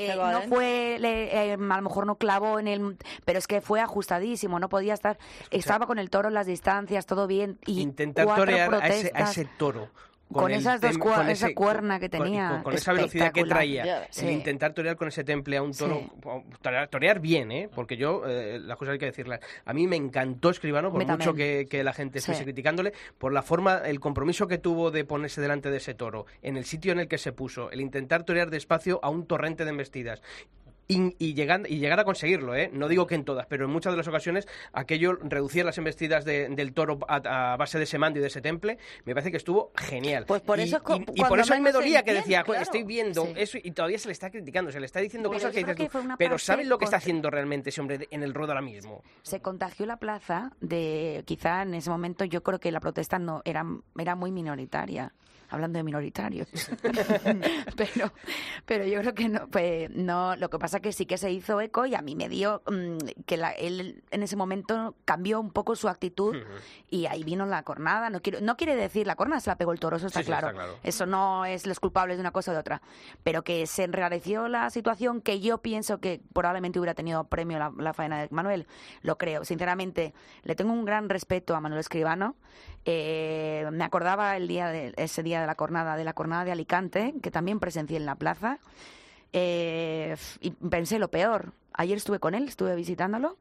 eh, 0.00 0.16
no 0.16 0.42
fue, 0.42 0.96
le- 1.00 1.50
eh, 1.50 1.52
a 1.54 1.56
lo 1.56 1.82
mejor 1.82 1.93
no 2.02 2.16
clavó 2.16 2.58
en 2.58 2.68
el, 2.68 2.96
pero 3.24 3.38
es 3.38 3.46
que 3.46 3.60
fue 3.60 3.80
ajustadísimo, 3.80 4.58
no 4.58 4.68
podía 4.68 4.94
estar, 4.94 5.18
estaba 5.50 5.86
con 5.86 5.98
el 5.98 6.10
toro 6.10 6.28
en 6.28 6.34
las 6.34 6.46
distancias, 6.46 7.06
todo 7.06 7.26
bien 7.26 7.58
y 7.66 7.80
intentar 7.80 8.26
torear 8.34 8.74
a 8.74 8.88
ese, 8.88 9.12
a 9.14 9.30
ese 9.30 9.46
toro. 9.56 9.88
Con 10.32 10.50
el 10.50 10.60
esas 10.60 10.80
dos 10.80 10.96
con 10.98 11.28
esa 11.28 11.52
cuerna 11.54 12.00
que 12.00 12.08
con- 12.08 12.22
tenía, 12.22 12.48
Con, 12.48 12.62
con 12.64 12.74
esa 12.74 12.92
velocidad 12.94 13.30
que 13.30 13.44
traía. 13.44 14.04
El 14.04 14.06
sí. 14.10 14.26
intentar 14.26 14.72
torear 14.72 14.96
con 14.96 15.06
ese 15.06 15.22
temple 15.22 15.58
a 15.58 15.62
un 15.62 15.72
toro. 15.74 16.00
Sí. 16.00 16.10
Torear, 16.62 16.88
torear 16.88 17.20
bien, 17.20 17.52
¿eh? 17.52 17.68
Porque 17.72 17.96
yo, 17.98 18.22
eh, 18.26 18.58
las 18.58 18.76
cosas 18.78 18.94
hay 18.94 18.98
que 18.98 19.04
decirlas. 19.04 19.40
A 19.66 19.72
mí 19.74 19.86
me 19.86 19.96
encantó 19.96 20.48
Escribano, 20.50 20.90
por 20.90 20.98
Me 21.04 21.12
mucho 21.12 21.34
que, 21.34 21.66
que 21.70 21.84
la 21.84 21.92
gente 21.92 22.18
Sí. 22.18 22.22
estuviese 22.22 22.44
criticándole, 22.44 22.94
por 23.18 23.32
la 23.34 23.42
forma, 23.42 23.76
el 23.84 24.00
compromiso 24.00 24.48
que 24.48 24.56
tuvo 24.58 24.90
de 24.90 25.04
ponerse 25.04 25.40
delante 25.42 25.70
de 25.70 25.76
ese 25.76 25.94
toro, 25.94 26.24
en 26.42 26.56
el 26.56 26.64
sitio 26.64 26.90
en 26.92 27.00
el 27.00 27.06
que 27.06 27.18
se 27.18 27.32
puso, 27.32 27.70
el 27.70 27.82
intentar 27.82 28.24
torear 28.24 28.48
despacio 28.50 29.00
a 29.02 29.10
un 29.10 29.26
torrente 29.26 29.64
de 29.64 29.70
embestidas. 29.70 30.22
Y, 30.86 31.14
y 31.18 31.34
y 31.34 31.34
llegar 31.78 31.98
a 32.00 32.04
conseguirlo, 32.04 32.54
¿eh? 32.54 32.70
No 32.72 32.88
digo 32.88 33.06
que 33.06 33.14
en 33.14 33.24
todas, 33.24 33.46
pero 33.46 33.64
en 33.64 33.70
muchas 33.70 33.92
de 33.92 33.96
las 33.96 34.08
ocasiones 34.08 34.46
aquello, 34.72 35.14
reducir 35.22 35.64
las 35.64 35.78
embestidas 35.78 36.24
de- 36.24 36.48
del 36.50 36.72
toro 36.74 36.98
a, 37.08 37.52
a 37.52 37.56
base 37.56 37.78
de 37.78 37.84
ese 37.84 37.98
mando 37.98 38.18
y 38.18 38.22
de 38.22 38.28
ese 38.28 38.40
temple, 38.40 38.78
me 39.04 39.14
parece 39.14 39.30
que 39.30 39.36
estuvo 39.38 39.72
genial. 39.76 40.24
Pues 40.26 40.42
por 40.42 40.58
Y- 40.60 40.64
eso 40.64 40.76
y, 40.76 40.92
y 40.96 41.04
cuando 41.04 41.28
por 41.28 41.40
eso 41.40 41.54
a 41.54 41.56
mí 41.56 41.62
me 41.62 41.72
dolía 41.72 42.02
que 42.02 42.12
decía, 42.12 42.44
estoy 42.60 42.82
viendo 42.84 43.24
Sí. 43.26 43.32
eso 43.36 43.58
y 43.62 43.70
todavía 43.70 43.98
se 43.98 44.08
le 44.08 44.12
está 44.12 44.30
criticando, 44.30 44.70
se 44.72 44.80
le 44.80 44.86
está 44.86 45.00
diciendo 45.00 45.30
Pero 45.30 45.38
cosas 45.40 45.52
que 45.52 45.60
dices 45.60 45.76
que 45.76 45.88
tú, 45.88 45.98
pero 46.18 46.38
¿sabes 46.38 46.66
lo 46.66 46.78
que 46.78 46.84
está 46.84 46.98
haciendo 46.98 47.30
realmente 47.30 47.70
ese 47.70 47.80
hombre 47.80 48.06
en 48.10 48.22
el 48.22 48.34
ruedo 48.34 48.52
ahora 48.52 48.62
mismo? 48.62 49.02
se 49.22 49.40
contagió 49.40 49.86
la 49.86 49.96
plaza 49.96 50.52
de 50.60 51.22
quizá 51.26 51.62
en 51.62 51.74
ese 51.74 51.90
momento 51.90 52.24
yo 52.24 52.42
creo 52.42 52.58
que 52.58 52.70
la 52.70 52.80
protesta 52.80 53.18
no 53.18 53.40
era 53.44 53.64
era 53.98 54.14
muy 54.14 54.30
minoritaria 54.32 55.12
hablando 55.50 55.78
de 55.78 55.82
minoritarios 55.84 56.48
pero 57.76 58.12
pero 58.66 58.84
yo 58.86 59.00
creo 59.00 59.14
que 59.14 59.28
no 59.28 59.46
pues 59.48 59.90
no 59.90 60.36
lo 60.36 60.48
que 60.50 60.58
pasa 60.58 60.73
que 60.80 60.92
sí 60.92 61.06
que 61.06 61.18
se 61.18 61.30
hizo 61.30 61.60
eco 61.60 61.86
y 61.86 61.94
a 61.94 62.02
mí 62.02 62.14
me 62.16 62.28
dio 62.28 62.62
mm, 62.66 62.98
que 63.26 63.36
la- 63.36 63.52
él 63.52 64.02
en 64.10 64.22
ese 64.22 64.36
momento 64.36 64.94
cambió 65.04 65.40
un 65.40 65.50
poco 65.50 65.76
su 65.76 65.88
actitud 65.88 66.36
y 66.90 67.06
ahí 67.06 67.24
vino 67.24 67.46
la 67.46 67.62
cornada. 67.62 68.10
No 68.10 68.20
quiero 68.20 68.40
no 68.40 68.56
quiere 68.56 68.76
decir 68.76 69.06
la 69.06 69.16
cornada 69.16 69.40
se 69.40 69.50
la 69.50 69.56
pegó 69.56 69.72
el 69.72 69.80
toro 69.80 69.96
eso 69.96 70.06
está, 70.06 70.20
Sí, 70.20 70.24
sí, 70.24 70.30
claro. 70.30 70.48
está 70.48 70.60
claro. 70.62 70.78
eso 70.82 71.06
no 71.06 71.44
es 71.44 71.66
los 71.66 71.80
culpables 71.80 72.16
de 72.16 72.20
una 72.20 72.30
cosa 72.32 72.50
o 72.50 72.54
de 72.54 72.60
otra. 72.60 72.82
Pero 73.22 73.42
que 73.44 73.66
se 73.66 73.84
enrareció 73.84 74.48
la 74.48 74.70
situación 74.70 75.20
que 75.20 75.40
yo 75.40 75.58
pienso 75.58 75.98
que 75.98 76.20
probablemente 76.32 76.78
hubiera 76.78 76.94
tenido 76.94 77.24
premio 77.24 77.58
la, 77.58 77.72
la 77.76 77.92
faena 77.94 78.20
de 78.20 78.28
Manuel. 78.30 78.66
Lo 79.02 79.18
creo 79.18 79.44
sinceramente. 79.44 80.14
Le 80.42 80.54
tengo 80.54 80.72
un 80.72 80.84
gran 80.84 81.08
respeto 81.08 81.54
a 81.54 81.60
Manuel 81.60 81.80
Escribano. 81.80 82.36
Eh, 82.86 83.66
me 83.72 83.84
acordaba 83.84 84.36
el 84.36 84.46
día 84.46 84.68
de 84.68 84.92
ese 84.96 85.22
día 85.22 85.40
de 85.40 85.46
la 85.46 85.54
cornada 85.54 85.96
de 85.96 86.04
la 86.04 86.12
cornada 86.12 86.44
de 86.44 86.52
Alicante 86.52 87.14
que 87.22 87.30
también 87.30 87.58
presencié 87.58 87.96
en 87.96 88.04
la 88.04 88.14
plaza 88.16 88.58
eh, 89.34 90.16
y 90.40 90.50
pensé 90.52 90.98
lo 90.98 91.10
peor 91.10 91.52
ayer 91.72 91.96
estuve 91.96 92.20
con 92.20 92.34
él 92.34 92.48
estuve 92.48 92.74
visitándolo 92.76 93.36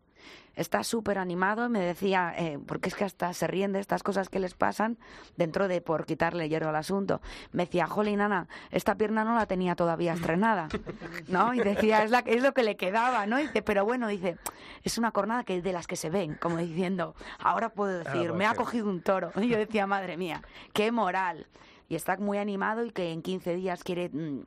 está 0.56 0.84
súper 0.84 1.17
animado 1.17 1.69
me 1.69 1.79
decía, 1.79 2.34
eh, 2.38 2.60
porque 2.65 2.89
es 2.89 2.95
que 2.95 3.03
hasta 3.03 3.34
se 3.34 3.47
ríen 3.47 3.71
de 3.73 3.79
estas 3.79 4.03
cosas 4.03 4.29
que 4.29 4.39
les 4.39 4.53
pasan 4.53 4.97
dentro 5.36 5.67
de 5.67 5.82
por 5.82 6.06
quitarle 6.06 6.49
hierro 6.49 6.69
al 6.69 6.75
asunto. 6.75 7.21
Me 7.51 7.65
decía, 7.65 7.88
jolín, 7.88 8.21
Ana, 8.21 8.47
esta 8.71 8.95
pierna 8.95 9.23
no 9.23 9.36
la 9.36 9.45
tenía 9.45 9.75
todavía 9.75 10.13
estrenada, 10.13 10.67
¿no? 11.27 11.53
Y 11.53 11.60
decía, 11.60 12.03
es, 12.03 12.12
la, 12.12 12.19
es 12.19 12.41
lo 12.41 12.53
que 12.53 12.63
le 12.63 12.75
quedaba, 12.75 13.25
¿no? 13.25 13.39
Y 13.39 13.43
dice, 13.43 13.62
pero 13.62 13.86
bueno, 13.86 14.08
dice, 14.08 14.38
es 14.84 14.97
una 14.97 15.12
cornada 15.12 15.43
que 15.43 15.62
de 15.62 15.73
las 15.73 15.88
que 15.88 15.95
se 15.95 16.10
ven, 16.10 16.36
como 16.36 16.58
diciendo, 16.58 17.15
ahora 17.39 17.69
puedo 17.69 17.99
decir, 17.99 18.27
puede 18.27 18.34
me 18.34 18.45
ha 18.45 18.53
cogido 18.53 18.88
un 18.88 19.01
toro. 19.01 19.32
Y 19.36 19.47
yo 19.47 19.58
decía, 19.58 19.88
madre 19.88 20.17
mía, 20.17 20.41
qué 20.73 20.91
moral. 20.91 21.47
Y 21.89 21.95
está 21.95 22.17
muy 22.17 22.38
animado 22.38 22.86
y 22.86 22.91
que 22.91 23.12
en 23.12 23.21
15 23.21 23.56
días 23.56 23.84
quiere... 23.84 24.10
mm, 24.10 24.43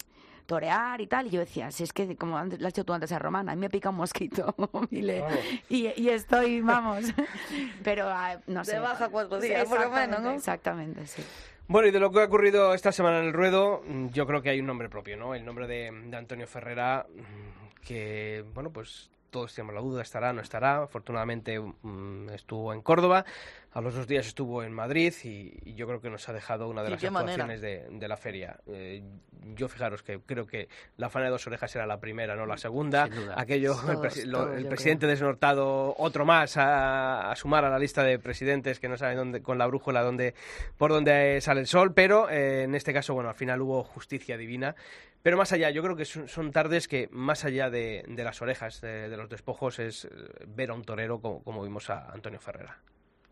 torear 0.46 1.00
y 1.00 1.06
tal, 1.06 1.26
y 1.26 1.30
yo 1.30 1.40
decía, 1.40 1.70
si 1.70 1.82
es 1.82 1.92
que 1.92 2.16
como 2.16 2.38
antes, 2.38 2.60
lo 2.60 2.66
has 2.66 2.72
hecho 2.72 2.84
tú 2.84 2.92
antes 2.92 3.12
a 3.12 3.18
Romana, 3.18 3.52
a 3.52 3.54
mí 3.56 3.60
me 3.60 3.68
pica 3.70 3.90
un 3.90 3.96
mosquito 3.96 4.54
y, 4.90 5.02
le- 5.02 5.24
y, 5.68 5.88
y 6.00 6.08
estoy, 6.08 6.60
vamos, 6.60 7.06
pero 7.84 8.08
ah, 8.08 8.38
no 8.46 8.64
sé. 8.64 8.72
De 8.72 8.78
baja 8.78 9.08
cuatro 9.08 9.40
Sí, 9.40 9.48
días, 9.48 9.68
por 9.68 9.80
lo 9.80 9.90
menos, 9.90 9.96
exactamente, 9.96 10.28
¿no? 10.30 10.34
Exactamente, 10.36 11.06
sí. 11.06 11.22
Bueno, 11.68 11.88
y 11.88 11.90
de 11.90 11.98
lo 11.98 12.12
que 12.12 12.20
ha 12.20 12.24
ocurrido 12.24 12.74
esta 12.74 12.92
semana 12.92 13.18
en 13.18 13.24
el 13.26 13.32
ruedo, 13.32 13.82
yo 14.12 14.26
creo 14.26 14.40
que 14.40 14.50
hay 14.50 14.60
un 14.60 14.66
nombre 14.66 14.88
propio, 14.88 15.16
¿no? 15.16 15.34
El 15.34 15.44
nombre 15.44 15.66
de, 15.66 15.90
de 15.90 16.16
Antonio 16.16 16.46
Ferrera, 16.46 17.06
que, 17.84 18.44
bueno, 18.54 18.70
pues 18.70 19.10
todos 19.30 19.54
tenemos 19.54 19.74
la 19.74 19.80
duda, 19.80 20.02
estará, 20.02 20.32
no 20.32 20.40
estará. 20.40 20.82
Afortunadamente 20.82 21.58
mm, 21.60 22.30
estuvo 22.30 22.72
en 22.72 22.82
Córdoba, 22.82 23.24
a 23.72 23.80
los 23.80 23.94
dos 23.94 24.06
días 24.06 24.26
estuvo 24.26 24.62
en 24.62 24.72
Madrid 24.72 25.12
y, 25.24 25.52
y 25.64 25.74
yo 25.74 25.86
creo 25.86 26.00
que 26.00 26.08
nos 26.10 26.28
ha 26.28 26.32
dejado 26.32 26.68
una 26.68 26.82
de 26.82 26.88
¿Y 26.88 26.92
las 26.92 27.00
actuaciones 27.36 27.60
de, 27.90 27.98
de 27.98 28.08
la 28.08 28.16
feria. 28.16 28.58
Eh, 28.66 29.02
yo 29.54 29.68
fijaros 29.68 30.02
que 30.02 30.18
creo 30.20 30.46
que 30.46 30.68
la 30.96 31.08
faena 31.10 31.26
de 31.26 31.32
dos 31.32 31.46
orejas 31.46 31.74
era 31.76 31.86
la 31.86 32.00
primera, 32.00 32.34
no 32.34 32.46
la 32.46 32.56
segunda. 32.56 33.08
Aquello, 33.36 33.72
el, 33.88 33.94
Todos, 33.96 34.04
presi- 34.06 34.24
lo- 34.24 34.52
el 34.54 34.66
presidente 34.66 35.06
desnortado, 35.06 35.94
otro 35.98 36.24
más 36.24 36.56
a, 36.56 37.30
a 37.30 37.36
sumar 37.36 37.64
a 37.64 37.70
la 37.70 37.78
lista 37.78 38.02
de 38.02 38.18
presidentes 38.18 38.80
que 38.80 38.88
no 38.88 38.96
saben 38.96 39.16
dónde, 39.18 39.42
con 39.42 39.58
la 39.58 39.66
brújula 39.66 40.02
dónde, 40.02 40.34
por 40.78 40.90
dónde 40.90 41.40
sale 41.42 41.60
el 41.60 41.66
sol, 41.66 41.92
pero 41.94 42.28
eh, 42.30 42.62
en 42.64 42.74
este 42.74 42.92
caso, 42.94 43.14
bueno, 43.14 43.28
al 43.28 43.36
final 43.36 43.60
hubo 43.62 43.84
justicia 43.84 44.36
divina. 44.36 44.74
Pero 45.26 45.36
más 45.36 45.50
allá, 45.50 45.70
yo 45.70 45.82
creo 45.82 45.96
que 45.96 46.04
son, 46.04 46.28
son 46.28 46.52
tardes 46.52 46.86
que, 46.86 47.08
más 47.10 47.44
allá 47.44 47.68
de, 47.68 48.04
de 48.06 48.22
las 48.22 48.40
orejas, 48.42 48.80
de, 48.80 49.08
de 49.08 49.16
los 49.16 49.28
despojos, 49.28 49.80
es 49.80 50.04
eh, 50.04 50.08
ver 50.46 50.70
a 50.70 50.74
un 50.74 50.84
torero 50.84 51.20
como, 51.20 51.42
como 51.42 51.64
vimos 51.64 51.90
a 51.90 52.12
Antonio 52.12 52.38
Ferrera. 52.38 52.78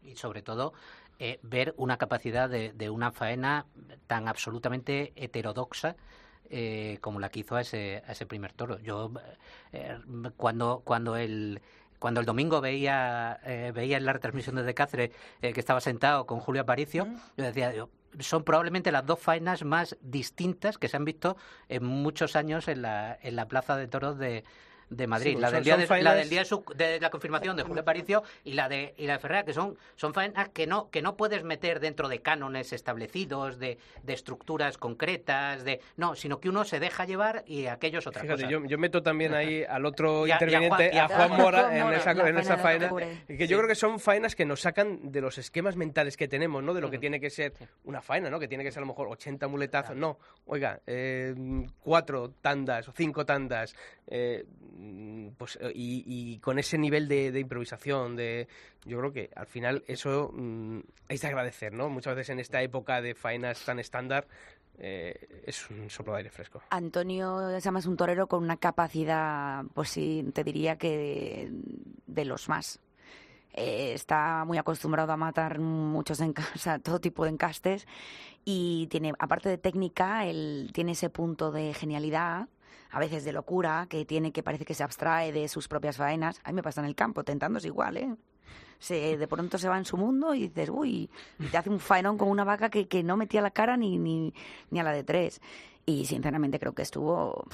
y 0.02 0.16
sobre 0.16 0.42
todo 0.42 0.72
eh, 1.20 1.38
ver 1.42 1.72
una 1.76 1.96
capacidad 1.96 2.48
de, 2.50 2.72
de 2.72 2.90
una 2.90 3.12
faena 3.12 3.66
tan 4.08 4.26
absolutamente 4.26 5.12
heterodoxa 5.14 5.94
eh, 6.50 6.98
como 7.00 7.20
la 7.20 7.28
que 7.28 7.40
hizo 7.40 7.54
a 7.54 7.60
ese, 7.60 8.02
a 8.06 8.10
ese 8.10 8.26
primer 8.26 8.52
toro. 8.52 8.80
Yo 8.80 9.12
eh, 9.72 9.96
cuando 10.36 10.82
cuando 10.84 11.16
el 11.16 11.60
cuando 12.00 12.20
el 12.20 12.26
domingo 12.26 12.60
veía 12.60 13.40
eh, 13.44 13.72
veía 13.74 13.96
en 13.96 14.04
la 14.04 14.12
retransmisión 14.12 14.56
desde 14.56 14.74
Cáceres 14.74 15.10
eh, 15.40 15.52
que 15.52 15.60
estaba 15.60 15.80
sentado 15.80 16.26
con 16.26 16.40
Julio 16.40 16.62
Aparicio, 16.62 17.06
yo 17.36 17.44
decía, 17.44 17.72
yo, 17.72 17.88
son 18.20 18.44
probablemente 18.44 18.92
las 18.92 19.06
dos 19.06 19.18
faenas 19.18 19.64
más 19.64 19.96
distintas 20.00 20.78
que 20.78 20.88
se 20.88 20.96
han 20.96 21.04
visto 21.04 21.36
en 21.68 21.84
muchos 21.84 22.36
años 22.36 22.68
en 22.68 22.82
la, 22.82 23.18
en 23.22 23.36
la 23.36 23.48
Plaza 23.48 23.76
de 23.76 23.88
Toros 23.88 24.18
de, 24.18 24.44
de 24.90 25.06
Madrid. 25.06 25.34
Sí, 25.34 25.40
la, 25.40 25.48
son- 25.48 25.54
del 25.56 25.64
día 25.64 25.76
de, 25.76 25.86
faenas- 25.86 26.02
la 26.04 26.14
del 26.14 26.28
día 26.28 26.38
de, 26.40 26.44
su- 26.44 26.64
de 26.76 27.00
la 27.00 27.10
confirmación 27.10 27.56
de 27.56 27.62
Julio 27.62 27.82
Aparicio 27.82 28.22
y 28.44 28.52
la 28.54 28.68
de 28.68 28.94
y 28.96 29.06
la 29.06 29.14
de 29.14 29.18
Ferrera, 29.18 29.44
que 29.44 29.52
son, 29.52 29.76
son 29.96 30.14
faenas 30.14 30.48
que 30.50 30.66
no, 30.66 30.90
que 30.90 31.02
no 31.02 31.16
puedes 31.16 31.42
meter 31.44 31.80
dentro 31.80 32.08
de 32.08 32.20
cánones 32.20 32.72
establecidos, 32.72 33.58
de, 33.58 33.78
de 34.02 34.12
estructuras 34.12 34.78
concretas, 34.78 35.64
de 35.64 35.80
no, 35.96 36.14
sino 36.14 36.40
que 36.40 36.48
uno 36.48 36.64
se 36.64 36.80
deja 36.80 37.04
llevar 37.04 37.44
y 37.46 37.66
aquello 37.66 37.98
es 37.98 38.06
otra 38.06 38.22
Fíjate, 38.22 38.42
cosa. 38.44 38.50
yo, 38.52 38.64
yo 38.64 38.78
meto 38.78 39.02
también 39.02 39.34
ahí 39.34 39.64
al 39.64 39.84
otro 39.86 40.24
a- 40.24 40.28
y 40.28 40.30
a 40.30 40.34
interviniente, 40.34 40.68
Juan- 40.90 40.94
y 40.94 40.98
a 40.98 41.08
Juan 41.08 41.28
Juan 41.28 41.40
Mora, 41.40 41.78
en 41.78 41.92
esa, 41.94 42.10
en 42.12 42.38
esa 42.38 42.56
faena 42.58 42.90
Que 43.26 43.46
yo 43.46 43.56
creo 43.58 43.68
que 43.68 43.74
son 43.74 43.98
faenas 44.00 44.34
que 44.36 44.44
nos 44.44 44.60
sacan 44.60 45.10
de 45.12 45.20
los 45.20 45.38
esquemas 45.38 45.76
mentales 45.76 46.16
que 46.16 46.28
tenemos, 46.28 46.62
¿no? 46.62 46.74
De 46.74 46.80
lo 46.80 46.90
que 46.90 46.98
tiene 46.98 47.20
que 47.20 47.30
ser 47.30 47.52
una 47.84 48.00
faena, 48.00 48.30
¿no? 48.30 48.38
Que 48.38 48.48
tiene 48.48 48.64
que 48.64 48.70
ser 48.70 48.78
a 48.78 48.82
lo 48.82 48.88
mejor 48.88 49.08
80 49.08 49.48
muletazos. 49.48 49.96
No, 49.96 50.18
oiga, 50.46 50.80
eh, 50.86 51.34
cuatro 51.80 52.30
tandas 52.40 52.88
o 52.88 52.92
cinco 52.92 53.24
tandas. 53.26 53.74
eh, 54.06 54.44
pues, 55.36 55.58
eh, 55.60 55.72
y, 55.74 56.04
y 56.06 56.38
con 56.38 56.58
ese 56.58 56.78
nivel 56.78 57.08
de, 57.08 57.32
de 57.32 57.40
improvisación, 57.40 58.16
de 58.16 58.48
yo 58.84 58.98
creo 58.98 59.12
que 59.12 59.30
al 59.34 59.46
final 59.46 59.84
eso 59.86 60.30
mm, 60.32 60.80
es 61.08 61.20
de 61.20 61.28
agradecer, 61.28 61.72
¿no? 61.72 61.88
Muchas 61.88 62.14
veces 62.14 62.30
en 62.30 62.40
esta 62.40 62.62
época 62.62 63.00
de 63.00 63.14
faenas 63.14 63.64
tan 63.64 63.78
estándar 63.78 64.26
eh, 64.78 65.42
es 65.46 65.70
un 65.70 65.88
soplo 65.90 66.12
de 66.12 66.18
aire 66.18 66.30
fresco. 66.30 66.62
Antonio 66.70 67.50
es 67.50 67.64
además 67.64 67.86
un 67.86 67.96
torero 67.96 68.26
con 68.26 68.42
una 68.42 68.56
capacidad, 68.56 69.64
pues 69.72 69.90
sí, 69.90 70.24
te 70.32 70.44
diría 70.44 70.76
que 70.76 70.96
de, 70.96 71.50
de 72.06 72.24
los 72.24 72.48
más. 72.48 72.80
Eh, 73.56 73.92
está 73.94 74.44
muy 74.44 74.58
acostumbrado 74.58 75.12
a 75.12 75.16
matar 75.16 75.60
muchos 75.60 76.20
encas, 76.20 76.66
a 76.66 76.78
todo 76.80 77.00
tipo 77.00 77.24
de 77.24 77.30
encastes 77.30 77.86
y 78.44 78.88
tiene, 78.88 79.12
aparte 79.18 79.48
de 79.48 79.58
técnica, 79.58 80.26
él 80.26 80.70
tiene 80.74 80.92
ese 80.92 81.08
punto 81.08 81.52
de 81.52 81.72
genialidad, 81.72 82.48
a 82.90 82.98
veces 82.98 83.24
de 83.24 83.32
locura, 83.32 83.86
que 83.88 84.04
tiene 84.04 84.32
que 84.32 84.42
parece 84.42 84.64
que 84.64 84.74
se 84.74 84.82
abstrae 84.82 85.32
de 85.32 85.48
sus 85.48 85.68
propias 85.68 85.96
faenas. 85.96 86.40
A 86.44 86.50
mí 86.50 86.56
me 86.56 86.62
pasa 86.62 86.80
en 86.80 86.86
el 86.86 86.94
campo, 86.94 87.24
tentándose 87.24 87.68
igual, 87.68 87.96
¿eh? 87.96 88.14
Se, 88.78 89.16
de 89.16 89.28
pronto 89.28 89.56
se 89.56 89.68
va 89.68 89.78
en 89.78 89.84
su 89.84 89.96
mundo 89.96 90.34
y 90.34 90.48
dices, 90.48 90.68
uy, 90.70 91.08
y 91.38 91.46
te 91.46 91.56
hace 91.56 91.70
un 91.70 91.80
faenón 91.80 92.18
con 92.18 92.28
una 92.28 92.44
vaca 92.44 92.68
que, 92.68 92.86
que 92.86 93.02
no 93.02 93.16
metía 93.16 93.40
la 93.40 93.50
cara 93.50 93.76
ni, 93.76 93.98
ni, 93.98 94.34
ni 94.70 94.80
a 94.80 94.82
la 94.82 94.92
de 94.92 95.04
tres. 95.04 95.40
Y 95.86 96.06
sinceramente 96.06 96.58
creo 96.58 96.74
que 96.74 96.82
estuvo 96.82 97.46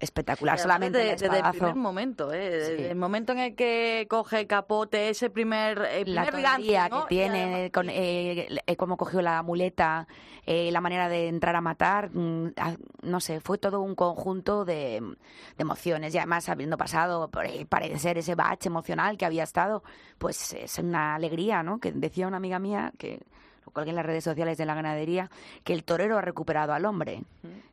espectacular. 0.00 0.58
Solamente 0.58 0.98
desde, 0.98 1.26
el 1.26 1.32
desde 1.32 1.46
el 1.46 1.50
primer 1.52 1.74
momento, 1.76 2.32
¿eh? 2.32 2.76
Sí. 2.78 2.84
el 2.84 2.96
momento 2.96 3.32
en 3.32 3.38
el 3.38 3.54
que 3.54 4.06
coge 4.08 4.46
capote, 4.46 5.10
ese 5.10 5.30
primer, 5.30 5.78
el 5.92 6.14
la 6.14 6.26
primer 6.26 6.56
que 6.56 7.06
tiene, 7.08 7.44
además- 7.44 7.70
con, 7.72 7.90
eh, 7.90 8.48
eh, 8.66 8.76
cómo 8.76 8.96
cogió 8.96 9.20
la 9.22 9.42
muleta, 9.42 10.08
eh, 10.46 10.70
la 10.72 10.80
manera 10.80 11.08
de 11.08 11.28
entrar 11.28 11.54
a 11.54 11.60
matar, 11.60 12.10
mm, 12.12 12.54
ah, 12.56 12.74
no 13.02 13.20
sé, 13.20 13.40
fue 13.40 13.58
todo 13.58 13.80
un 13.82 13.94
conjunto 13.94 14.64
de, 14.64 15.00
de 15.00 15.62
emociones. 15.62 16.14
Y 16.14 16.18
además, 16.18 16.48
habiendo 16.48 16.76
pasado 16.78 17.30
por 17.30 17.44
parecer 17.68 18.18
ese 18.18 18.34
bache 18.34 18.68
emocional 18.68 19.16
que 19.18 19.26
había 19.26 19.44
estado, 19.44 19.82
pues 20.18 20.54
es 20.54 20.78
una 20.78 21.14
alegría, 21.14 21.62
¿no? 21.62 21.78
Que 21.78 21.92
decía 21.92 22.26
una 22.26 22.38
amiga 22.38 22.58
mía 22.58 22.92
que 22.98 23.20
lo 23.70 23.72
colgué 23.72 23.90
en 23.90 23.96
las 23.96 24.06
redes 24.06 24.24
sociales 24.24 24.58
de 24.58 24.66
la 24.66 24.74
ganadería, 24.74 25.30
que 25.64 25.72
el 25.72 25.84
torero 25.84 26.18
ha 26.18 26.20
recuperado 26.22 26.72
al 26.72 26.84
hombre. 26.84 27.22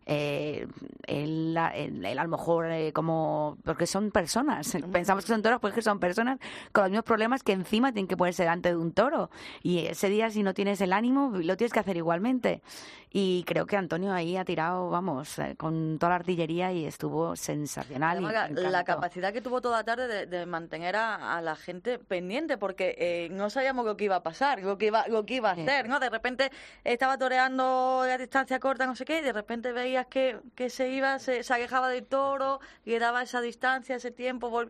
Eh, 0.05 0.67
él, 1.05 1.57
él- 1.75 2.05
él 2.05 2.17
a 2.19 2.23
lo 2.23 2.29
mejor 2.29 2.71
eh, 2.71 2.93
como 2.93 3.57
porque 3.65 3.85
son 3.87 4.11
personas. 4.11 4.77
Pensamos 4.91 5.25
que 5.25 5.31
son 5.33 5.41
toros 5.41 5.59
pues 5.59 5.73
que 5.73 5.81
son 5.81 5.99
personas 5.99 6.39
con 6.71 6.83
los 6.83 6.91
mismos 6.91 7.03
problemas 7.03 7.43
que 7.43 7.51
encima 7.51 7.91
tienen 7.91 8.07
que 8.07 8.15
ponerse 8.15 8.43
delante 8.43 8.69
de 8.69 8.77
un 8.77 8.93
toro. 8.93 9.29
Y 9.63 9.79
ese 9.87 10.07
día 10.09 10.29
si 10.29 10.43
no 10.43 10.53
tienes 10.53 10.79
el 10.81 10.93
ánimo 10.93 11.31
lo 11.35 11.57
tienes 11.57 11.73
que 11.73 11.79
hacer 11.79 11.97
igualmente. 11.97 12.61
Y 13.09 13.43
creo 13.47 13.65
que 13.65 13.77
Antonio 13.77 14.13
ahí 14.13 14.37
ha 14.37 14.45
tirado 14.45 14.89
vamos 14.89 15.39
eh, 15.39 15.55
con 15.57 15.97
toda 15.99 16.11
la 16.11 16.15
artillería 16.17 16.71
y 16.71 16.85
estuvo 16.85 17.35
sensacional 17.35 18.21
y 18.21 18.25
la, 18.69 18.83
capacidad 18.83 19.33
que 19.33 19.41
tuvo 19.41 19.59
toda 19.61 19.77
la 19.77 19.83
tarde 19.83 20.07
de, 20.07 20.25
de 20.25 20.45
mantener 20.45 20.95
a, 20.95 21.37
a 21.37 21.41
la 21.41 21.55
gente 21.55 21.99
pendiente, 21.99 22.57
porque 22.57 22.95
eh, 22.97 23.29
no 23.31 23.49
sabíamos 23.49 23.85
lo 23.85 23.97
que 23.97 24.05
iba 24.05 24.17
a 24.17 24.23
pasar, 24.23 24.61
lo 24.61 24.77
que 24.77 24.87
iba, 24.87 25.07
lo 25.07 25.25
que 25.25 25.35
iba 25.35 25.51
a 25.51 25.55
Sí. 25.55 25.63
¿No? 25.87 25.99
De 25.99 26.09
repente 26.09 26.51
estaba 26.83 27.17
toreando 27.17 28.01
a 28.01 28.17
distancia 28.17 28.59
corta, 28.59 28.85
no 28.85 28.95
sé 28.95 29.05
qué, 29.05 29.19
y 29.19 29.21
de 29.21 29.33
repente 29.33 29.71
veías 29.71 30.07
que, 30.07 30.39
que 30.55 30.69
se 30.69 30.89
iba, 30.89 31.19
se, 31.19 31.43
se 31.43 31.53
alejaba 31.53 31.89
del 31.89 32.05
toro, 32.05 32.59
y 32.85 32.97
daba 32.99 33.21
esa 33.23 33.41
distancia, 33.41 33.95
ese 33.95 34.11
tiempo. 34.11 34.49
vol- 34.49 34.69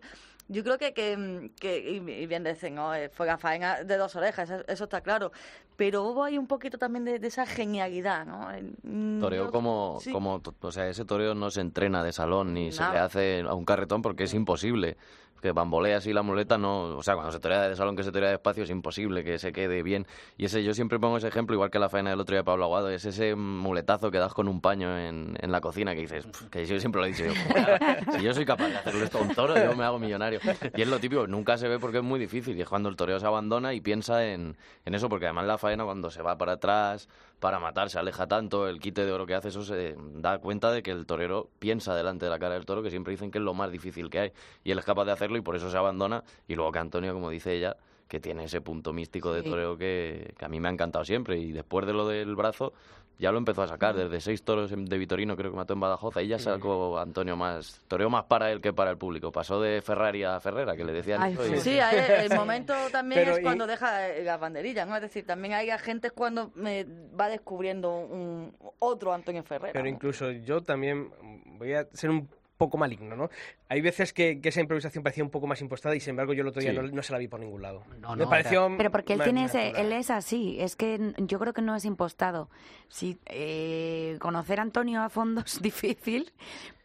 Yo 0.50 0.64
creo 0.64 0.78
que, 0.78 0.94
que, 0.94 1.52
que- 1.60 1.80
y, 1.92 2.26
bien 2.26 2.44
dicen, 2.44 2.76
¿no? 2.76 2.96
Eh, 2.96 3.10
fue 3.10 3.26
la 3.26 3.38
faena 3.38 3.84
de 3.84 3.98
dos 3.98 4.16
orejas, 4.16 4.50
eso, 4.50 4.64
eso 4.68 4.84
está 4.86 5.02
claro. 5.02 5.32
Pero 5.76 6.04
hubo 6.04 6.24
ahí 6.24 6.38
un 6.40 6.48
poquito 6.48 6.78
también 6.80 7.06
de, 7.06 7.20
de 7.20 7.28
esa 7.28 7.46
genialidad, 7.46 8.26
¿no? 8.26 8.48
Mm, 8.84 9.20
Toreo 9.20 9.52
como, 9.52 10.00
sí. 10.02 10.12
como, 10.12 10.42
o 10.62 10.72
sea, 10.72 10.88
ese 10.88 11.06
toreo 11.06 11.36
no 11.36 11.52
se 11.52 11.62
entrena 11.62 12.04
de 12.04 12.12
salón 12.14 12.54
ni 12.54 12.72
se 12.72 12.82
le 12.90 12.98
hace 12.98 13.42
a 13.48 13.54
un 13.54 13.64
carretón 13.66 14.02
porque 14.02 14.24
es 14.24 14.34
imposible. 14.34 14.98
Que 15.42 15.52
bambolea 15.52 15.98
así 15.98 16.14
la 16.14 16.24
muleta, 16.24 16.58
no, 16.58 16.98
o 16.98 17.04
sea, 17.04 17.14
cuando 17.14 17.32
se 17.32 17.40
torea 17.40 17.70
de 17.70 17.76
salón 17.76 17.96
que 17.96 18.04
se 18.04 18.12
torea 18.12 18.30
despacio 18.32 18.64
es 18.64 18.70
imposible 18.72 19.24
que 19.24 19.38
se 19.38 19.52
quede 19.52 19.84
bien. 19.84 20.08
Y 20.38 20.46
ese, 20.46 20.64
yo 20.64 20.74
siempre 20.74 21.00
pongo 21.00 21.18
ese 21.18 21.28
ejemplo, 21.28 21.54
igual 21.54 21.70
que 21.70 21.78
la 21.80 21.90
faena 21.90 22.10
del 22.10 22.20
otro 22.20 22.34
día 22.34 22.40
de 22.40 22.44
Pablo 22.44 22.66
Aguado, 22.66 22.90
es 22.90 23.06
ese 23.06 23.36
muletazo 23.36 24.10
que 24.10 24.18
das 24.18 24.34
con 24.34 24.48
un 24.48 24.62
paño 24.62 24.98
en, 24.98 25.36
en 25.40 25.52
la 25.52 25.62
cocina 25.62 25.94
que 25.94 26.02
dices, 26.02 26.26
"Pf, 26.26 26.50
que 26.50 26.66
yo 26.66 26.80
siempre 26.80 27.02
lo 27.02 27.06
he 27.08 27.12
dicho, 27.12 27.26
yo, 27.26 27.34
"Joder, 27.48 28.06
si 28.18 28.22
yo 28.24 28.34
soy 28.34 28.46
capaz 28.46 28.68
de 28.70 28.78
hacerle 28.78 29.04
esto 29.06 29.20
a 29.20 29.22
un 29.22 29.34
toro, 29.36 29.56
yo 29.56 29.76
me 29.76 29.84
hago 29.84 30.00
millonario. 30.00 30.40
Y 30.76 30.82
es 30.82 30.88
lo 30.88 31.00
típico, 31.00 31.28
nunca 31.28 31.58
se 31.58 31.68
ve 31.68 31.78
porque 31.80 31.98
es 32.00 32.04
muy 32.04 32.20
difícil, 32.20 32.58
y 32.58 32.62
es 32.62 32.68
cuando 32.70 32.90
el 32.90 32.96
toreo 32.96 33.20
se 33.20 33.26
abandona 33.28 33.74
y 33.74 33.82
piensa 33.82 34.26
en, 34.26 34.58
en 34.86 34.96
eso, 34.96 35.08
porque 35.08 35.26
además 35.26 35.46
la 35.46 35.58
faena 35.58 35.84
cuando 35.86 36.10
se 36.10 36.22
va 36.22 36.38
para 36.38 36.54
atrás, 36.54 37.08
para 37.40 37.60
matar, 37.60 37.90
se 37.90 38.00
aleja 38.00 38.28
tanto, 38.28 38.68
el 38.68 38.80
quite 38.80 39.06
de 39.06 39.12
oro 39.12 39.26
que 39.26 39.36
hace, 39.36 39.50
eso 39.50 39.64
se 39.64 39.96
da 40.16 40.40
cuenta 40.40 40.72
de 40.72 40.82
que 40.82 40.92
el 40.92 41.06
torero 41.06 41.50
piensa 41.60 41.96
delante 41.96 42.26
de 42.26 42.32
la 42.32 42.40
cara 42.40 42.56
del 42.56 42.66
toro, 42.66 42.82
que 42.82 42.90
siempre 42.90 43.12
dicen 43.12 43.30
que 43.30 43.38
es 43.38 43.44
lo 43.44 43.54
más 43.54 43.72
difícil 43.72 44.10
que 44.10 44.20
hay, 44.20 44.32
y 44.64 44.72
él 44.72 44.80
es 44.80 44.86
capaz 44.86 45.06
de 45.06 45.12
hacerlo 45.12 45.38
y 45.38 45.42
por 45.42 45.56
eso 45.56 45.70
se 45.70 45.78
abandona, 45.78 46.24
y 46.48 46.56
luego 46.56 46.72
que 46.72 46.80
Antonio, 46.80 47.14
como 47.14 47.30
dice 47.30 47.54
ella, 47.54 47.78
que 48.08 48.20
tiene 48.20 48.46
ese 48.46 48.62
punto 48.62 48.94
místico 48.94 49.34
de 49.34 49.44
toreo 49.44 49.78
que, 49.78 50.34
que 50.38 50.46
a 50.46 50.48
mí 50.48 50.60
me 50.60 50.70
ha 50.70 50.72
encantado 50.72 51.04
siempre, 51.06 51.38
y 51.38 51.52
después 51.52 51.86
de 51.86 51.94
lo 51.94 52.08
del 52.08 52.36
brazo, 52.36 52.74
ya 53.20 53.32
lo 53.32 53.38
empezó 53.38 53.64
a 53.64 53.68
sacar, 53.68 53.96
desde 53.96 54.20
seis 54.22 54.44
toros 54.44 54.72
en- 54.72 54.86
de 54.86 54.98
Vitorino 54.98 55.36
creo 55.36 55.52
que 55.52 55.58
mató 55.58 55.74
en 55.74 55.80
Badajoz, 55.80 56.16
ahí 56.18 56.28
ya 56.28 56.38
sacó 56.40 57.00
Antonio 57.00 57.36
más, 57.36 57.82
toreo 57.88 58.10
más 58.10 58.26
para 58.26 58.52
él 58.52 58.62
que 58.62 58.74
para 58.74 58.92
el 58.92 58.98
público, 58.98 59.32
pasó 59.32 59.60
de 59.62 59.82
Ferrari 59.82 60.24
a 60.24 60.40
Ferrera, 60.40 60.76
que 60.76 60.84
le 60.86 60.94
decían 60.94 61.22
Ay, 61.22 61.36
Sí, 61.60 61.80
ahí 61.80 61.98
el 62.26 62.36
momento 62.38 62.74
también 62.92 63.22
Pero 63.22 63.34
es 63.34 63.40
y- 63.40 63.44
cuando 63.44 63.66
deja 63.68 64.08
eh, 64.10 64.24
las 64.24 64.40
banderillas, 64.40 64.88
¿no? 64.88 64.96
Es 64.96 65.02
decir, 65.02 65.26
también 65.26 65.54
hay 65.56 65.70
agentes 65.70 66.12
cuando 66.12 66.52
eh, 66.66 66.86
va 67.20 67.30
descubriendo 67.30 67.96
un, 67.98 68.56
otro 68.80 69.14
Antonio 69.14 69.44
Ferrera. 69.44 69.74
Pero 69.74 69.86
¿no? 69.86 69.90
incluso 69.90 70.32
yo 70.32 70.62
también 70.62 71.12
voy 71.58 71.74
a 71.74 71.86
ser 71.94 72.10
un 72.12 72.28
poco 72.58 72.78
maligno, 72.78 73.16
¿no? 73.16 73.30
Hay 73.70 73.82
veces 73.82 74.14
que, 74.14 74.42
que 74.42 74.50
esa 74.50 74.62
improvisación 74.62 75.04
parecía 75.04 75.24
un 75.24 75.30
poco 75.30 75.48
más 75.48 75.62
impostada 75.62 75.96
y 75.96 76.00
sin 76.00 76.12
embargo 76.12 76.34
yo 76.34 76.42
el 76.42 76.48
otro 76.48 76.62
día 76.62 76.72
Sí. 76.72 76.78
no, 76.78 76.84
no 76.84 77.04
se 77.04 77.12
la 77.14 77.20
vi 77.20 77.28
por 77.28 77.40
ningún 77.40 77.62
lado. 77.62 77.84
No, 78.00 78.16
Me 78.16 78.24
no, 78.24 78.30
pareció 78.30 78.70
Pero 78.78 78.92
porque 78.92 79.14
él 79.14 79.22
tiene 79.24 79.46
ese, 79.46 79.70
él 79.80 79.92
es 79.94 80.10
así, 80.10 80.58
es 80.60 80.76
que 80.76 81.14
yo 81.18 81.40
creo 81.40 81.54
que 81.54 81.62
no 81.62 81.76
es 81.76 81.86
impostado. 81.86 82.50
Sí, 82.90 83.18
eh, 83.26 84.18
conocer 84.20 84.60
a 84.60 84.64
Antonio 84.64 85.02
a 85.04 85.10
fondo 85.10 85.42
es 85.46 85.62
difícil, 85.62 86.34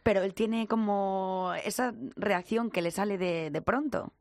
pero 0.03 0.21
él 0.21 0.33
tiene 0.33 0.67
como 0.67 1.53
esa 1.65 1.93
reacción 2.15 2.69
que 2.69 2.81
le 2.81 2.91
sale 2.91 3.17
de, 3.17 3.49
de 3.51 3.61
pronto. 3.61 4.11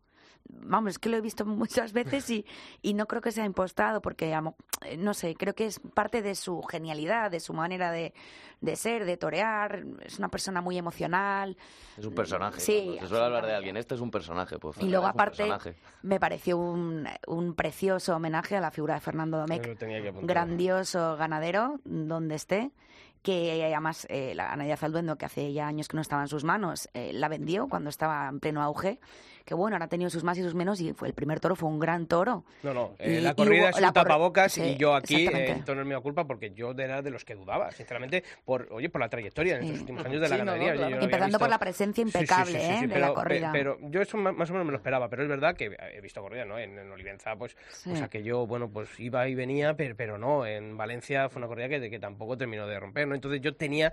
Vamos, 0.49 0.91
es 0.93 0.99
que 0.99 1.09
lo 1.09 1.17
he 1.17 1.21
visto 1.21 1.45
muchas 1.47 1.93
veces 1.93 2.29
y, 2.31 2.45
y 2.83 2.95
no 2.95 3.07
creo 3.07 3.21
que 3.21 3.33
sea 3.33 3.45
impostado 3.45 4.01
porque, 4.01 4.33
amo- 4.35 4.55
eh, 4.83 4.97
no 4.97 5.15
sé, 5.15 5.35
creo 5.35 5.55
que 5.55 5.67
es 5.67 5.81
parte 5.81 6.23
de 6.23 6.35
su 6.35 6.63
genialidad, 6.63 7.31
de 7.31 7.41
su 7.41 7.53
manera 7.53 7.91
de, 7.91 8.13
de 8.61 8.77
ser, 8.77 9.05
de 9.05 9.17
torear. 9.17 9.85
Es 10.05 10.19
una 10.19 10.29
persona 10.29 10.61
muy 10.61 10.79
emocional. 10.79 11.57
Es 11.97 12.05
un 12.07 12.15
personaje. 12.15 12.61
Sí, 12.61 12.97
se 13.01 13.09
suele 13.09 13.25
hablar 13.25 13.47
de 13.47 13.55
alguien. 13.55 13.77
Este 13.77 13.95
es 13.95 14.01
un 14.01 14.11
personaje. 14.11 14.59
Pues, 14.59 14.77
Y 14.79 14.89
luego, 14.89 15.07
aparte, 15.07 15.43
me 16.03 16.21
pareció 16.21 16.59
un, 16.59 17.09
un 17.27 17.55
precioso 17.55 18.15
homenaje 18.17 18.57
a 18.57 18.61
la 18.61 18.71
figura 18.71 18.95
de 18.95 19.01
Fernando 19.01 19.39
Domecq. 19.39 19.63
Grandioso 20.27 21.17
ganadero, 21.17 21.81
donde 21.85 22.35
esté, 22.37 22.71
que 23.23 23.65
además 23.65 24.07
eh, 24.11 24.35
la 24.35 24.45
ganadería 24.45 24.77
Zalduendo, 24.77 25.17
que 25.17 25.27
hace 25.27 25.53
ya 25.53 25.67
años 25.67 25.89
que 25.89 25.97
no 25.97 26.01
estaba 26.01 26.23
en 26.23 26.29
sus 26.29 26.45
manos, 26.45 26.89
eh, 26.95 27.13
la 27.13 27.29
vendió 27.29 27.69
cuando 27.69 27.89
estaba 27.91 28.29
en 28.29 28.41
pleno 28.41 28.63
auge, 28.63 28.99
que 29.45 29.55
bueno, 29.55 29.77
ahora 29.77 29.87
ha 29.87 29.89
tenido 29.89 30.11
sus 30.11 30.25
más 30.25 30.39
y 30.39 30.43
sus 30.43 30.55
menos, 30.55 30.81
y 30.81 30.93
fue 30.93 31.09
el 31.09 31.15
primer 31.15 31.41
toro, 31.41 31.57
fue 31.57 31.69
un 31.69 31.79
gran 31.79 32.07
toro. 32.07 32.45
No, 32.63 32.73
no, 32.75 32.95
eh, 32.99 33.17
Y- 33.19 33.21
la 33.21 33.35
corrida 33.35 33.63
hubo- 33.65 33.69
es 33.71 33.77
un 33.77 33.83
la 33.83 33.93
tapabocas 33.93 34.53
sí, 34.53 34.63
y 34.63 34.77
yo 34.77 34.95
aquí 34.95 35.27
eh, 35.27 35.51
esto 35.53 35.75
no 35.75 35.83
es 35.83 35.87
mi 35.87 35.95
culpa 36.03 36.27
porque 36.27 36.53
yo 36.53 36.73
era 36.73 37.03
de 37.03 37.11
los 37.11 37.25
que 37.25 37.35
dudaba, 37.35 37.71
sinceramente, 37.73 38.23
por 38.45 38.69
oye 38.71 38.89
por 38.89 39.01
la 39.01 39.09
trayectoria 39.09 39.57
en 39.57 39.65
estos 39.65 39.81
últimos 39.81 40.05
años 40.05 40.21
de 40.21 40.29
la 40.29 40.37
Sí, 40.37 40.43
no, 40.43 40.45
no, 40.45 40.53
ganadería. 40.53 40.87
Claro. 40.89 41.05
Empezando 41.05 41.39
por 41.39 41.49
la 41.51 41.59
presencia 41.59 42.05
Sí, 42.05 42.11
sí, 42.11 42.13
sí, 42.13 42.19
impecable 42.25 42.61
sí, 42.61 42.67
sí, 42.67 42.73
¿eh? 42.73 42.81
de 42.83 42.89
pero, 42.89 43.01
la 43.01 43.09
pe- 43.09 43.15
corrida. 43.15 43.51
Pero 43.53 43.79
yo 43.83 44.03
eso 44.03 44.17
más, 44.17 44.51
o 44.51 44.53
menos 44.53 44.67
me 44.67 44.73
lo 44.73 44.79
esperaba, 44.79 45.09
pero 45.09 45.23
es 45.23 45.29
verdad 45.29 45.55
que 45.57 45.77
he 45.95 46.01
visto 46.01 46.21
corridas, 46.23 46.47
¿no? 46.47 46.59
En, 46.59 46.79
en 46.79 46.91
Olivenza, 46.91 47.37
pues, 47.37 47.57
Sí. 47.71 47.91
o 47.93 47.97
sea, 47.97 48.09
que 48.09 48.23
yo, 48.23 48.47
bueno, 48.47 48.69
pues 48.71 48.89
iba 49.01 49.27
y 49.29 49.35
venía, 49.35 49.75
pero, 49.75 49.95
pero 49.97 50.19
no, 50.19 50.47
en 50.47 50.77
Valencia 50.77 51.29
fue 51.29 51.41
una 51.41 51.49
corrida 51.49 51.69
que, 51.69 51.91
que 51.91 51.99
tampoco 51.99 52.37
terminó 52.37 52.67
de 52.67 52.79
romper, 52.81 53.07
¿no? 53.09 53.15
Entonces 53.15 53.41
yo 53.41 53.55
tenía 53.55 53.93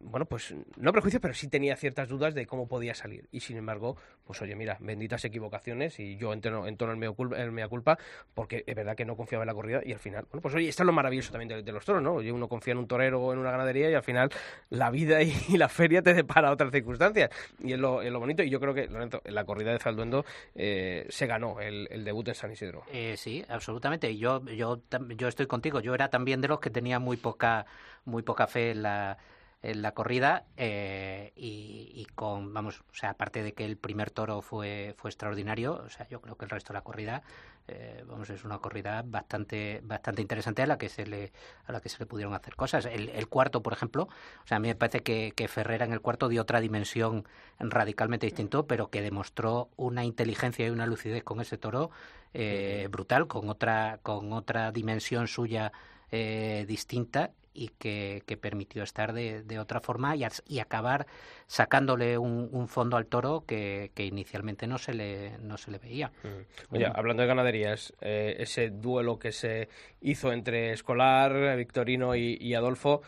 bueno, 0.00 0.26
pues 0.26 0.54
no 0.76 0.92
prejuicios, 0.92 1.20
pero 1.20 1.34
sí 1.34 1.48
tenía 1.48 1.76
ciertas 1.76 2.08
dudas 2.08 2.34
de 2.34 2.46
cómo 2.46 2.68
podía 2.68 2.94
salir. 2.94 3.26
Y 3.32 3.40
sin 3.40 3.56
embargo, 3.56 3.96
pues 4.26 4.40
oye, 4.42 4.54
mira, 4.54 4.76
benditas 4.80 5.24
equivocaciones 5.24 5.98
y 5.98 6.16
yo 6.16 6.32
entono, 6.32 6.66
entono 6.66 6.92
el, 6.92 6.98
mea 6.98 7.10
culpa, 7.12 7.36
el 7.36 7.52
mea 7.52 7.68
culpa 7.68 7.98
porque 8.34 8.64
es 8.66 8.74
verdad 8.74 8.96
que 8.96 9.04
no 9.04 9.16
confiaba 9.16 9.44
en 9.44 9.48
la 9.48 9.54
corrida 9.54 9.80
y 9.84 9.92
al 9.92 9.98
final, 9.98 10.26
bueno, 10.30 10.42
pues 10.42 10.54
oye, 10.54 10.68
esto 10.68 10.82
es 10.82 10.86
lo 10.86 10.92
maravilloso 10.92 11.32
también 11.32 11.64
de, 11.64 11.72
los 11.72 11.84
toros, 11.84 12.02
¿no? 12.02 12.14
Oye, 12.14 12.32
uno 12.32 12.48
confía 12.48 12.72
en 12.72 12.78
un 12.78 12.86
torero 12.86 13.20
o 13.22 13.32
en 13.32 13.38
una 13.38 13.50
ganadería 13.50 13.90
y 13.90 13.94
al 13.94 14.02
final 14.02 14.30
la 14.70 14.90
vida 14.90 15.22
y, 15.22 15.34
la 15.56 15.68
feria 15.68 16.02
te 16.02 16.14
depara 16.14 16.50
otras 16.50 16.70
circunstancias. 16.70 17.30
Y 17.62 17.72
es 17.72 17.78
lo, 17.78 18.02
es 18.02 18.12
lo 18.12 18.20
bonito 18.20 18.42
y 18.42 18.50
yo 18.50 18.60
creo 18.60 18.74
que, 18.74 18.86
Lorenzo, 18.88 19.22
en 19.24 19.34
la 19.34 19.44
corrida 19.44 19.72
de 19.72 19.78
Zalduendo 19.78 20.24
eh, 20.54 21.06
se 21.08 21.26
ganó 21.26 21.60
el, 21.60 21.88
el 21.90 22.04
debut 22.04 22.28
en 22.28 22.34
San 22.34 22.52
Isidro. 22.52 22.84
Eh, 22.92 23.16
sí, 23.16 23.44
absolutamente. 23.48 24.10
Y 24.10 24.18
yo, 24.18 24.44
yo, 24.46 24.82
yo 25.16 25.28
estoy 25.28 25.46
contigo. 25.46 25.80
Yo 25.80 25.94
era 25.94 26.08
también 26.08 26.40
de 26.40 26.48
los 26.48 26.60
que 26.60 26.70
tenía 26.70 26.98
muy 26.98 27.16
poca, 27.16 27.66
muy 28.04 28.22
poca 28.22 28.46
fe 28.46 28.72
en 28.72 28.82
la, 28.82 29.18
en 29.64 29.80
la 29.80 29.92
corrida 29.92 30.44
eh, 30.58 31.32
y, 31.36 31.90
y 31.94 32.04
con, 32.14 32.52
vamos, 32.52 32.80
o 32.80 32.94
sea, 32.94 33.10
aparte 33.10 33.42
de 33.42 33.54
que 33.54 33.64
el 33.64 33.78
primer 33.78 34.10
toro 34.10 34.42
fue, 34.42 34.94
fue 34.98 35.08
extraordinario, 35.10 35.82
o 35.86 35.88
sea, 35.88 36.06
yo 36.10 36.20
creo 36.20 36.36
que 36.36 36.44
el 36.44 36.50
resto 36.50 36.74
de 36.74 36.74
la 36.74 36.82
corrida, 36.82 37.22
eh, 37.66 38.04
vamos, 38.06 38.28
es 38.28 38.44
una 38.44 38.58
corrida 38.58 39.02
bastante, 39.06 39.80
bastante 39.82 40.20
interesante 40.20 40.60
a 40.60 40.66
la 40.66 40.76
que 40.76 40.90
se 40.90 41.06
le, 41.06 41.32
a 41.64 41.72
la 41.72 41.80
que 41.80 41.88
se 41.88 41.98
le 41.98 42.04
pudieron 42.04 42.34
hacer 42.34 42.56
cosas. 42.56 42.84
El, 42.84 43.08
el 43.08 43.26
cuarto, 43.28 43.62
por 43.62 43.72
ejemplo, 43.72 44.02
o 44.02 44.46
sea, 44.46 44.58
a 44.58 44.60
mí 44.60 44.68
me 44.68 44.74
parece 44.74 45.00
que, 45.00 45.32
que 45.34 45.48
Ferrera 45.48 45.86
en 45.86 45.94
el 45.94 46.02
cuarto 46.02 46.28
dio 46.28 46.42
otra 46.42 46.60
dimensión 46.60 47.26
radicalmente 47.58 48.26
distinto, 48.26 48.66
pero 48.66 48.90
que 48.90 49.00
demostró 49.00 49.70
una 49.76 50.04
inteligencia 50.04 50.66
y 50.66 50.70
una 50.70 50.84
lucidez 50.84 51.24
con 51.24 51.40
ese 51.40 51.56
toro 51.56 51.90
eh, 52.34 52.86
brutal, 52.90 53.28
con 53.28 53.48
otra, 53.48 53.98
con 54.02 54.34
otra 54.34 54.72
dimensión 54.72 55.26
suya 55.26 55.72
eh, 56.10 56.66
distinta 56.68 57.30
y 57.54 57.68
que, 57.68 58.22
que 58.26 58.36
permitió 58.36 58.82
estar 58.82 59.12
de, 59.12 59.42
de 59.42 59.58
otra 59.58 59.80
forma 59.80 60.16
y, 60.16 60.26
y 60.46 60.58
acabar 60.58 61.06
sacándole 61.46 62.18
un, 62.18 62.48
un 62.52 62.68
fondo 62.68 62.96
al 62.96 63.06
toro 63.06 63.44
que, 63.46 63.92
que 63.94 64.04
inicialmente 64.04 64.66
no 64.66 64.76
se 64.78 64.92
le, 64.92 65.38
no 65.38 65.56
se 65.56 65.70
le 65.70 65.78
veía. 65.78 66.12
Mm. 66.22 66.74
Oye, 66.74 66.90
hablando 66.92 67.22
de 67.22 67.28
ganaderías, 67.28 67.94
eh, 68.00 68.36
ese 68.38 68.70
duelo 68.70 69.18
que 69.18 69.32
se 69.32 69.68
hizo 70.00 70.32
entre 70.32 70.72
Escolar, 70.72 71.56
Victorino 71.56 72.16
y, 72.16 72.36
y 72.40 72.54
Adolfo, 72.54 73.02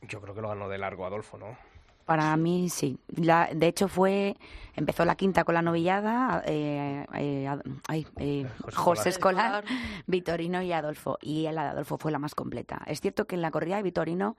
yo 0.00 0.20
creo 0.20 0.34
que 0.34 0.40
lo 0.40 0.48
ganó 0.48 0.68
de 0.68 0.78
largo 0.78 1.06
Adolfo, 1.06 1.38
¿no? 1.38 1.56
Para 2.04 2.36
mí 2.36 2.68
sí. 2.68 2.98
La- 3.16 3.48
de 3.54 3.66
hecho 3.68 3.88
fue 3.88 4.36
empezó 4.74 5.04
la 5.04 5.14
quinta 5.14 5.44
con 5.44 5.54
la 5.54 5.62
novillada, 5.62 6.42
eh, 6.46 7.06
eh, 7.14 7.46
ad- 7.46 7.62
ay, 7.88 8.06
eh, 8.16 8.46
José 8.62 8.76
José 8.76 9.08
Escolar. 9.10 9.64
Escolar, 9.64 9.82
Vitorino 10.06 10.62
y 10.62 10.72
Adolfo. 10.72 11.18
Y 11.22 11.42
la 11.52 11.64
de 11.64 11.68
Adolfo 11.70 11.98
fue 11.98 12.10
la 12.12 12.18
más 12.18 12.34
completa. 12.34 12.82
Es 12.86 13.00
cierto 13.00 13.26
que 13.26 13.34
en 13.36 13.42
la 13.42 13.50
corrida 13.50 13.76
de 13.76 13.82
Vitorino 13.82 14.36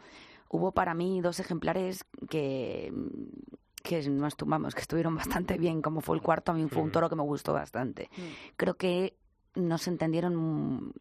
hubo 0.50 0.72
para 0.72 0.94
mí 0.94 1.22
dos 1.22 1.40
ejemplares 1.40 2.06
que 2.30 2.92
que 3.84 4.02
no 4.10 4.26
estu- 4.28 4.46
vamos, 4.48 4.74
que 4.76 4.80
estuvieron 4.82 5.14
bastante 5.16 5.58
bien, 5.58 5.82
como 5.82 6.00
fue 6.00 6.16
el 6.16 6.22
cuarto, 6.22 6.54
a 6.54 6.56
mí 6.56 6.66
fue 6.70 6.82
un 6.82 6.92
toro 6.92 7.10
que 7.10 7.18
me 7.18 7.24
gustó 7.24 7.52
bastante. 7.52 8.10
Creo 8.56 8.76
que 8.76 9.18
no 9.56 9.78
se 9.78 9.90
entendieron 9.90 10.36
mm, 10.38 10.94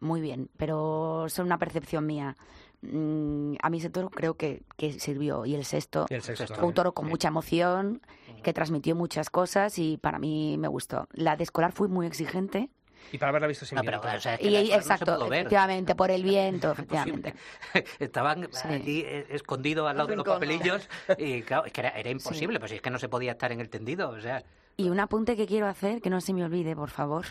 muy 0.00 0.20
bien, 0.20 0.50
pero 0.56 1.26
son 1.28 1.46
una 1.46 1.58
percepción 1.58 2.06
mía. 2.06 2.36
Mm, 2.82 3.54
a 3.60 3.70
mí 3.70 3.78
ese 3.78 3.90
toro 3.90 4.08
creo 4.10 4.34
que, 4.34 4.62
que 4.76 4.92
sirvió. 5.00 5.44
Y 5.46 5.54
el 5.54 5.64
sexto 5.64 6.06
Y 6.10 6.14
el 6.14 6.22
sexto 6.22 6.54
fue 6.54 6.64
un 6.64 6.74
toro 6.74 6.92
con 6.92 7.06
mucha 7.06 7.28
emoción, 7.28 8.00
que 8.42 8.52
transmitió 8.52 8.94
muchas 8.94 9.30
cosas 9.30 9.78
y 9.78 9.96
para 9.98 10.18
mí 10.18 10.56
me 10.58 10.68
gustó. 10.68 11.08
La 11.12 11.36
de 11.36 11.42
escolar 11.44 11.72
fue 11.72 11.88
muy 11.88 12.06
exigente. 12.06 12.68
Y 13.10 13.18
para 13.18 13.30
haberla 13.30 13.46
visto 13.48 13.64
sin 13.64 13.76
No, 13.76 13.82
pero, 13.84 14.00
o 14.00 14.20
sea, 14.20 14.34
es 14.34 14.40
que 14.40 14.48
Y 14.48 14.68
no 14.70 14.74
exacto, 14.76 15.28
ver. 15.28 15.40
efectivamente, 15.40 15.94
por 15.94 16.10
el 16.10 16.22
viento, 16.22 16.70
efectivamente. 16.72 17.34
Estaban 17.98 18.48
Sí. 18.52 18.68
allí 18.68 19.00
eh, 19.06 19.26
escondidos 19.30 19.88
al 19.88 19.96
lado 19.96 20.08
de 20.08 20.16
los 20.16 20.26
¿no? 20.26 20.32
papelillos 20.34 20.88
y 21.18 21.42
claro, 21.42 21.64
es 21.64 21.72
que 21.72 21.80
era, 21.80 21.90
era 21.90 22.10
imposible, 22.10 22.60
pues 22.60 22.72
es 22.72 22.80
que 22.82 22.90
no 22.90 22.98
se 22.98 23.08
podía 23.08 23.32
estar 23.32 23.50
en 23.50 23.60
el 23.60 23.70
tendido, 23.70 24.10
o 24.10 24.20
sea, 24.20 24.44
Y 24.76 24.90
un 24.90 25.00
apunte 25.00 25.36
que 25.36 25.46
quiero 25.46 25.66
hacer, 25.66 26.00
que 26.02 26.10
no 26.10 26.20
se 26.20 26.32
me 26.34 26.44
olvide, 26.44 26.76
por 26.76 26.90
favor. 26.90 27.26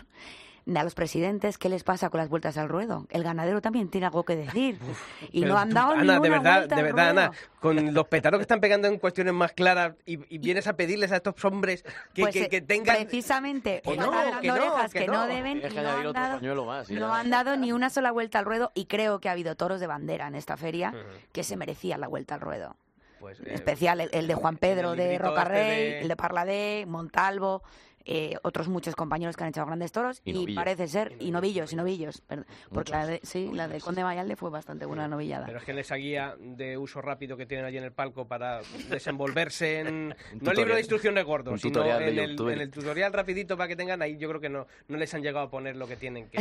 A 0.76 0.84
los 0.84 0.94
presidentes, 0.94 1.56
¿qué 1.56 1.68
les 1.68 1.82
pasa 1.82 2.10
con 2.10 2.18
las 2.18 2.28
vueltas 2.28 2.58
al 2.58 2.68
ruedo? 2.68 3.06
El 3.10 3.22
ganadero 3.22 3.62
también 3.62 3.88
tiene 3.88 4.06
algo 4.06 4.24
que 4.24 4.36
decir. 4.36 4.78
y 5.32 5.40
Pero 5.40 5.54
no 5.54 5.58
han 5.60 5.68
tú, 5.70 5.74
dado 5.76 5.94
ni 5.96 6.00
Ana, 6.02 6.12
de 6.14 6.18
una 6.18 6.28
verdad, 6.28 6.56
vuelta 6.58 6.74
de 6.74 6.80
al 6.80 6.86
verdad, 6.86 7.08
Ana, 7.10 7.26
ruedo. 7.28 7.42
con 7.60 7.94
los 7.94 8.08
petaros 8.08 8.38
que 8.38 8.42
están 8.42 8.60
pegando 8.60 8.86
en 8.88 8.98
cuestiones 8.98 9.32
más 9.32 9.52
claras 9.52 9.94
y, 10.04 10.18
y 10.34 10.38
vienes 10.38 10.66
a 10.66 10.74
pedirles 10.76 11.10
a 11.12 11.16
estos 11.16 11.42
hombres 11.44 11.84
que, 12.12 12.22
Pues, 12.22 12.34
que, 12.34 12.42
eh, 12.42 12.48
que 12.48 12.60
tengan... 12.60 12.96
precisamente 12.96 13.80
Que 13.82 13.96
no, 13.96 14.10
que 14.40 14.46
no, 14.48 14.54
orejas 14.54 14.92
que 14.92 14.98
que, 15.00 15.06
no. 15.06 15.12
no. 15.14 15.26
deben 15.26 15.60
que 15.62 15.70
no 15.70 15.88
han, 15.88 16.06
otro 16.06 16.12
dado, 16.12 16.64
más. 16.66 16.90
no 16.90 17.14
han 17.14 17.30
dado 17.30 17.56
ni 17.56 17.72
una 17.72 17.88
sola 17.90 18.10
vuelta 18.12 18.38
al 18.38 18.44
ruedo 18.44 18.70
y 18.74 18.84
creo 18.86 19.20
que 19.20 19.28
ha 19.28 19.32
habido 19.32 19.54
toros 19.56 19.80
de 19.80 19.86
bandera 19.86 20.26
en 20.28 20.34
esta 20.34 20.56
feria 20.56 20.90
Ujú. 20.90 20.98
que 21.32 21.44
se 21.44 21.56
merecían 21.56 22.00
la 22.00 22.08
vuelta 22.08 22.34
al 22.34 22.40
ruedo. 22.42 22.76
Pues, 23.20 23.40
En 23.40 23.48
eh, 23.48 23.54
especial 23.54 24.00
el, 24.00 24.10
el 24.12 24.26
de 24.28 24.34
Juan 24.34 24.58
Pedro 24.58 24.92
el 24.92 24.98
de 24.98 25.18
Rocarrey, 25.18 25.60
este 25.70 25.74
de- 25.94 26.00
el 26.02 26.08
de 26.08 26.16
Parladé, 26.16 26.84
Montalvo, 26.86 27.62
eh, 28.10 28.36
otros 28.42 28.68
muchos 28.68 28.96
compañeros 28.96 29.36
que 29.36 29.44
han 29.44 29.50
echado 29.50 29.66
grandes 29.66 29.92
toros 29.92 30.22
Y 30.24 30.54
parece 30.54 30.88
ser 30.88 31.14
y 31.20 31.30
novillos 31.30 31.72
y 31.72 31.76
novillos, 31.76 32.22
perdón, 32.22 32.46
porque 32.72 32.92
la 32.92 33.06
de, 33.06 33.20
sí, 33.22 33.50
la 33.52 33.68
del 33.68 33.82
Conde 33.82 34.02
Mayalde 34.02 34.34
fue 34.34 34.48
bastante 34.48 34.86
buena 34.86 35.06
novillada. 35.08 35.44
Pero 35.46 35.58
es 35.58 35.64
que 35.64 35.72
en 35.72 35.78
esa 35.78 35.96
guía 35.96 36.34
de 36.40 36.78
uso 36.78 37.02
rápido 37.02 37.36
que 37.36 37.44
tienen 37.44 37.66
allí 37.66 37.76
en 37.76 37.84
el 37.84 37.92
palco 37.92 38.26
para 38.26 38.60
desenvolverse 38.88 39.80
en... 39.80 40.08
no 40.40 40.50
el 40.50 40.56
libro 40.56 40.74
de 40.74 40.80
instrucciones 40.80 41.24
gordo, 41.24 41.50
Un 41.52 41.58
sino 41.58 41.72
tutorial 41.74 41.98
de 42.00 42.08
en 42.10 42.18
el, 42.18 42.30
YouTube. 42.30 42.48
en 42.50 42.60
el 42.60 42.70
tutorial 42.70 43.12
rapidito 43.12 43.56
para 43.56 43.68
que 43.68 43.76
tengan 43.76 44.00
ahí, 44.02 44.16
yo 44.16 44.28
creo 44.28 44.40
que 44.40 44.48
no, 44.48 44.66
no 44.88 44.96
les 44.96 45.12
han 45.14 45.22
llegado 45.22 45.46
a 45.46 45.50
poner 45.50 45.76
lo 45.76 45.86
que 45.86 45.96
tienen 45.96 46.28
que... 46.30 46.38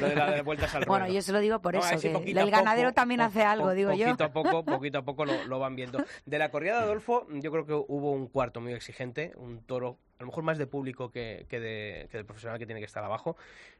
Lo 0.00 0.08
de 0.08 0.16
las 0.16 0.42
vueltas 0.44 0.74
al 0.74 0.84
Bueno, 0.86 1.04
ruedo. 1.04 1.14
yo 1.16 1.22
se 1.22 1.32
lo 1.32 1.40
digo 1.40 1.60
por 1.60 1.74
No, 1.74 1.80
eso, 1.80 2.00
que 2.00 2.10
poquito 2.10 2.40
el 2.40 2.50
ganadero 2.50 2.92
también 2.92 3.20
hace 3.20 3.42
algo, 3.42 3.66
po- 3.66 3.74
digo 3.74 3.92
yo. 3.92 4.06
Poquito 4.06 4.24
a 4.24 4.32
poco, 4.32 4.64
poquito 4.64 4.98
a 4.98 5.02
poco 5.02 5.24
lo, 5.24 5.44
lo 5.44 5.58
van 5.58 5.76
viendo. 5.76 6.02
De 6.24 6.38
la 6.38 6.50
corrida 6.50 6.78
de 6.78 6.84
Adolfo, 6.84 7.26
yo 7.30 7.50
creo 7.52 7.66
que 7.66 7.74
hubo 7.74 8.12
un 8.12 8.26
cuarto 8.28 8.60
muy 8.60 8.72
exigente, 8.72 9.32
un 9.36 9.62
toro, 9.64 9.98
a 10.20 10.22
lo 10.22 10.26
mejor 10.26 10.44
más 10.44 10.58
de 10.58 10.66
público 10.66 11.10
que, 11.10 11.46
que, 11.48 11.58
de, 11.58 12.06
que 12.10 12.18
del 12.18 12.26
profesional 12.26 12.58
que 12.58 12.66
tiene 12.66 12.78
que 12.80 12.84
estar 12.84 13.02
abajo. 13.02 13.38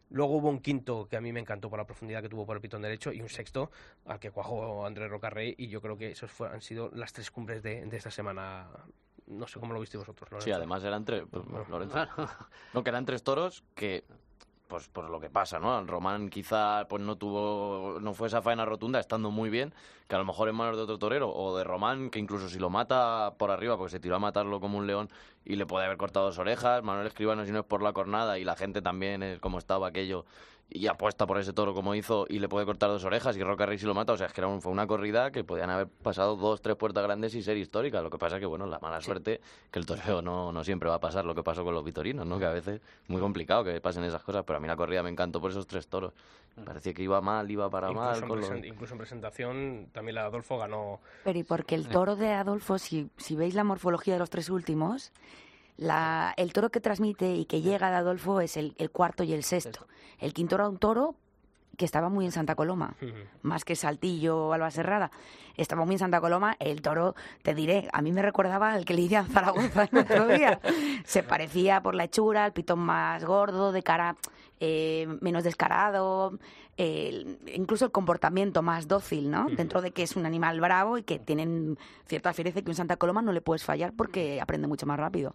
Luego 0.08 0.36
hubo 0.36 0.48
un 0.48 0.60
quinto 0.60 1.06
que 1.06 1.18
a 1.18 1.20
mí 1.20 1.32
me 1.34 1.40
encantó 1.40 1.68
por 1.68 1.78
la 1.78 1.84
profundidad 1.84 2.22
que 2.22 2.30
tuvo 2.30 2.46
por 2.46 2.56
el 2.56 2.62
pitón 2.62 2.80
derecho 2.80 3.12
y 3.12 3.20
un 3.20 3.28
sexto 3.28 3.70
al 4.06 4.18
que 4.18 4.30
cuajó 4.30 4.86
Andrés 4.86 5.10
Rocarrey 5.10 5.54
y 5.58 5.68
yo 5.68 5.82
creo 5.82 5.98
que 5.98 6.12
esos 6.12 6.30
fue- 6.30 6.48
han 6.48 6.62
sido 6.62 6.90
las 6.94 7.12
tres 7.12 7.30
cumbres 7.30 7.62
de, 7.62 7.84
de 7.84 7.96
esta 7.96 8.10
semana. 8.10 8.68
No 9.26 9.46
sé 9.46 9.60
cómo 9.60 9.74
lo 9.74 9.80
viste 9.80 9.98
vosotros, 9.98 10.26
Sí, 10.30 10.34
Lorenzo. 10.34 10.56
además 10.56 10.82
eran 10.84 11.04
tres. 11.04 11.24
pues, 11.30 11.44
Lorenzo. 11.68 11.98
No, 12.72 12.82
que 12.82 12.88
eran 12.88 13.04
tres 13.04 13.22
toros 13.22 13.62
que. 13.74 14.02
Pues 14.70 14.86
por 14.86 15.10
lo 15.10 15.18
que 15.18 15.28
pasa, 15.28 15.58
¿no? 15.58 15.80
El 15.80 15.88
Román 15.88 16.30
quizá 16.30 16.86
pues 16.88 17.02
no 17.02 17.16
tuvo, 17.16 17.98
no 18.00 18.14
fue 18.14 18.28
esa 18.28 18.40
faena 18.40 18.64
rotunda, 18.64 19.00
estando 19.00 19.32
muy 19.32 19.50
bien, 19.50 19.74
que 20.06 20.14
a 20.14 20.18
lo 20.18 20.24
mejor 20.24 20.48
en 20.48 20.54
manos 20.54 20.76
de 20.76 20.84
otro 20.84 20.96
torero, 20.96 21.28
o 21.28 21.58
de 21.58 21.64
Román, 21.64 22.08
que 22.08 22.20
incluso 22.20 22.48
si 22.48 22.60
lo 22.60 22.70
mata 22.70 23.34
por 23.36 23.50
arriba, 23.50 23.76
porque 23.76 23.90
se 23.90 23.98
tiró 23.98 24.14
a 24.14 24.20
matarlo 24.20 24.60
como 24.60 24.78
un 24.78 24.86
león 24.86 25.10
y 25.44 25.56
le 25.56 25.66
puede 25.66 25.86
haber 25.86 25.98
cortado 25.98 26.26
dos 26.26 26.38
orejas, 26.38 26.84
Manuel 26.84 27.08
Escribano 27.08 27.44
si 27.44 27.50
no 27.50 27.58
es 27.58 27.64
por 27.64 27.82
la 27.82 27.92
cornada 27.92 28.38
y 28.38 28.44
la 28.44 28.54
gente 28.54 28.80
también 28.80 29.24
es 29.24 29.40
como 29.40 29.58
estaba 29.58 29.88
aquello 29.88 30.24
y 30.72 30.86
apuesta 30.86 31.26
por 31.26 31.36
ese 31.38 31.52
toro 31.52 31.74
como 31.74 31.96
hizo 31.96 32.26
y 32.28 32.38
le 32.38 32.48
puede 32.48 32.64
cortar 32.64 32.90
dos 32.90 33.04
orejas 33.04 33.36
y 33.36 33.42
Roca 33.42 33.66
Rey 33.66 33.76
si 33.76 33.86
lo 33.86 33.94
mata, 33.94 34.12
o 34.12 34.16
sea, 34.16 34.28
es 34.28 34.32
que 34.32 34.40
era 34.40 34.46
un- 34.46 34.62
fue 34.62 34.70
una 34.70 34.86
corrida 34.86 35.32
que 35.32 35.42
podían 35.42 35.68
haber 35.68 35.88
pasado 35.88 36.36
dos, 36.36 36.62
tres 36.62 36.76
puertas 36.76 37.02
grandes 37.02 37.34
y 37.34 37.42
ser 37.42 37.56
histórica, 37.56 38.00
lo 38.02 38.08
que 38.10 38.18
pasa 38.18 38.38
que, 38.38 38.46
bueno, 38.46 38.66
la 38.66 38.78
mala 38.78 39.00
suerte, 39.00 39.40
que 39.72 39.78
el 39.80 39.86
toreo 39.86 40.22
no, 40.22 40.52
no 40.52 40.62
siempre 40.62 40.88
va 40.88 40.94
a 40.94 41.00
pasar 41.00 41.24
lo 41.24 41.34
que 41.34 41.42
pasó 41.42 41.64
con 41.64 41.74
los 41.74 41.82
vitorinos, 41.84 42.24
¿no? 42.24 42.38
Que 42.38 42.44
a 42.46 42.50
veces 42.50 42.80
es 43.02 43.10
muy 43.10 43.20
complicado 43.20 43.64
que 43.64 43.80
pasen 43.80 44.04
esas 44.04 44.22
cosas, 44.22 44.44
pero 44.46 44.58
a 44.58 44.60
mí 44.60 44.68
la 44.68 44.76
corrida 44.76 45.02
me 45.02 45.10
encantó 45.10 45.40
por 45.40 45.50
esos 45.50 45.66
tres 45.66 45.88
toros. 45.88 46.12
Parecía 46.64 46.92
que 46.94 47.02
iba 47.02 47.20
mal, 47.20 47.50
iba 47.50 47.68
para 47.68 47.88
Incluso, 47.88 48.04
mal. 48.06 48.22
en 48.22 48.28
Con 48.28 48.40
los- 48.40 48.50
presen- 48.50 48.64
incluso 48.66 48.94
en 48.94 48.98
presentación 48.98 49.88
también 49.92 50.14
la 50.14 50.22
de 50.22 50.26
Adolfo 50.28 50.58
ganó 50.58 51.00
Pero 51.24 51.38
y 51.38 51.42
porque 51.42 51.74
el 51.74 51.88
toro 51.88 52.14
de 52.16 52.30
Adolfo, 52.32 52.78
si, 52.78 53.10
si 53.16 53.34
veis 53.34 53.54
la 53.54 53.64
morfología 53.64 54.14
de 54.14 54.20
los 54.20 54.30
tres 54.30 54.50
últimos, 54.50 55.12
la, 55.80 56.34
el 56.36 56.52
toro 56.52 56.70
que 56.70 56.80
transmite 56.80 57.34
y 57.34 57.46
que 57.46 57.62
llega 57.62 57.90
de 57.90 57.96
Adolfo 57.96 58.42
es 58.42 58.58
el, 58.58 58.74
el 58.76 58.90
cuarto 58.90 59.24
y 59.24 59.32
el 59.32 59.42
sexto. 59.42 59.86
El 60.18 60.34
quinto 60.34 60.56
era 60.56 60.68
un 60.68 60.76
toro 60.76 61.16
que 61.78 61.86
estaba 61.86 62.10
muy 62.10 62.26
en 62.26 62.32
Santa 62.32 62.54
Coloma, 62.54 62.94
más 63.40 63.64
que 63.64 63.74
Saltillo 63.74 64.48
o 64.48 64.52
Alba 64.52 64.70
Serrada. 64.70 65.10
Estaba 65.56 65.86
muy 65.86 65.94
en 65.94 66.00
Santa 66.00 66.20
Coloma. 66.20 66.54
El 66.58 66.82
toro, 66.82 67.14
te 67.42 67.54
diré, 67.54 67.88
a 67.94 68.02
mí 68.02 68.12
me 68.12 68.20
recordaba 68.20 68.72
al 68.74 68.84
que 68.84 68.92
le 68.92 69.00
hice 69.00 69.16
a 69.16 69.24
Zaragoza 69.24 69.88
el 69.90 69.98
otro 69.98 70.26
día. 70.26 70.60
Se 71.06 71.22
parecía 71.22 71.82
por 71.82 71.94
la 71.94 72.04
hechura, 72.04 72.44
el 72.44 72.52
pitón 72.52 72.80
más 72.80 73.24
gordo, 73.24 73.72
de 73.72 73.82
cara 73.82 74.16
eh, 74.60 75.08
menos 75.22 75.42
descarado, 75.42 76.38
incluso 76.76 77.86
el 77.86 77.90
comportamiento 77.90 78.60
más 78.60 78.86
dócil, 78.86 79.30
¿no? 79.30 79.46
Dentro 79.48 79.80
de 79.80 79.92
que 79.92 80.02
es 80.02 80.16
un 80.16 80.26
animal 80.26 80.60
bravo 80.60 80.98
y 80.98 81.02
que 81.02 81.18
tienen 81.18 81.78
cierta 82.06 82.34
fiereza 82.34 82.60
que 82.60 82.68
un 82.68 82.76
Santa 82.76 82.98
Coloma 82.98 83.22
no 83.22 83.32
le 83.32 83.40
puedes 83.40 83.64
fallar 83.64 83.94
porque 83.94 84.38
aprende 84.38 84.68
mucho 84.68 84.84
más 84.84 84.98
rápido. 84.98 85.34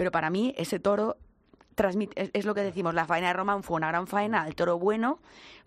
Pero 0.00 0.10
para 0.10 0.30
mí 0.30 0.54
ese 0.56 0.78
toro 0.80 1.18
transmite, 1.74 2.22
es, 2.22 2.30
es 2.32 2.46
lo 2.46 2.54
que 2.54 2.62
decimos, 2.62 2.94
la 2.94 3.04
faena 3.04 3.26
de 3.26 3.34
Román 3.34 3.62
fue 3.62 3.76
una 3.76 3.88
gran 3.88 4.06
faena, 4.06 4.46
el 4.46 4.54
toro 4.54 4.78
bueno, 4.78 5.18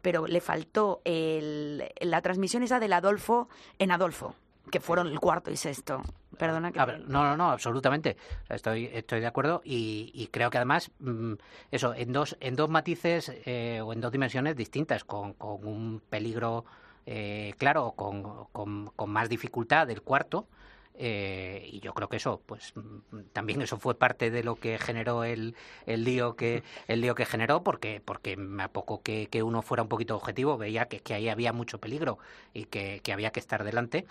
pero 0.02 0.26
le 0.26 0.42
faltó 0.42 1.02
el- 1.06 1.84
la 2.02 2.20
transmisión 2.24 2.64
esa 2.64 2.80
del 2.80 2.94
Adolfo 2.94 3.48
en 3.78 3.92
Adolfo, 3.92 4.34
que 4.72 4.80
fueron 4.80 5.06
el 5.06 5.20
cuarto 5.20 5.52
y 5.52 5.56
sexto. 5.56 6.02
Perdona 6.36 6.72
que... 6.72 6.84
Ver, 6.84 7.08
no, 7.08 7.22
no, 7.24 7.38
no, 7.38 7.52
absolutamente. 7.52 8.18
Estoy, 8.50 8.90
estoy 8.92 9.20
de 9.20 9.28
acuerdo 9.28 9.62
y, 9.64 10.10
y 10.16 10.26
creo 10.30 10.50
que 10.50 10.58
además, 10.58 10.90
mm, 10.98 11.34
eso, 11.70 11.94
en 11.94 12.12
dos, 12.12 12.36
en 12.40 12.56
dos 12.56 12.72
matices 12.72 13.32
eh, 13.46 13.82
o 13.84 13.94
en 13.94 14.02
dos 14.02 14.12
dimensiones 14.12 14.56
distintas, 14.56 15.04
con, 15.04 15.34
con 15.34 15.64
un 15.64 16.02
peligro 16.10 16.66
eh, 17.06 17.54
claro, 17.60 17.92
con, 17.96 18.46
con, 18.52 18.88
con 18.96 19.10
más 19.12 19.30
dificultad 19.30 19.86
del 19.86 20.02
cuarto. 20.02 20.48
Eh, 20.96 21.68
y 21.72 21.80
yo 21.80 21.94
creo 21.94 22.08
que 22.08 22.18
eso, 22.18 22.42
pues 22.46 22.74
mm, 22.76 23.22
también 23.34 23.62
eso 23.62 23.78
fue 23.78 23.96
parte 23.96 24.30
de 24.30 24.44
lo 24.44 24.56
que 24.56 24.78
generó 24.78 25.24
el, 25.24 25.56
el 25.88 26.04
lío 26.04 26.36
que 26.36 26.64
el 26.88 27.02
lío 27.02 27.16
que 27.16 27.26
generó, 27.26 27.64
porque 27.64 28.02
porque 28.04 28.38
a 28.60 28.68
poco 28.68 29.02
que, 29.02 29.28
que 29.28 29.42
uno 29.42 29.62
fuera 29.64 29.84
un 29.84 29.90
poquito 29.90 30.16
objetivo 30.16 30.58
veía 30.58 30.88
que, 30.88 31.00
que 31.00 31.16
ahí 31.16 31.30
había 31.30 31.52
mucho 31.52 31.80
peligro 31.80 32.20
y 32.54 32.66
que, 32.66 33.02
que 33.04 33.14
había 33.14 33.32
que 33.32 33.40
estar 33.40 33.64
delante. 33.64 34.06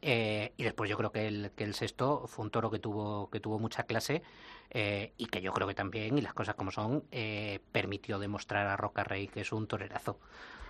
Eh, 0.00 0.52
y 0.56 0.62
después 0.62 0.88
yo 0.88 0.96
creo 0.96 1.10
que 1.10 1.26
el, 1.26 1.50
que 1.56 1.64
el 1.64 1.74
sexto 1.74 2.28
fue 2.28 2.44
un 2.44 2.52
toro 2.52 2.70
que 2.70 2.78
tuvo 2.78 3.28
que 3.30 3.40
tuvo 3.40 3.58
mucha 3.58 3.82
clase 3.82 4.22
eh, 4.70 5.12
y 5.16 5.26
que 5.26 5.40
yo 5.40 5.52
creo 5.52 5.66
que 5.66 5.74
también, 5.74 6.18
y 6.18 6.20
las 6.20 6.34
cosas 6.34 6.54
como 6.54 6.70
son, 6.70 7.04
eh, 7.10 7.60
permitió 7.72 8.18
demostrar 8.18 8.66
a 8.66 8.76
Roca 8.76 9.02
Rey 9.02 9.28
que 9.28 9.40
es 9.40 9.52
un 9.52 9.66
torerazo. 9.66 10.18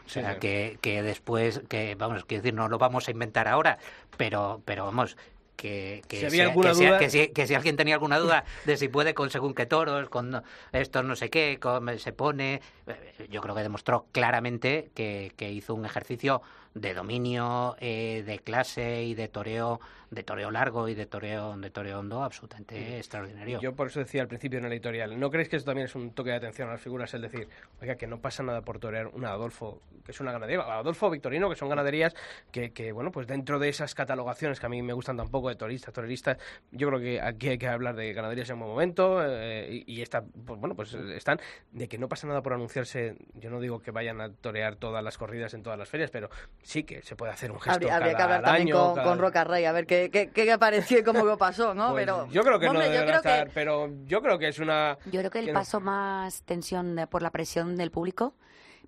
O 0.06 0.10
sea, 0.10 0.34
sí. 0.34 0.40
que, 0.40 0.78
que 0.80 1.02
después, 1.02 1.60
que 1.68 1.94
vamos, 1.94 2.24
quiero 2.24 2.42
decir, 2.42 2.54
no 2.54 2.68
lo 2.68 2.78
vamos 2.78 3.08
a 3.08 3.10
inventar 3.10 3.46
ahora, 3.46 3.78
pero, 4.16 4.62
pero 4.64 4.86
vamos, 4.86 5.18
que, 5.58 6.02
que, 6.06 6.20
Si 6.20 6.26
había 6.26 6.44
alguna 6.44 6.68
que 6.70 6.74
si- 6.76 6.84
que 6.98 7.10
si, 7.10 7.28
que 7.32 7.46
si 7.48 7.54
alguien 7.54 7.76
tenía 7.76 7.94
alguna 7.94 8.18
duda 8.20 8.44
de 8.64 8.76
si 8.76 8.86
puede 8.88 9.12
con 9.12 9.28
según 9.28 9.54
qué 9.54 9.66
toros, 9.66 10.08
con 10.08 10.30
no- 10.30 10.42
esto 10.70 11.02
no 11.02 11.16
sé 11.16 11.30
qué, 11.30 11.58
cómo 11.60 11.98
se 11.98 12.12
pone, 12.12 12.62
eh, 12.86 13.26
yo 13.28 13.40
creo 13.42 13.56
que 13.56 13.62
demostró 13.62 14.06
claramente 14.12 14.90
que, 14.94 15.32
que 15.36 15.50
hizo 15.50 15.74
un 15.74 15.84
ejercicio 15.84 16.42
de 16.74 16.94
dominio, 16.94 17.76
eh, 17.80 18.22
de 18.26 18.38
clase 18.38 19.04
y 19.04 19.14
de 19.14 19.28
toreo, 19.28 19.80
de 20.10 20.22
toreo 20.22 20.50
largo 20.50 20.88
y 20.88 20.94
de 20.94 21.06
toreo, 21.06 21.56
de 21.56 21.70
toreo 21.70 21.98
hondo 21.98 22.22
absolutamente 22.22 22.96
extraordinario. 22.96 23.60
Yo 23.60 23.74
por 23.74 23.88
eso 23.88 24.00
decía 24.00 24.22
al 24.22 24.28
principio 24.28 24.58
en 24.58 24.64
el 24.64 24.72
editorial, 24.72 25.18
¿no 25.18 25.30
creéis 25.30 25.48
que 25.48 25.56
eso 25.56 25.66
también 25.66 25.86
es 25.86 25.94
un 25.94 26.12
toque 26.12 26.30
de 26.30 26.36
atención 26.36 26.68
a 26.68 26.72
las 26.72 26.80
figuras? 26.80 27.12
Es 27.12 27.20
decir, 27.20 27.48
oiga, 27.80 27.96
que 27.96 28.06
no 28.06 28.20
pasa 28.20 28.42
nada 28.42 28.62
por 28.62 28.78
torear 28.78 29.08
una 29.08 29.30
Adolfo, 29.30 29.82
que 30.04 30.12
es 30.12 30.20
una 30.20 30.32
ganadería, 30.32 30.60
o 30.60 30.70
Adolfo 30.70 31.10
Victorino, 31.10 31.48
que 31.50 31.56
son 31.56 31.68
ganaderías 31.68 32.14
que, 32.50 32.72
que, 32.72 32.92
bueno, 32.92 33.10
pues 33.12 33.26
dentro 33.26 33.58
de 33.58 33.68
esas 33.68 33.94
catalogaciones 33.94 34.60
que 34.60 34.66
a 34.66 34.68
mí 34.68 34.82
me 34.82 34.92
gustan 34.92 35.16
tampoco 35.16 35.48
de 35.48 35.56
toristas, 35.56 35.92
toreristas, 35.92 36.38
yo 36.70 36.88
creo 36.88 37.00
que 37.00 37.20
aquí 37.20 37.48
hay 37.48 37.58
que 37.58 37.68
hablar 37.68 37.96
de 37.96 38.12
ganaderías 38.12 38.48
en 38.50 38.54
un 38.54 38.60
buen 38.60 38.70
momento 38.70 39.18
eh, 39.24 39.84
y, 39.86 40.02
y 40.02 40.04
pues, 40.06 40.58
bueno, 40.58 40.74
pues 40.74 40.94
están, 40.94 41.40
de 41.72 41.88
que 41.88 41.98
no 41.98 42.08
pasa 42.08 42.26
nada 42.26 42.42
por 42.42 42.52
anunciarse, 42.52 43.16
yo 43.34 43.50
no 43.50 43.60
digo 43.60 43.80
que 43.80 43.90
vayan 43.90 44.20
a 44.20 44.32
torear 44.32 44.76
todas 44.76 45.04
las 45.04 45.18
corridas 45.18 45.54
en 45.54 45.62
todas 45.62 45.78
las 45.78 45.88
ferias, 45.88 46.10
pero 46.10 46.30
sí 46.62 46.84
que 46.84 47.02
se 47.02 47.16
puede 47.16 47.32
hacer 47.32 47.50
un 47.50 47.58
gesto 47.58 47.72
Habría, 47.72 47.96
habría 47.96 48.10
que 48.12 48.16
cada 48.16 48.36
hablar 48.36 48.44
también 48.56 48.68
año, 48.76 48.84
con, 48.86 48.94
cada- 48.96 49.08
con 49.08 49.18
Roca 49.18 49.44
Rey, 49.44 49.64
a 49.64 49.72
ver 49.72 49.86
qué, 49.86 50.10
qué, 50.10 50.30
qué 50.30 50.52
apareció 50.52 50.98
y 50.98 51.02
cómo 51.02 51.24
lo 51.24 51.38
pasó, 51.38 51.74
¿no? 51.74 51.92
Pues 51.92 52.02
pero, 52.02 52.26
yo 52.28 52.42
creo 52.42 52.58
que 52.58 52.68
hombre, 52.68 52.88
no 52.88 52.94
yo 53.14 53.22
que- 53.22 53.50
pero 53.54 53.90
yo 54.06 54.20
creo 54.22 54.38
que 54.38 54.48
es 54.48 54.58
una... 54.58 54.98
Yo 55.06 55.20
creo 55.20 55.30
que 55.30 55.38
él 55.40 55.46
que 55.46 55.52
no- 55.52 55.58
pasó 55.58 55.80
más 55.80 56.42
tensión 56.42 56.94
de- 56.96 57.06
por 57.06 57.22
la 57.22 57.30
presión 57.30 57.76
del 57.76 57.90
público, 57.90 58.34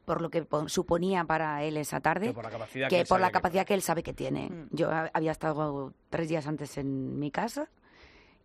por 0.04 0.20
lo 0.22 0.30
que 0.30 0.42
po- 0.42 0.68
suponía 0.68 1.24
para 1.24 1.62
él 1.62 1.76
esa 1.76 2.00
tarde, 2.00 2.28
Que 2.28 2.32
por 2.34 2.44
la 2.44 2.50
capacidad 2.50 2.88
que 2.88 2.96
que 2.96 3.00
él 3.02 3.06
por 3.06 3.16
sabía 3.16 3.20
la 3.22 3.28
que- 3.28 3.32
capacidad 3.32 3.66
que 3.66 3.74
él 3.74 3.82
sabe 3.82 4.02
que 4.02 4.12
tiene. 4.12 4.48
Mm. 4.50 4.68
Yo 4.72 4.90
ha- 4.90 5.10
había 5.14 5.30
estado 5.32 5.92
tres 6.10 6.28
días 6.28 6.46
antes 6.46 6.76
en 6.78 7.18
mi 7.18 7.30
casa 7.30 7.68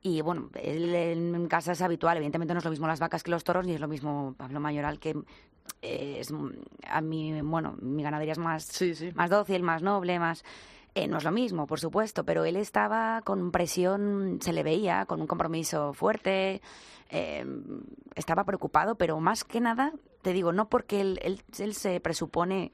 y 0.08 0.22
bueno, 0.22 0.50
él 0.62 0.94
en 0.94 1.48
casa 1.48 1.72
es 1.72 1.82
habitual. 1.82 2.18
Evidentemente 2.18 2.54
no 2.54 2.60
es 2.60 2.64
lo 2.66 2.70
mismo 2.70 2.86
las 2.86 3.00
vacas 3.00 3.24
que 3.24 3.32
los 3.32 3.44
toros, 3.44 3.66
ni 3.66 3.74
es 3.74 3.80
lo 3.82 3.88
mismo 3.88 4.36
Pablo 4.38 4.60
Mayoral, 4.60 5.00
que 5.00 5.16
eh, 5.82 6.18
es 6.20 6.32
mm, 6.32 6.50
a 6.88 7.02
mí, 7.02 7.42
bueno, 7.42 7.76
mi 7.82 8.04
ganadería 8.04 8.34
es 8.34 8.38
más, 8.38 8.66
Sí, 8.66 8.94
sí. 8.94 9.10
más 9.16 9.32
dócil, 9.32 9.64
más 9.64 9.82
noble, 9.82 10.20
más... 10.20 10.44
eh, 10.94 11.08
no 11.08 11.18
es 11.18 11.24
lo 11.24 11.32
mismo, 11.32 11.66
por 11.66 11.80
supuesto, 11.80 12.24
pero 12.24 12.46
él 12.46 12.56
estaba 12.56 13.24
con 13.24 13.52
presión, 13.52 14.38
se 14.42 14.54
le 14.54 14.62
veía, 14.62 15.08
con 15.08 15.22
un 15.22 15.26
compromiso 15.28 15.92
fuerte, 15.94 16.62
eh, 17.10 17.44
estaba 18.14 18.44
preocupado, 18.44 18.94
pero 18.96 19.20
más 19.20 19.44
que 19.44 19.60
nada, 19.60 19.92
te 20.22 20.34
digo, 20.34 20.52
no 20.52 20.70
porque 20.70 21.02
él, 21.02 21.20
él, 21.24 21.42
él 21.58 21.74
se 21.74 22.00
presupone 22.00 22.72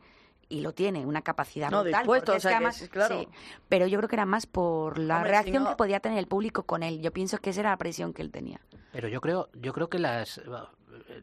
y 0.51 0.61
lo 0.61 0.73
tiene, 0.73 1.05
una 1.05 1.21
capacidad 1.21 1.71
No, 1.71 1.81
brutal, 1.81 2.01
dispuesto, 2.03 2.33
o 2.35 2.39
sea 2.39 2.51
que 2.51 2.55
además- 2.55 2.89
claro. 2.91 3.19
sí, 3.19 3.27
pero 3.69 3.87
yo 3.87 3.97
creo 3.97 4.09
que 4.09 4.15
era 4.15 4.25
más 4.25 4.45
por 4.45 4.99
la 4.99 5.17
Hombre, 5.17 5.29
si 5.29 5.31
reacción 5.31 5.63
no- 5.63 5.69
que 5.71 5.75
podía 5.77 5.99
tener 5.99 6.19
el 6.19 6.27
público 6.27 6.63
con 6.63 6.83
él. 6.83 7.01
Yo 7.01 7.11
pienso 7.11 7.37
que 7.39 7.49
esa 7.51 7.61
era 7.61 7.69
la 7.71 7.77
presión 7.77 8.13
que 8.13 8.21
él 8.21 8.31
tenía. 8.31 8.59
Pero 8.91 9.07
yo 9.07 9.21
creo, 9.21 9.49
yo 9.53 9.71
creo 9.73 9.89
que 9.89 9.97
las, 9.99 10.41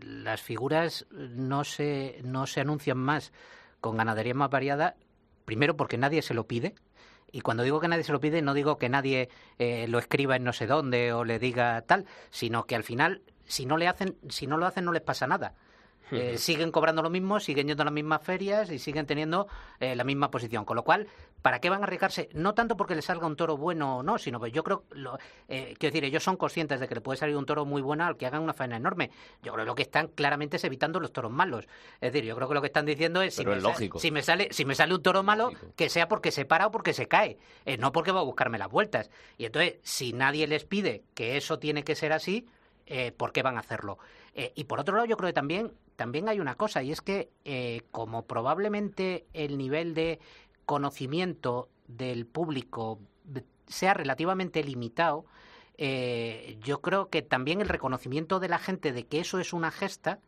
las 0.00 0.40
figuras 0.42 1.06
no 1.10 1.64
se, 1.64 2.20
no 2.24 2.46
se 2.46 2.60
anuncian 2.60 2.98
más 2.98 3.32
con 3.80 3.96
ganadería 3.96 4.34
más 4.34 4.50
variada, 4.50 4.96
primero 5.44 5.76
porque 5.76 5.98
nadie 5.98 6.22
se 6.22 6.34
lo 6.34 6.46
pide. 6.46 6.74
Y 7.30 7.42
cuando 7.42 7.62
digo 7.62 7.78
que 7.80 7.88
nadie 7.88 8.04
se 8.04 8.12
lo 8.12 8.20
pide, 8.20 8.40
no 8.40 8.54
digo 8.54 8.78
que 8.78 8.88
nadie 8.88 9.28
eh, 9.58 9.86
lo 9.88 9.98
escriba 9.98 10.36
en 10.36 10.44
no 10.44 10.52
sé 10.54 10.66
dónde 10.66 11.12
o 11.12 11.24
le 11.24 11.38
diga 11.38 11.82
tal, 11.82 12.06
sino 12.30 12.64
que 12.64 12.74
al 12.74 12.84
final, 12.84 13.22
si 13.44 13.66
no 13.66 13.76
le 13.76 13.86
hacen, 13.86 14.16
si 14.30 14.46
no 14.46 14.56
lo 14.56 14.64
hacen, 14.66 14.84
no 14.86 14.92
les 14.92 15.02
pasa 15.02 15.26
nada. 15.26 15.54
Eh, 16.12 16.38
siguen 16.38 16.70
cobrando 16.70 17.02
lo 17.02 17.10
mismo, 17.10 17.40
siguen 17.40 17.66
yendo 17.68 17.82
a 17.82 17.84
las 17.84 17.92
mismas 17.94 18.22
ferias 18.22 18.70
y 18.70 18.78
siguen 18.78 19.06
teniendo 19.06 19.46
eh, 19.80 19.94
la 19.96 20.04
misma 20.04 20.30
posición. 20.30 20.64
Con 20.64 20.76
lo 20.76 20.82
cual, 20.84 21.06
¿para 21.42 21.60
qué 21.60 21.68
van 21.70 21.80
a 21.82 21.84
arriesgarse? 21.84 22.28
No 22.32 22.54
tanto 22.54 22.76
porque 22.76 22.94
les 22.94 23.04
salga 23.04 23.26
un 23.26 23.36
toro 23.36 23.56
bueno 23.56 23.98
o 23.98 24.02
no, 24.02 24.18
sino 24.18 24.40
que 24.40 24.50
yo 24.50 24.64
creo, 24.64 24.84
lo, 24.90 25.18
eh, 25.48 25.74
quiero 25.78 25.92
decir, 25.92 26.04
ellos 26.04 26.22
son 26.22 26.36
conscientes 26.36 26.80
de 26.80 26.88
que 26.88 26.94
le 26.94 27.00
puede 27.00 27.18
salir 27.18 27.36
un 27.36 27.44
toro 27.46 27.64
muy 27.64 27.82
bueno 27.82 28.04
al 28.04 28.16
que 28.16 28.26
hagan 28.26 28.42
una 28.42 28.54
faena 28.54 28.76
enorme. 28.76 29.10
Yo 29.42 29.52
creo 29.52 29.64
que 29.64 29.68
lo 29.68 29.74
que 29.74 29.82
están 29.82 30.08
claramente 30.08 30.56
es 30.56 30.64
evitando 30.64 30.98
los 31.00 31.12
toros 31.12 31.30
malos. 31.30 31.66
Es 32.00 32.12
decir, 32.12 32.24
yo 32.24 32.34
creo 32.36 32.48
que 32.48 32.54
lo 32.54 32.60
que 32.60 32.68
están 32.68 32.86
diciendo 32.86 33.20
es, 33.22 33.34
si, 33.34 33.42
Pero 33.42 33.50
me, 33.52 33.56
es 33.58 33.62
sa- 33.62 33.68
lógico. 33.68 33.98
si 33.98 34.10
me 34.10 34.22
sale 34.22 34.48
si 34.50 34.64
me 34.64 34.74
sale 34.74 34.94
un 34.94 35.02
toro 35.02 35.22
malo, 35.22 35.50
Lógico. 35.50 35.72
que 35.76 35.88
sea 35.88 36.08
porque 36.08 36.30
se 36.32 36.44
para 36.44 36.66
o 36.66 36.70
porque 36.70 36.92
se 36.94 37.06
cae, 37.06 37.38
eh, 37.66 37.76
no 37.76 37.92
porque 37.92 38.12
va 38.12 38.20
a 38.20 38.24
buscarme 38.24 38.56
las 38.58 38.70
vueltas. 38.70 39.10
Y 39.36 39.44
entonces, 39.44 39.74
si 39.82 40.12
nadie 40.12 40.46
les 40.46 40.64
pide 40.64 41.02
que 41.14 41.36
eso 41.36 41.58
tiene 41.58 41.84
que 41.84 41.94
ser 41.94 42.12
así, 42.12 42.46
eh, 42.86 43.12
¿por 43.12 43.32
qué 43.32 43.42
van 43.42 43.56
a 43.56 43.60
hacerlo? 43.60 43.98
Eh, 44.38 44.52
y 44.54 44.64
por 44.64 44.78
otro 44.78 44.94
lado, 44.94 45.04
yo 45.04 45.16
creo 45.16 45.30
que 45.30 45.34
también, 45.34 45.72
también 45.96 46.28
hay 46.28 46.38
una 46.38 46.54
cosa, 46.54 46.80
y 46.84 46.92
es 46.92 47.00
que 47.00 47.28
eh, 47.44 47.82
como 47.90 48.24
probablemente 48.24 49.26
el 49.32 49.58
nivel 49.58 49.94
de 49.94 50.20
conocimiento 50.64 51.68
del 51.88 52.24
público 52.24 53.00
sea 53.66 53.94
relativamente 53.94 54.62
limitado, 54.62 55.24
eh, 55.76 56.56
yo 56.62 56.80
creo 56.82 57.08
que 57.08 57.20
también 57.20 57.60
el 57.60 57.68
reconocimiento 57.68 58.38
de 58.38 58.48
la 58.48 58.60
gente 58.60 58.92
de 58.92 59.06
que 59.06 59.18
eso 59.18 59.40
es 59.40 59.52
una 59.52 59.72
gesta 59.72 60.20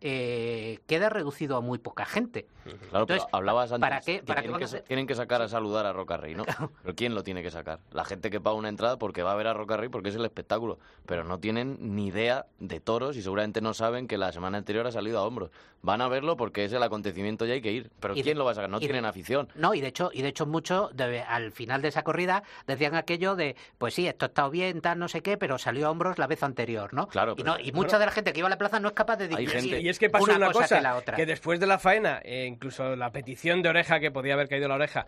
eh, 0.00 0.78
queda 0.86 1.08
reducido 1.08 1.56
a 1.56 1.60
muy 1.60 1.78
poca 1.78 2.04
gente. 2.04 2.46
Claro, 2.64 2.78
pero 2.80 3.00
Entonces, 3.00 3.26
hablabas 3.32 3.72
antes 3.72 3.80
¿para 3.80 4.00
qué- 4.00 4.20
que 4.20 4.22
para 4.26 4.42
qué 4.42 4.48
tienen, 4.48 4.58
que, 4.58 4.64
a 4.64 4.68
ser- 4.68 4.82
tienen 4.82 5.06
que 5.06 5.14
sacar 5.14 5.40
a 5.42 5.48
saludar 5.48 5.86
a 5.86 5.92
Roca 5.92 6.16
Rey, 6.16 6.34
¿no? 6.34 6.44
Pero 6.82 6.94
¿quién 6.94 7.14
lo 7.14 7.22
tiene 7.22 7.42
que 7.42 7.50
sacar? 7.50 7.80
La 7.92 8.04
gente 8.04 8.30
que 8.30 8.40
paga 8.40 8.56
una 8.56 8.68
entrada 8.68 8.98
porque 8.98 9.22
va 9.22 9.32
a 9.32 9.36
ver 9.36 9.46
a 9.46 9.54
Roca 9.54 9.76
Rey 9.76 9.88
porque 9.88 10.10
es 10.10 10.14
el 10.16 10.24
espectáculo, 10.24 10.78
pero 11.06 11.24
no 11.24 11.38
tienen 11.38 11.78
ni 11.94 12.08
idea 12.08 12.46
de 12.58 12.80
toros 12.80 13.16
y 13.16 13.22
seguramente 13.22 13.60
no 13.60 13.72
saben 13.74 14.06
que 14.06 14.18
la 14.18 14.32
semana 14.32 14.58
anterior 14.58 14.86
ha 14.86 14.92
salido 14.92 15.18
a 15.18 15.22
hombros. 15.24 15.50
Van 15.80 16.00
a 16.00 16.08
verlo 16.08 16.36
porque 16.36 16.64
es 16.64 16.72
el 16.72 16.82
acontecimiento 16.82 17.46
y 17.46 17.52
hay 17.52 17.60
que 17.62 17.70
ir. 17.72 17.90
Pero 18.00 18.14
Y 18.14 18.18
de- 18.18 18.22
¿quién 18.24 18.38
lo 18.38 18.44
va 18.44 18.50
a 18.50 18.54
sacar? 18.54 18.68
No 18.68 18.78
y 18.78 18.80
de- 18.80 18.86
tienen 18.86 19.04
afición. 19.04 19.48
No, 19.54 19.74
y 19.74 19.80
de 19.80 19.86
hecho, 19.88 20.10
y 20.12 20.22
de 20.22 20.28
hecho 20.28 20.44
mucho 20.44 20.90
de- 20.92 21.20
al 21.22 21.52
final 21.52 21.82
de 21.82 21.88
esa 21.88 22.02
corrida 22.02 22.42
decían 22.66 22.96
aquello 22.96 23.36
de, 23.36 23.56
pues 23.78 23.94
sí, 23.94 24.06
esto 24.08 24.24
ha 24.26 24.28
estado 24.28 24.50
bien, 24.50 24.80
tal, 24.80 24.98
no 24.98 25.08
sé 25.08 25.22
qué, 25.22 25.36
pero 25.38 25.56
salió 25.58 25.86
a 25.86 25.90
hombros 25.90 26.18
la 26.18 26.26
vez 26.26 26.42
anterior, 26.42 26.92
¿no? 26.92 27.06
Claro, 27.08 27.32
y, 27.32 27.36
pero- 27.42 27.52
no, 27.52 27.60
y 27.60 27.72
mucha 27.72 27.98
de 27.98 28.06
la 28.06 28.12
gente 28.12 28.32
que 28.32 28.40
iba 28.40 28.48
a 28.48 28.50
la 28.50 28.58
plaza 28.58 28.80
no 28.80 28.88
es 28.88 28.94
capaz 28.94 29.16
de 29.16 29.24
Hay 29.24 29.46
distinguir 29.46 29.70
gente- 29.70 29.87
Y 29.88 29.90
es 29.90 29.98
que 29.98 30.10
pasó 30.10 30.30
una, 30.34 30.52
cosa, 30.52 30.76
que 30.76 30.82
la 30.82 30.96
otra. 30.96 31.16
que 31.16 31.24
después 31.24 31.58
de 31.58 31.66
la 31.66 31.78
faena, 31.78 32.20
eh, 32.22 32.44
incluso 32.46 32.94
la 32.94 33.10
petición 33.10 33.62
de 33.62 33.70
oreja 33.70 33.98
que 34.00 34.10
podía 34.10 34.34
haber 34.34 34.46
caído 34.46 34.68
la 34.68 34.74
oreja, 34.74 35.06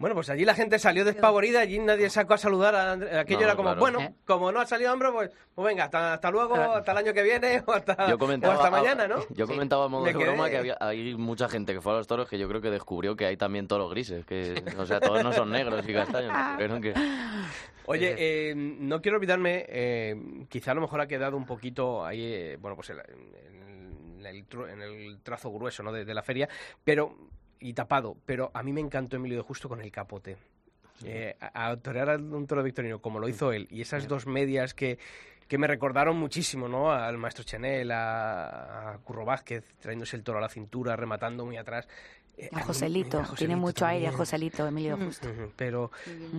bueno, 0.00 0.14
pues 0.14 0.30
allí 0.30 0.46
la 0.46 0.54
gente 0.54 0.78
salió 0.78 1.04
despavorida, 1.04 1.60
allí 1.60 1.78
nadie 1.78 2.08
sacó 2.08 2.32
a 2.32 2.38
saludar, 2.38 2.74
a 2.74 2.92
André- 2.94 3.18
aquello 3.18 3.40
No, 3.40 3.44
era 3.44 3.54
como, 3.54 3.68
claro. 3.68 3.80
bueno, 3.80 4.00
¿Eh? 4.00 4.14
como 4.26 4.50
no 4.50 4.60
ha 4.60 4.66
salido 4.66 4.92
hombre, 4.94 5.10
pues, 5.12 5.30
pues 5.54 5.66
venga, 5.66 5.84
hasta, 5.84 6.14
hasta 6.14 6.30
luego, 6.30 6.54
hasta 6.54 6.92
el 6.92 6.98
año 6.98 7.12
que 7.12 7.22
viene, 7.22 7.62
o 7.66 7.72
hasta, 7.72 8.08
Yo 8.08 8.14
o 8.14 8.18
comentaba, 8.18 8.54
hasta 8.54 8.70
mañana, 8.70 9.06
¿no? 9.06 9.16
Yo 9.28 9.46
comentaba 9.46 9.84
a 9.84 9.88
modo 9.88 10.04
de 10.06 10.14
quedé- 10.14 10.24
broma 10.24 10.48
que 10.48 10.56
había, 10.56 10.78
hay 10.80 11.14
mucha 11.16 11.46
gente 11.50 11.74
que 11.74 11.82
fue 11.82 11.92
a 11.92 11.96
los 11.96 12.06
toros 12.06 12.26
que 12.28 12.38
yo 12.38 12.48
creo 12.48 12.62
que 12.62 12.70
descubrió 12.70 13.14
que 13.14 13.26
hay 13.26 13.36
también 13.36 13.68
toros 13.68 13.90
grises, 13.90 14.24
que, 14.24 14.64
o 14.78 14.86
sea, 14.86 15.00
todos 15.00 15.22
no 15.22 15.34
son 15.34 15.50
negros 15.50 15.86
y 15.86 15.92
castaños. 15.92 16.32
descubrieron 16.34 16.80
que... 16.80 16.94
Oye, 17.86 18.14
eh, 18.16 18.54
no 18.56 19.02
quiero 19.02 19.18
olvidarme, 19.18 19.66
eh, 19.68 20.16
quizá 20.48 20.70
a 20.70 20.74
lo 20.74 20.80
mejor 20.80 21.02
ha 21.02 21.06
quedado 21.06 21.36
un 21.36 21.44
poquito 21.44 22.04
ahí, 22.04 22.22
eh, 22.32 22.56
bueno, 22.58 22.74
pues 22.76 22.88
en, 22.90 22.96
en 24.26 24.36
el, 24.36 24.48
tru- 24.48 24.70
en 24.70 24.82
el 24.82 25.18
trazo 25.22 25.50
grueso 25.52 25.82
¿no? 25.82 25.92
de, 25.92 26.04
de 26.04 26.14
la 26.14 26.22
feria, 26.22 26.48
pero 26.84 27.16
y 27.60 27.72
tapado, 27.72 28.16
pero 28.26 28.50
a 28.52 28.62
mí 28.62 28.72
me 28.72 28.80
encantó 28.80 29.16
Emilio 29.16 29.38
de 29.38 29.42
Justo 29.44 29.68
con 29.68 29.80
el 29.80 29.90
capote. 29.90 30.36
Eh, 31.04 31.34
a, 31.40 31.70
a 31.70 31.76
torear 31.76 32.08
a 32.10 32.16
un 32.16 32.46
toro 32.46 32.62
victorino 32.62 33.00
como 33.00 33.18
lo 33.18 33.28
hizo 33.28 33.52
él, 33.52 33.66
y 33.70 33.80
esas 33.80 34.06
dos 34.06 34.26
medias 34.26 34.74
que, 34.74 34.98
que 35.48 35.58
me 35.58 35.66
recordaron 35.66 36.16
muchísimo, 36.16 36.68
¿no? 36.68 36.92
Al 36.92 37.18
maestro 37.18 37.42
Chanel, 37.42 37.90
a, 37.90 38.92
a 38.92 38.98
Curro 38.98 39.24
Vázquez, 39.24 39.74
trayéndose 39.80 40.16
el 40.16 40.22
toro 40.22 40.38
a 40.38 40.40
la 40.40 40.48
cintura, 40.48 40.94
rematando 40.94 41.44
muy 41.44 41.56
atrás. 41.56 41.88
Eh, 42.36 42.50
A 42.52 42.62
Joselito, 42.62 43.20
a 43.20 43.34
tiene 43.36 43.54
mucho 43.54 43.86
aire 43.86 44.06
a 44.06 44.10
también. 44.10 44.18
Joselito, 44.18 44.66
Emilio 44.66 44.96
Justo. 44.96 45.28
Pero, 45.56 45.90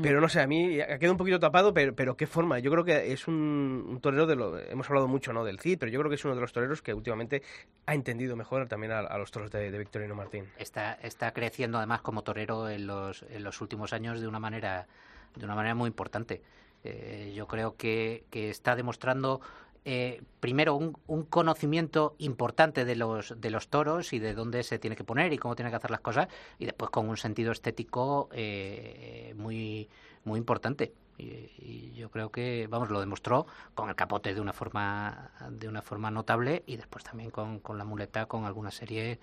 pero 0.02 0.20
no 0.20 0.28
sé, 0.28 0.42
a 0.42 0.48
mí 0.48 0.80
ha 0.82 0.98
quedado 1.00 1.14
un 1.14 1.18
poquito 1.18 1.40
tapado, 1.40 1.74
pero, 1.74 1.96
pero 1.96 2.18
qué 2.18 2.28
forma. 2.28 2.60
Yo 2.60 2.70
creo 2.70 2.84
que 2.84 3.14
es 3.14 3.28
un, 3.30 3.86
un 3.88 4.02
torero 4.02 4.26
de 4.28 4.36
lo. 4.36 4.60
Hemos 4.60 4.90
hablado 4.90 5.08
mucho 5.08 5.32
¿no? 5.32 5.46
del 5.46 5.60
CID, 5.60 5.80
pero 5.80 5.92
yo 5.92 6.00
creo 6.00 6.10
que 6.10 6.16
es 6.16 6.26
uno 6.26 6.36
de 6.36 6.42
los 6.42 6.52
toreros 6.52 6.82
que 6.82 6.94
últimamente 6.94 7.44
ha 7.86 7.94
entendido 7.96 8.36
mejor 8.36 8.68
también 8.68 8.92
a, 8.92 9.00
a 9.00 9.18
los 9.18 9.32
toros 9.32 9.52
de, 9.52 9.72
de 9.72 9.78
Victorino 9.78 10.16
Martín. 10.16 10.50
está, 10.58 10.94
está 11.02 11.32
creciendo 11.32 11.78
además 11.78 12.02
como 12.02 12.24
torero 12.24 12.70
en 12.70 12.88
los, 12.88 13.24
en 13.30 13.44
los 13.44 13.62
últimos 13.62 13.94
años 13.94 14.20
de 14.20 14.28
una 14.28 14.40
manera, 14.40 14.88
de 15.36 15.46
una 15.46 15.56
manera 15.56 15.76
muy 15.76 15.88
importante. 15.88 16.42
Eh, 16.84 17.34
yo 17.36 17.48
creo 17.48 17.76
que, 17.78 18.26
que 18.30 18.50
está 18.50 18.76
demostrando 18.76 19.42
eh, 19.86 20.22
primero 20.40 20.76
un, 20.76 20.98
un 21.08 21.24
conocimiento 21.24 22.16
importante 22.18 22.84
de 22.84 22.96
los, 22.96 23.40
de 23.40 23.50
los 23.52 23.70
toros 23.70 24.12
y 24.14 24.20
de 24.20 24.34
dónde 24.34 24.64
se 24.64 24.80
tiene 24.80 24.96
que 24.96 25.04
poner 25.04 25.32
y 25.32 25.38
cómo 25.38 25.56
tiene 25.56 25.70
que 25.70 25.78
hacer 25.78 25.92
las 25.92 26.02
cosas, 26.02 26.28
y 26.60 26.66
después 26.66 26.92
con 26.92 27.08
un 27.08 27.18
sentido 27.18 27.52
estético 27.52 28.30
eh, 28.34 29.34
muy, 29.38 29.88
muy 30.24 30.40
importante. 30.40 30.94
Y, 31.18 31.24
y 31.58 31.94
yo 31.96 32.10
creo 32.10 32.30
que, 32.30 32.68
vamos, 32.70 32.90
lo 32.90 33.00
demostró 33.00 33.48
con 33.74 33.88
el 33.88 33.96
capote 33.96 34.34
de 34.34 34.42
una 34.42 34.52
forma, 34.52 35.32
de 35.50 35.70
una 35.70 35.82
forma 35.82 36.12
notable 36.12 36.64
y 36.66 36.76
después 36.76 37.06
también 37.06 37.32
con, 37.32 37.60
con 37.60 37.78
la 37.78 37.86
muleta, 37.86 38.26
con 38.26 38.44
alguna 38.44 38.72
serie, 38.72 39.20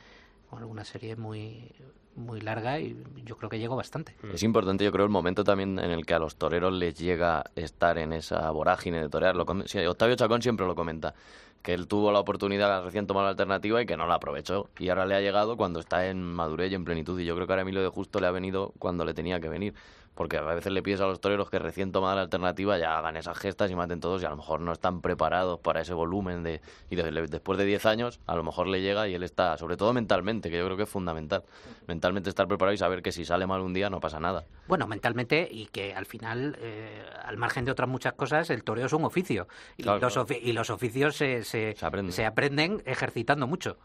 con 0.59 0.85
serie 0.85 1.17
muy, 1.17 1.73
muy 2.17 2.41
larga 2.41 2.79
y 2.79 2.97
yo 3.25 3.37
creo 3.37 3.49
que 3.49 3.59
llegó 3.59 3.77
bastante. 3.77 4.15
Es 4.33 4.43
importante, 4.43 4.85
yo 4.85 4.93
creo, 4.93 5.05
el 5.05 5.11
momento 5.11 5.45
también 5.45 5.79
en 5.79 5.91
el 5.91 6.05
que 6.05 6.15
a 6.15 6.19
los 6.19 6.37
toreros 6.37 6.73
les 6.73 6.99
llega 6.99 7.45
estar 7.57 7.99
en 7.99 8.13
esa 8.13 8.51
vorágine 8.51 9.01
de 9.01 9.09
torear. 9.09 9.37
Lo 9.37 9.45
Octavio 9.45 10.17
Chacón 10.17 10.43
siempre 10.43 10.67
lo 10.67 10.75
comenta, 10.75 11.15
que 11.63 11.75
él 11.75 11.87
tuvo 11.87 12.13
la 12.13 12.19
oportunidad, 12.19 12.85
recién 12.85 13.07
tomó 13.07 13.23
la 13.23 13.31
alternativa 13.31 13.81
y 13.81 13.87
que 13.87 13.97
no 13.97 14.07
la 14.07 14.15
aprovechó. 14.15 14.69
Y 14.79 14.89
ahora 14.89 15.07
le 15.07 15.15
ha 15.15 15.21
llegado 15.21 15.57
cuando 15.57 15.81
está 15.81 16.07
en 16.09 16.23
madurez 16.23 16.71
y 16.73 16.75
en 16.75 16.85
plenitud. 16.85 17.19
Y 17.19 17.25
yo 17.25 17.35
creo 17.35 17.47
que 17.47 17.53
ahora 17.53 17.63
Emilio 17.63 17.83
de 17.83 17.89
Justo 17.89 18.21
le 18.21 18.27
ha 18.27 18.31
venido 18.33 18.73
cuando 18.79 19.05
le 19.05 19.15
tenía 19.15 19.41
que 19.41 19.49
venir. 19.49 19.75
Porque 20.15 20.37
a 20.37 20.43
veces 20.43 20.71
le 20.73 20.83
pides 20.83 21.01
a 21.01 21.07
los 21.07 21.21
toreros 21.23 21.49
que 21.49 21.59
recién 21.59 21.91
toman 21.91 22.17
la 22.17 22.23
alternativa 22.23 22.77
ya 22.77 22.99
hagan 22.99 23.17
esas 23.17 23.39
gestas 23.39 23.71
y 23.71 23.75
maten 23.75 23.99
todos 23.99 24.23
y 24.23 24.27
a 24.27 24.31
lo 24.31 24.37
mejor 24.37 24.61
no 24.61 24.73
están 24.73 25.01
preparados 25.01 25.59
para 25.61 25.81
ese 25.81 25.95
volumen 25.95 26.43
de 26.43 26.61
y 26.91 26.97
de- 26.97 27.11
después 27.29 27.59
de 27.59 27.65
10 27.65 27.87
años 27.87 28.21
a 28.27 28.37
lo 28.37 28.45
mejor 28.45 28.67
le 28.69 28.83
llega 28.83 29.09
y 29.09 29.15
él 29.15 29.23
está, 29.23 29.57
sobre 29.57 29.79
todo 29.79 29.95
mentalmente, 29.95 30.51
que 30.51 30.59
yo 30.59 30.65
creo 30.67 30.77
que 30.77 30.83
es 30.83 30.89
fundamental. 30.89 31.45
Mentalmente 31.87 32.29
estar 32.29 32.47
preparado 32.47 32.75
y 32.75 32.79
saber 32.79 33.03
que 33.03 33.11
si 33.11 33.25
sale 33.25 33.47
mal 33.47 33.63
un 33.63 33.73
día 33.73 33.89
no 33.89 34.01
pasa 34.01 34.21
nada. 34.21 34.45
Bueno, 34.69 34.87
mentalmente 34.87 35.49
y 35.51 35.67
que 35.67 35.95
al 35.95 36.05
final, 36.05 36.57
eh, 36.61 37.03
al 37.25 37.39
margen 37.39 37.65
de 37.65 37.73
otras 37.73 37.89
muchas 37.89 38.13
cosas, 38.13 38.51
el 38.51 38.65
toreo 38.65 38.87
es 38.87 38.93
un 38.93 39.05
oficio. 39.07 39.49
Y, 39.79 39.83
Claro, 39.85 39.99
los, 40.01 40.17
ofi- 40.19 40.41
y 40.43 40.53
los 40.53 40.69
oficios 40.69 41.17
se, 41.17 41.43
se, 41.43 41.75
se 42.11 42.25
aprenden 42.27 42.83
ejercitando 42.85 43.47
mucho. 43.47 43.79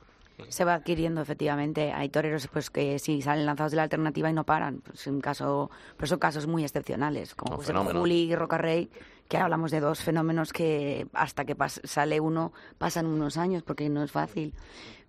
Se 0.50 0.66
va 0.66 0.76
adquiriendo, 0.76 1.22
efectivamente. 1.22 1.92
Hay 1.92 2.10
toreros 2.10 2.48
pues 2.48 2.70
que 2.70 3.00
sí 3.00 3.22
salen 3.22 3.46
lanzados 3.46 3.72
de 3.72 3.78
la 3.78 3.84
alternativa 3.84 4.30
y 4.30 4.34
no 4.34 4.46
paran. 4.46 4.82
Pues, 4.82 5.08
un 5.08 5.20
caso, 5.20 5.72
pero 5.96 6.08
son 6.08 6.20
casos 6.20 6.48
muy 6.48 6.64
excepcionales, 6.64 7.36
como 7.36 7.56
pues, 7.56 7.70
el 7.70 7.74
fenómenos. 7.74 8.02
Juli 8.02 8.32
y 8.32 8.36
Rocarrey, 8.36 8.90
que 9.28 9.38
hablamos 9.38 9.72
de 9.72 9.80
dos 9.80 10.00
fenómenos 10.02 10.54
que 10.54 11.08
hasta 11.14 11.46
que 11.46 11.56
sale 11.84 12.20
uno 12.20 12.54
pasan 12.78 13.08
unos 13.08 13.38
años, 13.38 13.64
porque 13.64 13.90
no 13.90 14.04
es 14.04 14.12
fácil. 14.12 14.54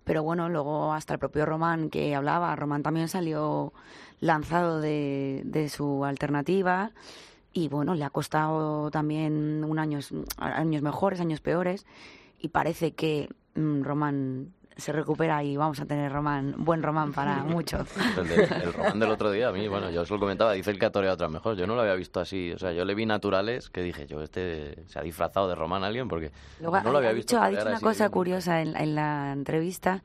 Pero 0.04 0.22
bueno, 0.22 0.48
luego 0.48 0.94
hasta 0.94 1.12
el 1.12 1.20
propio 1.20 1.44
Román 1.44 1.90
que 1.90 2.14
hablaba, 2.14 2.56
Román 2.56 2.82
también 2.82 3.08
salió 3.08 3.74
lanzado 4.20 4.80
de, 4.80 5.42
de 5.44 5.68
su 5.68 6.04
alternativa 6.04 6.92
y 7.52 7.68
bueno, 7.68 7.94
le 7.94 8.04
ha 8.04 8.10
costado 8.10 8.90
también 8.90 9.64
un 9.64 9.78
años, 9.78 10.12
años 10.38 10.80
mejores, 10.80 11.20
años 11.20 11.40
peores 11.40 11.86
y 12.38 12.48
parece 12.48 12.92
que 12.92 13.28
mm, 13.54 13.82
Román 13.82 14.54
se 14.78 14.92
recupera 14.92 15.42
y 15.42 15.56
vamos 15.56 15.80
a 15.80 15.86
tener 15.86 16.10
Román, 16.12 16.54
buen 16.56 16.82
Román 16.82 17.12
para 17.12 17.36
mucho. 17.44 17.84
El, 18.16 18.28
de- 18.28 18.44
el 18.44 18.72
Román 18.72 18.98
del 19.00 19.10
otro 19.10 19.30
día, 19.30 19.48
a 19.48 19.52
mí, 19.52 19.66
bueno, 19.68 19.90
yo 19.90 20.02
os 20.02 20.10
lo 20.10 20.18
comentaba, 20.20 20.52
dice 20.52 20.70
el 20.70 20.78
que 20.78 20.86
ha 20.86 20.92
toreado 20.92 21.14
otras 21.14 21.30
mejor. 21.30 21.56
Yo 21.56 21.66
no 21.66 21.74
lo 21.74 21.80
había 21.82 21.94
visto 21.94 22.20
así. 22.20 22.52
O 22.52 22.58
sea, 22.58 22.72
yo 22.72 22.84
le 22.84 22.94
vi 22.94 23.04
naturales 23.04 23.68
que 23.70 23.82
dije, 23.82 24.06
yo, 24.06 24.22
este 24.22 24.84
se 24.86 24.98
ha 24.98 25.02
disfrazado 25.02 25.48
de 25.48 25.56
Román 25.56 25.82
alguien 25.84 26.06
porque 26.08 26.30
Luego 26.60 26.80
no 26.80 26.90
lo 26.92 26.96
ha- 26.96 26.98
había 26.98 27.10
ha 27.10 27.12
visto. 27.12 27.34
dicho, 27.36 27.42
ha 27.42 27.48
dicho 27.50 27.66
una 27.66 27.80
cosa 27.80 28.04
de- 28.04 28.10
curiosa 28.10 28.62
en, 28.62 28.76
en 28.76 28.94
la 28.94 29.32
entrevista. 29.32 30.02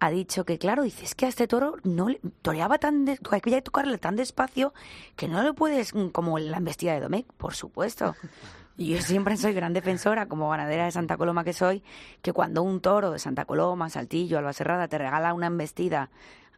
Ha 0.00 0.10
dicho 0.10 0.44
que, 0.44 0.58
claro, 0.58 0.82
dices 0.84 1.14
que 1.16 1.26
a 1.26 1.28
este 1.28 1.48
toro 1.48 1.76
no 1.82 2.08
le, 2.08 2.20
toreaba 2.42 2.78
tan, 2.78 3.04
des- 3.04 3.18
que 3.20 3.34
había 3.36 3.56
que 3.58 3.62
tocarle 3.62 3.98
tan 3.98 4.14
despacio 4.16 4.72
que 5.16 5.26
no 5.28 5.42
lo 5.42 5.54
puedes, 5.54 5.92
mm, 5.94 6.08
como 6.10 6.38
la 6.38 6.56
embestida 6.58 6.92
de 6.94 7.00
Domecq, 7.00 7.32
por 7.34 7.54
supuesto. 7.54 8.14
Y 8.78 8.94
yo 8.94 9.02
siempre 9.02 9.36
soy 9.36 9.52
gran 9.52 9.72
defensora, 9.74 10.26
como 10.26 10.48
ganadera 10.48 10.84
de 10.86 10.92
Santa 10.92 11.16
Coloma 11.18 11.42
que 11.44 11.52
soy, 11.52 11.82
que 12.22 12.32
cuando 12.32 12.62
un 12.62 12.80
toro 12.80 13.10
de 13.10 13.18
Santa 13.18 13.44
Coloma, 13.44 13.90
Saltillo, 13.90 14.38
Albacerrada, 14.38 14.86
te 14.88 14.96
regala 14.98 15.34
una 15.34 15.48
embestida 15.48 16.08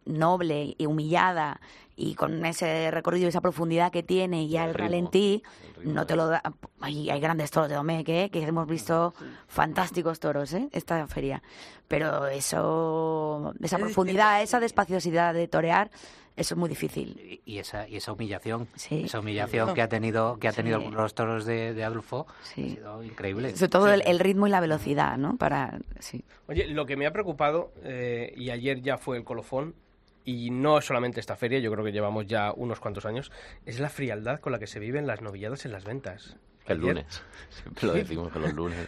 noble 0.05 0.75
y 0.77 0.85
humillada 0.85 1.59
y 1.95 2.15
con 2.15 2.43
ese 2.45 2.89
recorrido 2.91 3.25
y 3.25 3.29
esa 3.29 3.41
profundidad 3.41 3.91
que 3.91 4.01
tiene 4.01 4.43
y 4.43 4.57
ritmo, 4.57 4.73
ralentí, 4.73 5.43
no 5.83 6.05
te 6.07 6.15
lo 6.15 6.27
da. 6.27 6.41
Hay, 6.79 7.09
hay 7.09 7.19
grandes 7.19 7.51
toros 7.51 7.69
de 7.69 7.75
Domecq, 7.75 8.09
¿eh? 8.09 8.29
que 8.31 8.41
hemos 8.43 8.67
visto 8.67 9.13
fantásticos 9.47 10.19
toros, 10.19 10.53
¿eh? 10.53 10.69
esta 10.71 11.05
feria. 11.07 11.41
Pero 11.87 12.27
eso, 12.27 13.53
esa 13.61 13.75
Es- 13.77 13.81
profundidad, 13.81 14.41
esa 14.41 14.59
despaciosidad 14.59 15.33
de 15.33 15.47
torear, 15.47 15.91
eso 16.35 16.53
es 16.53 16.57
muy 16.57 16.69
difícil. 16.69 17.41
Y 17.45 17.57
esa, 17.59 17.87
y 17.87 17.97
esa 17.97 18.13
humillación, 18.13 18.67
Sí. 18.75 19.03
esa 19.05 19.19
humillación 19.19 19.73
que 19.73 19.81
ha 19.81 19.87
tenido, 19.89 20.37
que 20.39 20.47
ha 20.47 20.53
tenido 20.53 20.79
Sí. 20.79 20.87
los 20.91 21.13
toros 21.13 21.45
de, 21.45 21.73
de 21.73 21.83
Adolfo, 21.83 22.27
Sí. 22.43 22.63
ha 22.71 22.75
sido 22.75 23.03
increíble. 23.03 23.55
Sobre 23.55 23.69
todo 23.69 23.93
el, 23.93 24.01
el 24.05 24.19
ritmo 24.19 24.47
y 24.47 24.49
la 24.49 24.59
velocidad, 24.61 25.17
¿no? 25.17 25.37
Para, 25.37 25.79
sí. 25.99 26.23
Oye, 26.47 26.67
lo 26.67 26.85
que 26.85 26.95
me 26.97 27.05
ha 27.05 27.11
preocupado, 27.13 27.71
eh, 27.83 28.33
y 28.37 28.49
ayer 28.49 28.81
ya 28.81 28.97
fue 28.97 29.17
el 29.17 29.23
colofón, 29.23 29.75
y 30.23 30.51
no 30.51 30.79
solamente 30.81 31.19
esta 31.19 31.35
feria, 31.35 31.59
yo 31.59 31.71
creo 31.71 31.83
que 31.83 31.91
llevamos 31.91 32.27
ya 32.27 32.53
unos 32.55 32.79
cuantos 32.79 33.05
años, 33.05 33.31
es 33.65 33.79
la 33.79 33.89
frialdad 33.89 34.39
con 34.39 34.51
la 34.51 34.59
que 34.59 34.67
se 34.67 34.79
viven 34.79 35.07
las 35.07 35.21
novilladas 35.21 35.65
en 35.65 35.71
las 35.71 35.83
ventas. 35.83 36.37
El 36.71 36.79
Ayer- 36.79 36.87
lunes. 36.95 37.21
Siempre 37.51 37.85
lo 37.87 37.93
decimos 37.93 38.31
que 38.31 38.39
los 38.39 38.53
lunes. 38.53 38.87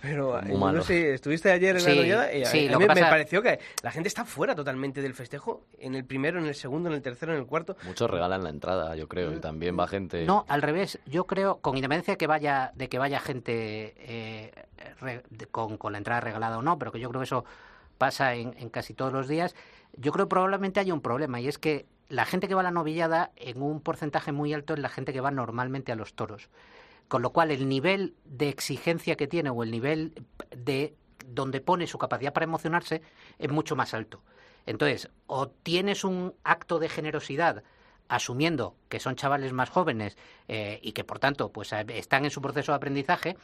Pero 0.00 0.40
Muy 0.42 0.70
eh, 0.70 0.76
no 0.76 0.82
sé, 0.82 1.14
estuviste 1.14 1.50
ayer 1.52 1.76
en 1.76 1.82
Sí, 1.82 1.88
la 1.90 1.94
novillada 1.96 2.32
y 2.34 2.42
a- 2.42 2.46
sí, 2.46 2.66
a, 2.68 2.72
mí 2.78 2.78
me 2.78 2.86
pasa- 2.86 3.10
pareció 3.10 3.42
que 3.42 3.58
la 3.82 3.90
gente 3.90 4.08
está 4.08 4.24
fuera 4.24 4.54
totalmente 4.54 5.02
del 5.02 5.14
festejo, 5.14 5.66
en 5.78 5.94
el 5.94 6.04
primero, 6.04 6.38
en 6.38 6.46
el 6.46 6.54
segundo, 6.54 6.88
en 6.88 6.94
el 6.96 7.02
tercero, 7.02 7.32
en 7.34 7.38
el 7.40 7.46
cuarto. 7.46 7.76
Muchos 7.84 8.10
regalan 8.10 8.42
la 8.42 8.50
entrada, 8.50 8.96
yo 8.96 9.08
creo, 9.08 9.32
y 9.32 9.40
también 9.40 9.78
va 9.78 9.86
gente... 9.86 10.24
No, 10.24 10.46
al 10.48 10.62
revés. 10.62 10.98
Yo 11.06 11.26
creo, 11.26 11.58
con 11.58 11.76
independencia 11.76 12.14
de 12.14 12.18
que 12.18 12.26
vaya, 12.26 12.72
de 12.74 12.88
que 12.88 12.98
vaya 12.98 13.20
gente 13.20 13.94
eh, 13.98 14.52
re- 15.00 15.22
de- 15.30 15.46
con, 15.46 15.76
con 15.76 15.92
la 15.92 15.98
entrada 15.98 16.20
regalada 16.22 16.58
o 16.58 16.62
no, 16.62 16.78
pero 16.78 16.90
que 16.92 17.00
yo 17.00 17.10
creo 17.10 17.20
que 17.20 17.24
eso 17.26 17.44
pasa 17.98 18.34
en, 18.34 18.54
en 18.58 18.70
casi 18.70 18.94
todos 18.94 19.12
los 19.12 19.28
días, 19.28 19.54
yo 19.96 20.12
creo 20.12 20.26
que 20.26 20.30
probablemente 20.30 20.80
haya 20.80 20.94
un 20.94 21.02
problema 21.02 21.40
y 21.40 21.48
es 21.48 21.58
que 21.58 21.84
la 22.08 22.24
gente 22.24 22.48
que 22.48 22.54
va 22.54 22.60
a 22.62 22.64
la 22.64 22.70
novillada 22.70 23.32
en 23.36 23.60
un 23.60 23.80
porcentaje 23.82 24.32
muy 24.32 24.54
alto 24.54 24.72
es 24.72 24.80
la 24.80 24.88
gente 24.88 25.12
que 25.12 25.20
va 25.20 25.30
normalmente 25.30 25.92
a 25.92 25.94
los 25.94 26.14
toros. 26.14 26.48
Con 27.08 27.22
lo 27.22 27.30
cual 27.30 27.50
el 27.50 27.68
nivel 27.68 28.14
de 28.24 28.48
exigencia 28.48 29.16
que 29.16 29.26
tiene 29.26 29.50
o 29.50 29.62
el 29.62 29.70
nivel 29.70 30.12
de 30.54 30.94
donde 31.26 31.60
pone 31.60 31.86
su 31.86 31.98
capacidad 31.98 32.32
para 32.32 32.44
emocionarse 32.44 33.02
es 33.38 33.50
mucho 33.50 33.76
más 33.76 33.94
alto. 33.94 34.22
Entonces, 34.66 35.10
o 35.26 35.48
tienes 35.48 36.04
un 36.04 36.34
acto 36.44 36.78
de 36.78 36.88
generosidad 36.88 37.62
asumiendo 38.08 38.76
que 38.88 39.00
son 39.00 39.16
chavales 39.16 39.52
más 39.52 39.70
jóvenes 39.70 40.16
eh, 40.48 40.80
y 40.82 40.92
que 40.92 41.04
por 41.04 41.18
tanto 41.18 41.52
pues 41.52 41.72
eh, 41.72 41.84
están 41.90 42.24
en 42.24 42.30
su 42.30 42.40
proceso 42.40 42.72
de 42.72 42.76
aprendizaje 42.76 43.36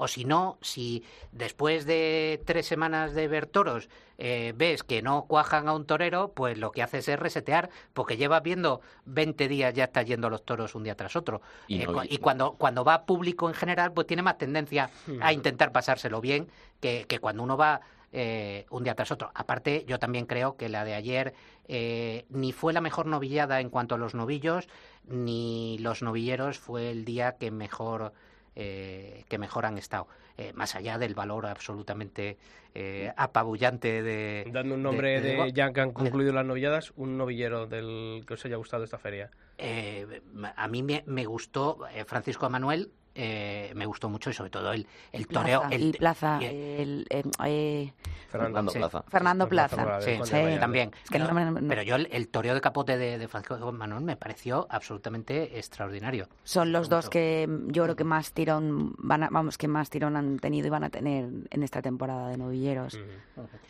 o 0.00 0.06
si 0.08 0.24
no, 0.24 0.58
si 0.62 1.02
después 1.32 1.84
de 1.84 2.40
tres 2.46 2.66
semanas 2.66 3.14
de 3.14 3.26
ver 3.26 3.46
toros 3.46 3.88
eh, 4.16 4.52
ves 4.56 4.82
que 4.84 5.02
no 5.02 5.24
cuajan 5.26 5.68
a 5.68 5.74
un 5.74 5.86
torero, 5.86 6.32
pues 6.32 6.56
lo 6.56 6.70
que 6.70 6.82
haces 6.82 7.08
es 7.08 7.18
resetear, 7.18 7.68
porque 7.94 8.16
llevas 8.16 8.42
viendo 8.42 8.80
20 9.06 9.48
días 9.48 9.74
ya 9.74 9.84
estás 9.84 10.06
yendo 10.06 10.28
a 10.28 10.30
los 10.30 10.44
toros 10.44 10.74
un 10.76 10.84
día 10.84 10.94
tras 10.94 11.16
otro. 11.16 11.40
Y 11.66 11.82
Eh, 11.82 11.86
no- 11.86 11.92
cu- 11.94 12.02
y 12.08 12.18
cuando, 12.18 12.52
cuando 12.52 12.84
va 12.84 13.04
público 13.06 13.48
en 13.48 13.54
general, 13.54 13.92
pues 13.92 14.06
tiene 14.06 14.22
más 14.22 14.38
tendencia 14.38 14.88
a 15.20 15.32
intentar 15.32 15.72
pasárselo 15.72 16.20
bien 16.20 16.48
que, 16.80 17.04
que 17.08 17.18
cuando 17.18 17.42
uno 17.42 17.56
va 17.56 17.80
eh, 18.10 18.64
un 18.70 18.84
día 18.84 18.94
tras 18.94 19.10
otro. 19.10 19.30
Aparte, 19.34 19.84
yo 19.86 19.98
también 19.98 20.24
creo 20.26 20.56
que 20.56 20.68
la 20.70 20.84
de 20.84 20.94
ayer 20.94 21.34
eh, 21.66 22.24
ni 22.30 22.52
fue 22.52 22.72
la 22.72 22.80
mejor 22.80 23.04
novillada 23.06 23.60
en 23.60 23.68
cuanto 23.68 23.96
a 23.96 23.98
los 23.98 24.14
novillos, 24.14 24.66
ni 25.06 25.76
los 25.78 26.02
novilleros 26.02 26.58
fue 26.58 26.90
el 26.90 27.04
día 27.04 27.36
que 27.38 27.50
mejor 27.50 28.12
eh, 28.58 29.24
que 29.28 29.38
mejor 29.38 29.64
han 29.64 29.78
estado. 29.78 30.06
Eh, 30.36 30.52
más 30.52 30.74
allá 30.74 30.98
del 30.98 31.14
valor 31.14 31.46
absolutamente 31.46 32.36
eh, 32.74 33.12
apabullante 33.16 34.02
de... 34.02 34.48
Dando 34.52 34.74
un 34.74 34.82
nombre 34.82 35.20
de, 35.20 35.52
ya 35.52 35.72
que 35.72 35.80
han 35.80 35.92
concluido 35.92 36.32
las 36.32 36.44
novilladas, 36.44 36.92
un 36.96 37.16
novillero 37.16 37.66
del 37.66 38.24
que 38.26 38.34
os 38.34 38.44
haya 38.44 38.56
gustado 38.56 38.84
esta 38.84 38.98
feria. 38.98 39.30
Eh, 39.56 40.20
a 40.54 40.68
mí 40.68 40.82
me, 40.82 41.02
me 41.06 41.24
gustó 41.24 41.78
eh, 41.92 42.04
Francisco 42.04 42.48
Manuel, 42.50 42.90
eh, 43.20 43.72
me 43.74 43.84
gustó 43.84 44.08
mucho 44.08 44.30
y 44.30 44.32
sobre 44.32 44.48
todo 44.50 44.72
el, 44.72 44.86
el 45.12 45.26
toreo. 45.26 45.60
Plaza, 45.60 45.74
el- 45.74 45.82
y 45.82 45.92
Plaza, 45.92 46.38
y- 46.40 46.44
el, 46.46 47.06
eh, 47.10 47.22
eh, 47.44 47.92
Fernando 48.28 48.70
sí. 48.70 48.78
Plaza. 48.78 49.02
Fernando 49.08 49.48
Plaza. 49.48 49.76
Plaza, 49.76 50.00
Sí, 50.02 50.12
sí, 50.12 50.18
Valladolid. 50.32 50.60
también. 50.60 50.90
Es 51.02 51.10
que 51.10 51.18
no 51.18 51.32
no- 51.32 51.68
Pero 51.68 51.82
yo 51.82 51.96
el, 51.96 52.08
el 52.12 52.28
toreo 52.28 52.54
de 52.54 52.60
capote 52.60 52.96
de, 52.96 53.18
de 53.18 53.26
Francisco 53.28 53.72
Manuel 53.72 54.04
me 54.04 54.16
pareció 54.16 54.66
absolutamente 54.70 55.58
extraordinario. 55.58 56.28
Son 56.44 56.70
los 56.70 56.88
dos 56.88 57.10
que 57.10 57.46
mm, 57.48 57.70
yo 57.72 57.84
creo 57.84 57.96
que 57.96 58.04
más 58.04 58.32
tirón 58.32 58.94
van 58.98 59.24
a- 59.24 59.28
vamos 59.30 59.58
que 59.58 59.66
más 59.66 59.90
tirón 59.90 60.16
han 60.16 60.38
tenido 60.38 60.66
y 60.68 60.70
van 60.70 60.84
a 60.84 60.90
tener 60.90 61.28
en 61.50 61.62
esta 61.62 61.82
temporada 61.82 62.28
de 62.28 62.36
novilleros. 62.36 62.94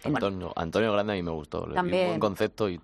En- 0.05 0.14
Antonio, 0.14 0.53
Antonio 0.57 0.92
Grande 0.92 1.12
a 1.12 1.16
mí 1.16 1.22
me 1.22 1.30
gustó. 1.30 1.62
También. 1.72 2.03
un 2.03 2.09
buen 2.11 2.20
concepto 2.20 2.68
y 2.68 2.78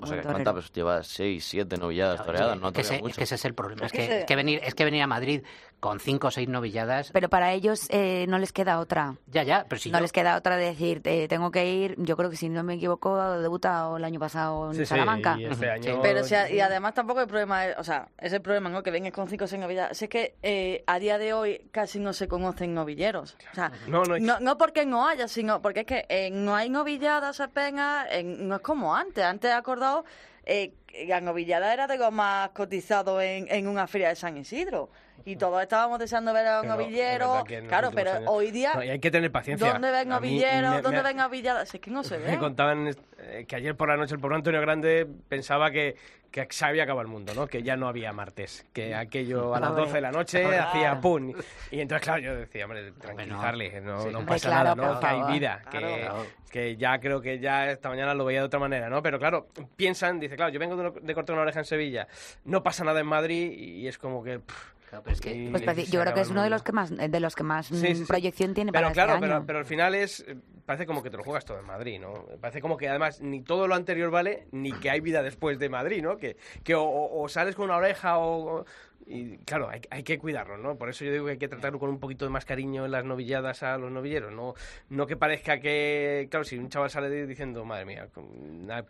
O 0.00 0.06
sea, 0.06 0.22
¿cuántas? 0.22 0.52
Pues 0.54 0.72
lleva 0.72 1.02
seis, 1.02 1.44
siete 1.44 1.76
novilladas 1.76 2.24
toreadas, 2.24 2.58
no 2.60 2.66
ha 2.66 2.68
es, 2.70 2.74
que 2.74 2.80
ese, 2.82 2.98
mucho. 3.00 3.08
es 3.10 3.16
que 3.16 3.24
ese 3.24 3.34
es 3.34 3.44
el 3.44 3.54
problema. 3.54 3.84
Es 3.86 3.90
que 3.92 4.20
es 4.20 4.24
que 4.26 4.36
venir, 4.36 4.60
es 4.62 4.74
que 4.76 4.84
venir 4.84 5.02
a 5.02 5.06
Madrid 5.08 5.42
con 5.80 6.00
cinco 6.00 6.26
o 6.28 6.30
seis 6.30 6.48
novilladas. 6.48 7.10
Pero 7.12 7.28
para 7.28 7.52
ellos 7.52 7.86
eh, 7.90 8.26
no 8.28 8.38
les 8.38 8.52
queda 8.52 8.80
otra. 8.80 9.14
Ya, 9.28 9.44
ya, 9.44 9.64
pero 9.68 9.78
si 9.78 9.90
no 9.90 9.98
yo- 9.98 10.02
les 10.02 10.12
queda 10.12 10.36
otra 10.36 10.56
de 10.56 10.64
decir, 10.64 11.00
eh, 11.04 11.28
tengo 11.28 11.50
que 11.52 11.66
ir, 11.72 11.94
yo 11.98 12.16
creo 12.16 12.30
que 12.30 12.36
si 12.36 12.48
no 12.48 12.64
me 12.64 12.74
equivoco, 12.74 13.16
debuta 13.38 13.88
el 13.96 14.02
año 14.04 14.18
pasado 14.18 14.68
en 14.70 14.74
Sí, 14.74 14.80
sí, 14.80 14.86
Salamanca. 14.86 15.36
y 15.38 15.44
este 15.44 15.70
año... 15.70 16.00
Pero 16.02 16.24
si 16.24 16.34
a- 16.34 16.50
y 16.50 16.58
además 16.60 16.94
tampoco 16.94 17.20
el 17.20 17.28
problema 17.28 17.66
es, 17.66 17.78
o 17.78 17.84
sea, 17.84 18.08
es 18.18 18.32
el 18.32 18.42
problema, 18.42 18.68
¿no? 18.68 18.82
Que 18.82 18.90
vengas 18.90 19.12
con 19.12 19.28
cinco 19.28 19.44
o 19.44 19.46
seis 19.46 19.60
novilladas. 19.60 19.96
Si 19.96 20.06
es 20.06 20.10
que 20.10 20.34
eh, 20.42 20.82
a 20.86 20.98
día 20.98 21.16
de 21.18 21.32
hoy 21.32 21.68
casi 21.70 22.00
no 22.00 22.12
se 22.12 22.26
conocen 22.26 22.74
novilleros. 22.74 23.36
O 23.52 23.54
sea, 23.54 23.70
No, 23.86 24.02
no, 24.04 24.18
no, 24.18 24.40
no 24.40 24.58
porque 24.58 24.84
no 24.84 25.06
haya, 25.06 25.28
sino 25.28 25.62
porque 25.62 25.80
es 25.80 25.86
que 25.86 26.06
eh, 26.08 26.30
no 26.32 26.56
hay 26.56 26.70
novilladas 26.70 27.40
apenas, 27.40 28.06
eh, 28.10 28.24
no 28.24 28.56
es 28.56 28.62
como 28.62 28.96
antes. 28.96 29.22
Antes, 29.22 29.52
acordado, 29.52 30.04
eh, 30.44 30.74
la 31.06 31.20
novillada 31.20 31.72
era 31.72 31.86
de 31.86 31.98
lo 31.98 32.10
más 32.10 32.48
cotizado 32.50 33.20
en, 33.20 33.46
en 33.48 33.68
una 33.68 33.86
feria 33.86 34.08
de 34.08 34.16
San 34.16 34.36
Isidro. 34.36 34.90
Y 35.24 35.36
todos 35.36 35.60
estábamos 35.62 35.98
deseando 35.98 36.32
ver 36.32 36.46
a 36.46 36.60
un 36.62 36.68
los 36.68 37.44
Claro, 37.68 37.90
pero 37.94 38.12
años- 38.12 38.24
hoy 38.28 38.50
día, 38.50 38.72
No, 38.74 38.82
y 38.82 38.88
hay 38.90 38.98
que 38.98 39.10
tener 39.10 39.30
paciencia. 39.30 39.72
¿dónde 39.72 39.90
ven 39.90 40.08
novilleros? 40.08 40.76
me- 40.76 40.80
¿Dónde 40.82 40.98
me- 40.98 41.08
ven 41.08 41.16
novilladas? 41.18 41.74
Es 41.74 41.80
que 41.80 41.90
no 41.90 42.02
se 42.02 42.18
Me 42.18 42.32
ve. 42.32 42.38
contaban 42.38 42.88
eh, 43.18 43.44
que 43.46 43.56
ayer 43.56 43.74
por 43.76 43.88
la 43.88 43.96
noche 43.96 44.14
el 44.14 44.20
pobre 44.20 44.36
Antonio 44.36 44.60
Grande 44.60 45.06
pensaba 45.28 45.70
que, 45.70 45.96
que 46.30 46.46
se 46.50 46.64
había 46.64 46.84
acabado 46.84 47.02
el 47.02 47.08
mundo, 47.08 47.34
¿no? 47.34 47.46
Que 47.46 47.62
ya 47.62 47.76
no 47.76 47.88
había 47.88 48.12
martes, 48.12 48.64
que 48.72 48.94
aquello 48.94 49.54
a 49.54 49.60
las 49.60 49.70
Pobre. 49.70 49.82
12 49.82 49.94
de 49.94 50.00
la 50.00 50.12
noche 50.12 50.58
hacía 50.58 51.00
pum. 51.00 51.32
Y 51.70 51.80
entonces, 51.80 52.04
claro, 52.04 52.22
yo 52.22 52.34
decía, 52.36 52.64
hombre, 52.64 52.92
tranquilizarle, 52.92 53.80
no, 53.80 54.00
Sí. 54.02 54.08
no 54.10 54.18
Hombre, 54.20 54.34
pasa 54.34 54.48
claro, 54.48 54.76
nada, 54.76 54.94
¿no? 54.94 55.00
Que 55.00 55.06
hay 55.06 55.32
vida, 55.38 55.62
que, 55.70 55.78
Claro. 55.78 56.26
que 56.50 56.76
ya 56.76 56.98
creo 57.00 57.20
que 57.20 57.38
ya 57.38 57.70
esta 57.70 57.88
mañana 57.90 58.14
lo 58.14 58.24
veía 58.24 58.40
de 58.40 58.46
otra 58.46 58.60
manera, 58.60 58.88
¿no? 58.88 59.02
Pero 59.02 59.18
claro, 59.18 59.48
piensan, 59.76 60.20
dice, 60.20 60.36
claro, 60.36 60.52
yo 60.52 60.60
vengo 60.60 60.76
de, 60.76 61.00
de 61.00 61.14
cortar 61.14 61.34
una 61.34 61.42
oreja 61.42 61.58
en 61.58 61.64
Sevilla, 61.66 62.06
no 62.44 62.62
pasa 62.62 62.84
nada 62.84 63.00
en 63.00 63.06
Madrid 63.06 63.52
y 63.52 63.86
es 63.88 63.98
como 63.98 64.22
que... 64.22 64.38
pff, 64.38 64.77
Claro, 64.88 65.04
pero 65.04 65.14
es 65.14 65.20
que- 65.20 65.48
Pues 65.50 65.90
yo 65.90 66.00
creo 66.00 66.14
que 66.14 66.20
es 66.22 66.30
uno 66.30 66.40
de 66.42 66.46
mundo. 66.48 66.54
los 66.56 66.62
que 66.62 66.72
más 66.72 66.90
de 66.96 67.20
los 67.20 67.34
que 67.34 67.42
más 67.42 67.66
Sí, 67.66 67.76
sí, 67.78 67.94
sí. 67.96 68.04
proyección 68.06 68.54
tiene 68.54 68.72
Pero 68.72 68.84
para 68.84 68.94
claro, 68.94 69.12
este 69.14 69.20
pero, 69.20 69.36
año. 69.36 69.44
pero 69.46 69.58
al 69.58 69.66
final 69.66 69.94
es 69.94 70.24
eh, 70.26 70.36
parece 70.64 70.86
como 70.86 71.02
que 71.02 71.10
te 71.10 71.16
lo 71.16 71.24
juegas 71.24 71.44
todo 71.44 71.58
en 71.58 71.66
Madrid, 71.66 72.00
¿no? 72.00 72.24
Parece 72.40 72.60
como 72.62 72.76
que 72.76 72.88
además 72.88 73.20
ni 73.20 73.42
todo 73.42 73.66
lo 73.68 73.74
anterior 73.74 74.10
vale 74.10 74.46
ni 74.52 74.72
que 74.72 74.90
hay 74.90 75.00
vida 75.00 75.22
después 75.22 75.58
de 75.58 75.68
Madrid, 75.68 76.02
¿no? 76.02 76.16
Que, 76.16 76.36
que 76.64 76.74
o, 76.74 76.82
o- 76.82 77.22
o 77.22 77.28
sales 77.28 77.54
con 77.54 77.66
una 77.66 77.76
oreja 77.76 78.18
o... 78.18 78.64
y 79.06 79.38
claro, 79.38 79.70
hay, 79.70 79.80
hay 79.90 80.02
que 80.02 80.18
cuidarlo, 80.18 80.58
¿no? 80.58 80.76
Por 80.76 80.88
eso 80.88 81.04
yo 81.04 81.12
digo 81.12 81.24
que 81.24 81.32
hay 81.32 81.38
que 81.38 81.48
tratarlo 81.48 81.78
con 81.78 81.90
un 81.90 81.98
poquito 81.98 82.24
de 82.24 82.30
más 82.30 82.44
cariño 82.44 82.84
en 82.84 82.90
las 82.90 83.04
novilladas 83.04 83.62
a 83.62 83.78
los 83.78 83.90
novilleros, 83.90 84.32
no, 84.32 84.54
no 84.90 85.06
que 85.06 85.16
parezca 85.16 85.60
que, 85.60 86.28
claro, 86.30 86.44
si 86.44 86.58
un 86.58 86.68
chaval 86.68 86.90
sale 86.90 87.26
diciendo, 87.26 87.64
madre 87.64 87.84
mía, 87.86 88.08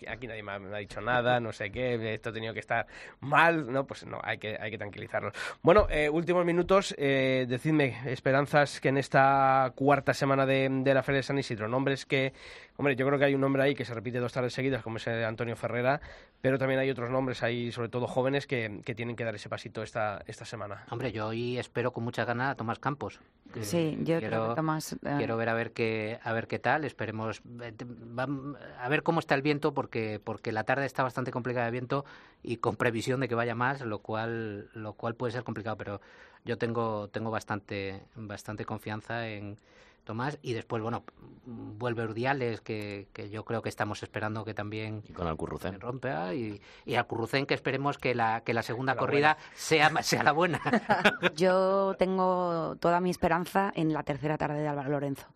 aquí 0.09 0.27
nadie 0.27 0.43
me 0.43 0.53
ha, 0.53 0.59
me 0.59 0.77
ha 0.77 0.81
dicho 0.81 1.01
nada, 1.01 1.39
no 1.41 1.53
sé 1.53 1.71
qué, 1.71 2.15
esto 2.15 2.31
ha 2.31 2.33
tenido 2.33 2.53
que 2.53 2.61
estar 2.61 2.87
mal, 3.21 3.71
no, 3.71 3.87
pues 3.87 4.07
no, 4.07 4.19
hay 4.23 4.39
que, 4.39 4.57
hay 4.61 4.71
que 4.71 4.79
tranquilizarlos. 4.79 5.33
Bueno, 5.63 5.87
eh, 5.91 6.09
últimos 6.09 6.45
minutos, 6.45 6.95
eh, 6.99 7.47
decidme, 7.49 7.99
esperanzas 8.07 8.81
que 8.81 8.89
en 8.89 8.99
esta 8.99 9.73
cuarta 9.75 10.15
semana 10.15 10.47
de, 10.47 10.69
de 10.69 10.95
la 10.95 11.03
Feria 11.03 11.19
de 11.19 11.23
San 11.25 11.39
Isidro, 11.39 11.69
nombres 11.69 12.07
que, 12.07 12.33
hombre, 12.77 12.97
yo 12.97 13.07
creo 13.07 13.19
que 13.19 13.27
hay 13.27 13.35
un 13.35 13.41
nombre 13.41 13.63
ahí 13.63 13.75
que 13.75 13.85
se 13.85 13.95
repite 13.95 14.19
dos 14.19 14.33
tardes 14.33 14.53
seguidas, 14.53 14.83
como 14.83 14.97
es 14.97 15.05
de 15.05 15.25
Antonio 15.25 15.55
Ferrera, 15.55 16.01
pero 16.41 16.59
también 16.59 16.79
hay 16.79 16.91
otros 16.91 17.11
nombres 17.11 17.43
ahí, 17.43 17.73
sobre 17.73 17.89
todo 17.89 18.07
jóvenes, 18.07 18.47
que, 18.47 18.81
que 18.85 18.95
tienen 18.95 19.17
que 19.17 19.25
dar 19.25 19.35
ese 19.35 19.49
pasito 19.49 19.83
esta, 19.83 20.23
esta 20.27 20.45
semana. 20.45 20.85
Hombre, 20.91 21.11
yo 21.11 21.27
hoy 21.27 21.59
espero 21.59 21.93
con 21.93 22.05
mucha 22.05 22.25
ganas 22.25 22.53
a 22.53 22.55
Tomás 22.55 22.79
Campos. 22.79 23.21
Sí, 23.61 23.99
yo 24.03 24.19
creo 24.19 24.51
que 24.51 24.55
Tomás, 24.55 24.93
eh, 24.93 25.15
quiero 25.17 25.37
ver 25.37 25.49
a 25.49 25.55
ver 25.55 25.73
qué 25.73 26.19
a 26.23 26.33
ver 26.33 26.47
qué 26.47 26.59
tal. 26.59 26.85
Esperemos 26.85 27.43
eh, 27.61 27.73
a 28.79 28.89
ver 28.89 29.03
cómo 29.03 29.21
está 29.21 29.35
el 29.35 29.43
viento 29.43 29.73
porque 29.75 30.21
porque 30.23 30.53
la 30.53 30.65
tarde 30.65 30.87
está 30.87 31.03
bastante 31.03 31.33
complicada 31.33 31.67
de 31.67 31.73
viento 31.73 32.05
y 32.43 32.59
con 32.59 32.77
previsión 32.77 33.21
de 33.21 33.29
que 33.29 33.35
vaya 33.35 33.55
más, 33.55 33.81
lo 33.81 34.01
cual 34.01 34.69
lo 34.75 34.93
cual 34.93 35.15
puede 35.15 35.33
ser 35.33 35.45
complicado, 35.45 35.77
pero 35.77 36.01
yo 36.45 36.59
tengo 36.59 37.09
tengo 37.09 37.31
bastante 37.31 38.03
bastante 38.15 38.65
confianza 38.65 39.29
en 39.29 39.57
Tomás 40.09 40.39
y 40.41 40.55
después 40.55 40.83
bueno 40.83 41.05
vuelve 41.45 42.03
Urdiales 42.03 42.63
que, 42.63 43.09
que 43.13 43.29
yo 43.29 43.45
creo 43.45 43.61
que 43.61 43.69
estamos 43.69 44.03
esperando 44.03 44.43
que 44.43 44.55
también 44.55 45.03
Y 45.07 45.13
con 45.13 45.27
Alcurrucén. 45.27 45.79
rompe 45.79 46.09
ah, 46.11 46.33
y, 46.33 46.63
y 46.87 46.95
a 46.95 47.05
Currucén 47.05 47.45
que 47.45 47.53
esperemos 47.53 47.99
que 47.99 48.15
la 48.15 48.41
que 48.41 48.55
la 48.55 48.63
segunda 48.63 48.95
La 48.95 49.01
corrida 49.01 49.37
sea 49.55 50.03
sea 50.03 50.23
la 50.23 50.33
buena. 50.33 50.63
Yo 51.37 51.95
tengo 51.99 52.77
toda 52.81 53.01
mi 53.01 53.11
esperanza 53.11 53.71
en 53.77 53.93
la 53.93 54.03
tercera 54.03 54.39
tarde 54.39 54.61
de 54.61 54.69
Álvaro 54.69 54.89
Lorenzo. 54.89 55.27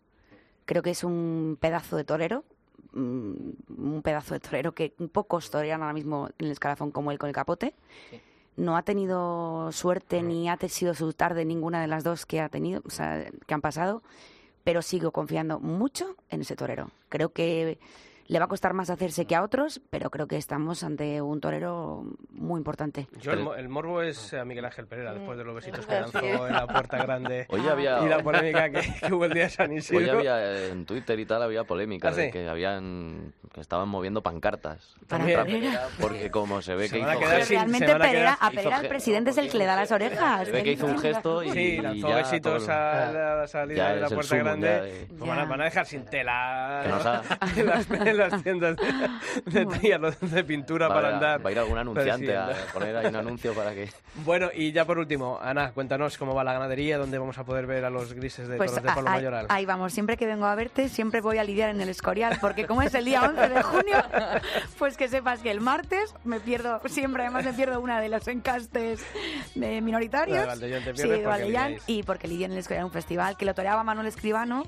Creo 0.65 0.81
que 0.81 0.89
es 0.89 1.03
un 1.03 1.55
pedazo 1.61 1.95
de 1.95 2.03
torero, 2.03 2.43
mm, 2.93 3.33
un 3.77 4.01
pedazo 4.03 4.33
de 4.33 4.39
torero 4.39 4.71
que 4.71 4.95
pocos 5.11 5.51
torean 5.51 5.81
ahora 5.83 5.93
mismo 5.93 6.29
en 6.39 6.47
el 6.47 6.51
escalafón 6.51 6.89
como 6.89 7.11
él 7.11 7.19
con 7.19 7.29
el 7.29 7.35
capote. 7.35 7.75
No 8.55 8.75
ha 8.75 8.81
tenido 8.81 9.71
suerte 9.71 10.23
ni 10.23 10.49
ha 10.49 10.57
sido 10.67 10.95
su 10.95 11.13
tarde 11.13 11.45
ninguna 11.45 11.79
de 11.79 11.87
las 11.87 12.03
dos 12.03 12.25
que 12.25 12.41
ha 12.41 12.49
tenido, 12.49 12.81
o 12.85 12.89
sea, 12.89 13.25
que 13.45 13.53
han 13.53 13.61
pasado, 13.61 14.01
pero 14.63 14.81
sigo 14.81 15.11
confiando 15.11 15.59
mucho 15.59 16.15
en 16.29 16.41
ese 16.41 16.55
torero. 16.55 16.91
Creo 17.09 17.29
que 17.33 17.79
le 18.27 18.39
va 18.39 18.45
a 18.45 18.47
costar 18.47 18.73
más 18.73 18.89
hacerse 18.89 19.25
que 19.25 19.35
a 19.35 19.43
otros, 19.43 19.81
pero 19.89 20.09
creo 20.09 20.27
que 20.27 20.37
estamos 20.37 20.83
ante 20.83 21.21
un 21.21 21.41
torero 21.41 22.03
muy 22.31 22.57
importante. 22.57 23.07
Yo 23.19 23.31
el, 23.33 23.47
el 23.57 23.69
morbo 23.69 24.01
es 24.01 24.33
a 24.33 24.45
Miguel 24.45 24.65
Ángel 24.65 24.87
Pereira, 24.87 25.13
después 25.13 25.37
de 25.37 25.43
los 25.43 25.53
besitos 25.55 25.85
que 25.85 25.93
lanzó 25.99 26.47
en 26.47 26.53
la 26.53 26.65
puerta 26.67 26.97
grande 27.03 27.45
Hoy 27.49 27.67
había, 27.67 27.99
y 28.03 28.07
la 28.09 28.23
polémica 28.23 28.69
que, 28.69 28.81
que 28.99 29.13
hubo 29.13 29.25
el 29.25 29.33
día 29.33 29.43
de 29.43 29.49
San 29.49 29.71
hoy 29.71 29.77
Isidro. 29.77 30.17
había 30.19 30.41
eh, 30.43 30.69
en 30.69 30.85
Twitter 30.85 31.19
y 31.19 31.25
tal 31.25 31.43
había 31.43 31.63
polémica 31.65 32.09
¿Ah, 32.09 32.11
de 32.11 32.25
sí? 32.27 32.31
que 32.31 32.47
habían 32.47 33.33
que 33.53 33.61
estaban 33.61 33.87
moviendo 33.87 34.23
pancartas 34.23 34.95
Para. 35.07 35.25
Pereira. 35.25 35.87
porque 36.01 36.31
como 36.31 36.61
se 36.63 36.73
ve 36.73 36.87
Se 36.87 36.95
que 36.95 37.01
hizo 37.01 37.11
sin- 37.45 37.49
realmente 37.57 37.85
Pereira, 37.85 38.09
quedar- 38.09 38.37
a 38.39 38.49
Pereira 38.49 38.77
el 38.79 38.87
presidente 38.87 39.29
es 39.29 39.37
el 39.37 39.49
que 39.51 39.57
le 39.59 39.65
da 39.65 39.75
las 39.75 39.91
orejas. 39.91 40.45
se 40.45 40.51
ve 40.51 40.63
que 40.63 40.71
hizo 40.71 40.87
un 40.87 40.97
gesto 40.97 41.43
y, 41.43 41.51
Sí, 41.51 41.59
y 41.59 41.81
lanzó 41.81 42.09
ya 42.09 42.15
besitos 42.15 42.67
a 42.69 43.11
la 43.11 43.47
salida 43.47 43.93
de 43.93 44.01
la 44.01 44.09
puerta 44.09 44.35
grande. 44.37 44.67
de- 44.69 45.05
Pues 45.07 45.19
van, 45.29 45.37
a, 45.39 45.43
Ya. 45.43 45.49
van 45.49 45.61
a 45.61 45.63
dejar 45.65 45.85
sin 45.85 46.05
tela 46.05 46.81
en, 48.13 48.17
las, 48.19 48.27
en 48.27 48.31
las 48.31 48.43
tiendas 48.43 48.75
de, 49.45 49.65
de 49.65 50.27
de 50.35 50.43
pintura 50.43 50.87
va, 50.87 50.95
para 50.95 51.09
a, 51.09 51.13
andar. 51.15 51.45
va 51.45 51.49
a 51.49 51.51
ir 51.51 51.59
algún 51.59 51.77
anunciante 51.77 52.35
a 52.35 52.49
poner 52.73 52.95
ahí 52.95 53.05
un 53.07 53.15
anuncio 53.17 53.53
para 53.53 53.73
que 53.73 53.89
Bueno, 54.23 54.49
y 54.53 54.71
ya 54.71 54.85
por 54.85 54.97
último, 54.97 55.39
Ana, 55.41 55.71
cuéntanos 55.71 56.17
cómo 56.17 56.33
va 56.33 56.43
la 56.43 56.53
ganadería, 56.53 56.97
dónde 56.97 57.17
vamos 57.17 57.37
a 57.37 57.43
poder 57.43 57.65
ver 57.67 57.85
a 57.85 57.89
los 57.89 58.13
grises 58.13 58.47
de 58.47 58.57
Pues 58.57 58.71
toros 58.71 58.83
de 58.83 58.89
Pablo 58.89 59.09
ahí, 59.09 59.15
Mayoral. 59.17 59.45
ahí 59.49 59.65
vamos, 59.65 59.93
siempre 59.93 60.17
que 60.17 60.25
vengo 60.25 60.45
a 60.45 60.55
verte, 60.55 60.89
siempre 60.89 61.21
voy 61.21 61.37
a 61.37 61.43
lidiar 61.43 61.69
en 61.69 61.81
el 61.81 61.89
Escorial, 61.89 62.37
porque 62.41 62.65
como 62.65 62.81
es 62.81 62.93
el 62.93 63.05
día 63.05 63.23
11 63.23 63.49
de 63.49 63.63
junio, 63.63 63.97
pues 64.77 64.97
que 64.97 65.07
sepas 65.07 65.39
que 65.41 65.51
el 65.51 65.61
martes 65.61 66.13
me 66.23 66.39
pierdo, 66.39 66.81
siempre 66.87 67.23
además 67.23 67.45
me 67.45 67.53
pierdo 67.53 67.79
una 67.79 67.99
de 67.99 68.09
los 68.09 68.27
encastes 68.27 69.03
de 69.55 69.81
minoritarios. 69.81 70.37
La 70.37 70.41
de 70.41 70.47
Valdellón 70.47 70.83
te 70.83 70.95
sí, 71.01 71.07
de 71.07 71.25
Valdellán, 71.25 71.75
y 71.87 72.03
porque 72.03 72.27
lidié 72.27 72.45
en 72.45 72.53
el 72.53 72.57
Escorial, 72.59 72.85
un 72.85 72.91
festival 72.91 73.37
que 73.37 73.45
lo 73.45 73.53
toreaba 73.53 73.83
Manuel 73.83 74.07
Escribano, 74.07 74.63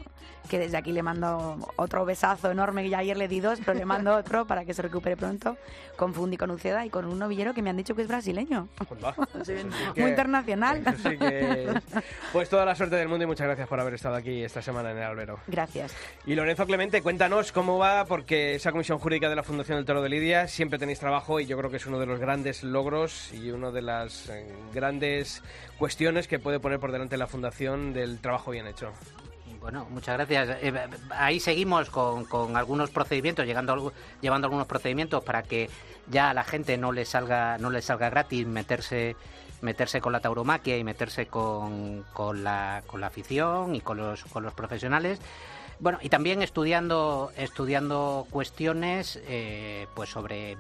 que 0.50 0.60
desde 0.60 0.78
aquí 0.78 0.92
le 0.92 1.04
mando 1.04 1.58
otro 1.76 2.06
besazo 2.06 2.52
enorme, 2.52 2.84
que 2.84 2.90
ya 2.90 3.00
ayer 3.00 3.18
le 3.18 3.28
di 3.28 3.35
dos, 3.40 3.60
pero 3.66 3.78
le 3.78 3.86
mando 3.86 4.16
otro 4.16 4.46
para 4.46 4.66
que 4.66 4.74
se 4.74 4.82
recupere 4.82 5.16
pronto, 5.18 5.58
con 5.96 6.14
Fundi, 6.14 6.38
con 6.38 6.52
Uceda 6.52 6.86
y 6.86 6.90
con 6.90 7.06
un 7.06 7.18
novillero 7.20 7.54
que 7.54 7.62
me 7.62 7.70
han 7.70 7.78
dicho 7.78 7.96
que 7.96 8.02
es 8.04 8.08
brasileño. 8.08 8.68
Sí 9.44 9.54
que- 9.94 10.02
Muy 10.02 10.10
internacional. 10.12 10.84
sí 11.04 11.18
que- 11.18 11.74
Pues 12.34 12.50
toda 12.50 12.66
la 12.66 12.76
suerte 12.76 12.96
del 12.96 13.08
mundo 13.08 13.24
y 13.24 13.28
muchas 13.28 13.48
gracias 13.48 13.68
por 13.68 13.80
haber 13.80 13.94
estado 13.94 14.16
aquí 14.16 14.44
esta 14.44 14.62
semana 14.62 14.92
en 14.92 14.98
el 14.98 15.04
Albero. 15.04 15.40
Gracias. 15.48 15.96
Y 16.26 16.36
Lorenzo 16.36 16.66
Clemente, 16.66 17.02
cuéntanos 17.02 17.52
cómo 17.52 17.78
va, 17.78 18.06
porque 18.06 18.56
esa 18.56 18.72
comisión 18.72 19.00
jurídica 19.00 19.30
de 19.30 19.36
la 19.36 19.44
Fundación 19.44 19.78
del 19.78 19.86
Toro 19.86 20.02
de 20.02 20.10
Lidia 20.10 20.48
siempre 20.48 20.80
tenéis 20.80 21.00
trabajo 21.00 21.40
y 21.40 21.46
yo 21.46 21.58
creo 21.58 21.70
que 21.70 21.78
es 21.78 21.86
uno 21.86 22.00
de 22.00 22.06
los 22.06 22.20
grandes 22.20 22.64
logros 22.64 23.32
y 23.34 23.52
una 23.52 23.72
de 23.72 23.82
las 23.82 24.30
eh, 24.30 24.54
grandes 24.74 25.42
cuestiones 25.78 26.28
que 26.28 26.40
puede 26.40 26.60
poner 26.60 26.80
por 26.80 26.92
delante 26.92 27.18
la 27.18 27.28
Fundación 27.28 27.94
del 27.94 28.20
trabajo 28.20 28.52
bien 28.52 28.68
hecho. 28.68 28.92
Bueno, 29.66 29.88
muchas 29.90 30.16
gracias. 30.16 30.60
Eh, 30.62 30.74
ahí 31.10 31.40
seguimos 31.40 31.90
con, 31.90 32.26
con 32.26 32.56
algunos 32.56 32.92
procedimientos, 32.92 33.48
llegando 33.48 33.92
llevando 34.22 34.46
algunos 34.46 34.68
procedimientos 34.68 35.24
para 35.24 35.42
que 35.42 35.72
ya 36.08 36.30
a 36.30 36.36
la 36.36 36.44
gente 36.44 36.78
no 36.78 36.92
le 36.92 37.04
salga 37.04 37.58
no 37.58 37.72
le 37.72 37.82
salga 37.82 38.12
gratis 38.12 38.46
meterse 38.46 39.16
meterse 39.62 40.02
con 40.02 40.14
la 40.14 40.20
tauromaquia 40.20 40.78
y 40.78 40.84
meterse 40.84 41.26
con, 41.26 42.04
con 42.14 42.44
la, 42.44 42.84
con 42.86 43.02
la 43.02 43.08
afición 43.08 43.74
y 43.74 43.82
con 43.82 43.98
los, 43.98 44.26
con 44.26 44.44
los 44.44 44.54
profesionales. 44.54 45.20
Bueno, 45.80 45.98
y 46.00 46.10
también 46.10 46.44
estudiando 46.44 47.32
estudiando 47.36 48.28
cuestiones 48.30 49.20
eh, 49.26 49.88
pues 49.96 50.12
sobre 50.12 50.52
eh, 50.52 50.58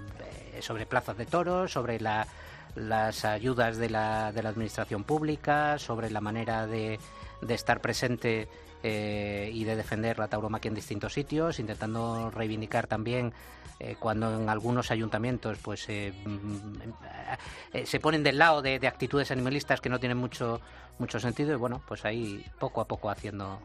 sobre 0.61 0.87
plazas 0.87 1.15
de 1.15 1.27
toros, 1.27 1.71
sobre 1.71 1.99
la, 1.99 2.25
las 2.73 3.23
ayudas 3.23 3.77
de 3.77 3.91
la, 3.91 4.31
de 4.31 4.41
la 4.41 4.49
administración 4.49 5.03
pública, 5.03 5.77
sobre 5.77 6.09
la 6.09 6.21
manera 6.21 6.65
de, 6.65 6.99
de 7.43 7.53
estar 7.53 7.81
presente 7.81 8.47
eh, 8.87 9.49
y 9.51 9.63
de 9.63 9.75
defender 9.75 10.19
la 10.19 10.27
tauromaquia 10.27 10.69
en 10.69 10.75
distintos 10.75 11.11
sitios, 11.11 11.57
intentando 11.57 12.29
reivindicar 12.29 12.85
también 12.85 13.33
eh, 13.79 13.95
cuando 13.99 14.39
en 14.39 14.47
algunos 14.47 14.91
ayuntamientos 14.91 15.57
pues 15.57 15.89
eh, 15.89 16.13
mm, 16.23 17.83
se 17.83 17.99
ponen 17.99 18.21
del 18.21 18.37
lado 18.37 18.61
de, 18.61 18.77
de 18.77 18.87
actitudes 18.87 19.31
animalistas 19.31 19.81
que 19.81 19.89
no 19.89 19.99
tienen 19.99 20.19
mucho 20.19 20.61
mucho 20.99 21.19
sentido 21.19 21.51
y 21.53 21.55
bueno 21.55 21.81
pues 21.87 22.05
ahí 22.05 22.45
poco 22.59 22.79
a 22.79 22.85
poco 22.85 23.09
haciendo 23.09 23.59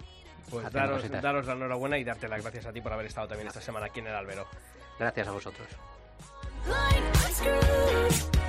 Pues 0.49 0.73
daros, 0.73 1.07
daros 1.11 1.47
la 1.47 1.53
enhorabuena 1.53 1.99
y 1.99 2.05
darte 2.05 2.27
las 2.27 2.41
gracias 2.41 2.65
a 2.65 2.73
ti 2.73 2.81
por 2.81 2.95
haber 2.95 3.05
estado 3.05 3.29
también 3.29 3.49
esta 3.49 3.61
semana 3.61 3.87
aquí 3.87 4.01
en 4.01 4.07
el 4.07 4.15
Albero. 4.15 4.47
gracias 4.99 5.29
a 5.29 5.33
vosotros. 5.33 5.69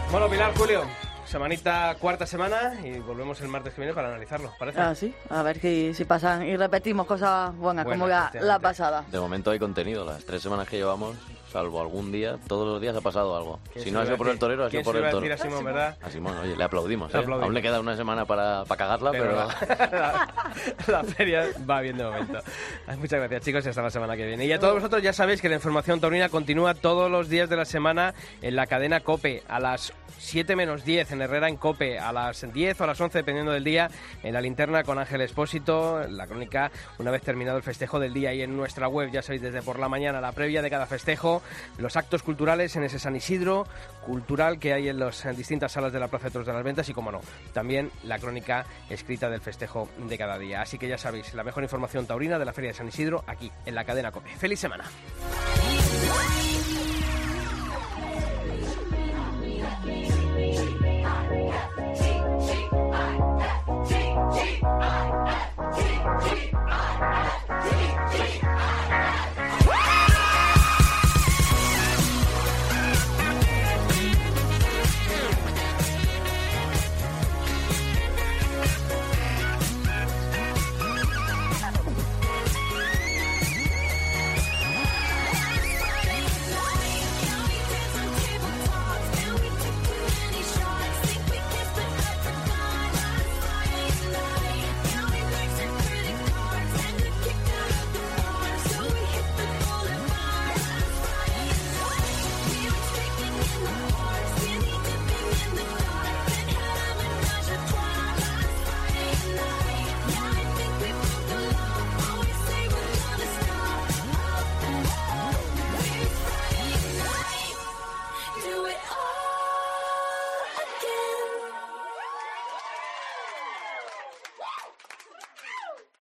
Bueno, 0.10 0.30
Pilar, 0.30 0.54
Julio, 0.56 0.84
semanita, 1.32 1.96
cuarta 1.98 2.28
semana 2.28 2.74
y 2.84 3.00
volvemos 3.00 3.40
el 3.40 3.48
martes 3.48 3.74
que 3.74 3.82
viene 3.82 3.94
para 3.94 4.10
analizarlo, 4.10 4.52
¿parece? 4.60 4.82
Ah, 4.82 4.94
sí, 4.94 5.16
a 5.30 5.42
ver 5.42 5.60
si, 5.60 5.94
si 5.94 6.04
pasan 6.04 6.46
y 6.46 6.58
repetimos 6.58 7.08
cosas 7.08 7.56
buenas 7.56 7.86
Buenas, 7.86 8.00
como 8.02 8.08
la, 8.10 8.32
la 8.46 8.60
pasada. 8.60 9.06
De 9.10 9.20
momento 9.20 9.50
hay 9.50 9.58
contenido, 9.58 10.04
las 10.04 10.26
tres 10.26 10.42
semanas 10.42 10.68
que 10.68 10.76
llevamos, 10.76 11.16
salvo 11.52 11.82
algún 11.82 12.12
día, 12.12 12.38
todos 12.48 12.68
los 12.68 12.82
días 12.82 12.96
ha 12.96 13.02
pasado 13.02 13.36
algo. 13.36 13.60
¿Quién 13.74 13.86
Si 13.86 13.92
no 13.92 14.00
ha 14.00 14.06
sido 14.06 14.18
por 14.18 14.30
el 14.30 14.40
torero, 14.40 14.66
ha 14.66 14.70
sido 14.70 14.84
por 14.84 14.94
¿Quién 14.94 15.06
el 15.06 15.12
toro. 15.12 15.26
a 15.26 15.30
decir 15.30 15.46
a 15.46 15.50
Simón, 15.50 15.66
verdad? 15.66 15.98
A 16.02 16.10
Simón, 16.10 16.38
oye, 16.38 16.56
le 16.56 16.64
aplaudimos, 16.64 17.12
Le 17.12 17.20
¿eh? 17.20 17.22
aplaudimos. 17.22 17.46
Aún 17.46 17.54
le 17.54 17.62
queda 17.62 17.80
una 17.80 17.96
semana 17.96 18.26
para, 18.26 18.64
para 18.66 18.78
cagarla, 18.78 19.12
pero... 19.12 19.48
la 20.88 21.04
feria 21.04 21.46
va 21.70 21.82
bien 21.82 21.98
de 21.98 22.04
momento. 22.04 22.40
Muchas 22.98 23.20
gracias, 23.20 23.42
chicos, 23.44 23.66
y 23.66 23.70
hasta 23.70 23.82
la 23.82 23.90
semana 23.90 24.16
que 24.16 24.26
viene. 24.26 24.46
Y 24.46 24.52
a 24.52 24.60
todos 24.60 24.76
vosotros 24.76 25.02
ya 25.02 25.14
sabéis 25.14 25.42
que 25.42 25.50
la 25.50 25.56
información 25.56 26.00
taurina 26.00 26.30
continúa 26.30 26.74
todos 26.74 27.10
los 27.12 27.30
días 27.30 27.50
de 27.50 27.56
la 27.58 27.66
semana 27.66 28.14
en 28.42 28.56
la 28.56 28.68
cadena 28.68 29.02
COPE, 29.02 29.44
a 29.48 29.60
las 29.60 29.94
7 30.18 30.56
menos 30.56 30.86
10 30.86 31.12
en 31.12 31.22
Herrera 31.22 31.50
en 31.50 31.58
COPE, 31.58 32.00
a 32.00 32.12
las 32.14 32.46
10 32.54 32.80
o 32.80 32.84
a 32.84 32.88
las 32.88 33.02
11 33.02 33.18
dependiendo 33.20 33.52
del 33.52 33.64
día, 33.64 33.90
en 34.24 34.34
la 34.34 34.42
linterna 34.42 34.84
con 34.84 35.00
Ángel 35.00 35.22
Espósito, 35.22 36.02
la 36.10 36.28
crónica 36.28 36.72
una 37.00 37.12
vez 37.12 37.22
terminado 37.24 37.58
el 37.58 37.64
festejo 37.64 38.00
del 38.00 38.14
día 38.14 38.34
y 38.34 38.42
en 38.42 38.56
nuestra 38.56 38.88
web, 38.88 39.10
ya 39.12 39.22
sabéis, 39.22 39.42
desde 39.42 39.62
por 39.62 39.80
la 39.80 39.90
mañana, 39.90 40.22
la 40.22 40.32
previa 40.32 40.62
de 40.62 40.70
cada 40.70 40.86
festejo, 40.86 41.41
los 41.78 41.96
actos 41.96 42.24
culturales 42.24 42.76
en 42.76 42.84
ese 42.84 43.00
San 43.00 43.16
Isidro 43.16 43.66
cultural 44.06 44.60
que 44.60 44.74
hay 44.74 44.90
en 44.90 45.00
las 45.00 45.26
distintas 45.36 45.72
salas 45.72 45.94
de 45.94 46.00
la 46.00 46.08
Plaza 46.08 46.26
de 46.26 46.32
Toros 46.32 46.48
de 46.48 46.54
las 46.54 46.64
Ventas 46.64 46.90
y, 46.90 46.94
como 46.94 47.12
no, 47.12 47.22
también 47.54 47.92
la 48.04 48.20
crónica 48.20 48.66
escrita 48.90 49.30
del 49.30 49.42
festejo 49.42 49.90
de 49.98 50.18
cada 50.18 50.38
día. 50.38 50.62
Así 50.62 50.78
que 50.78 50.88
ya 50.88 50.98
sabéis, 50.98 51.34
la 51.34 51.44
mejor 51.44 51.64
información 51.64 52.06
taurina 52.06 52.40
de 52.40 52.46
la 52.46 52.54
Feria 52.54 52.72
de 52.72 52.78
San 52.78 52.88
Isidro 52.88 53.24
aquí 53.28 53.52
en 53.66 53.76
la 53.76 53.84
cadena 53.84 54.12
COPE. 54.12 54.30
¡Feliz 54.38 54.60
semana! 54.60 54.86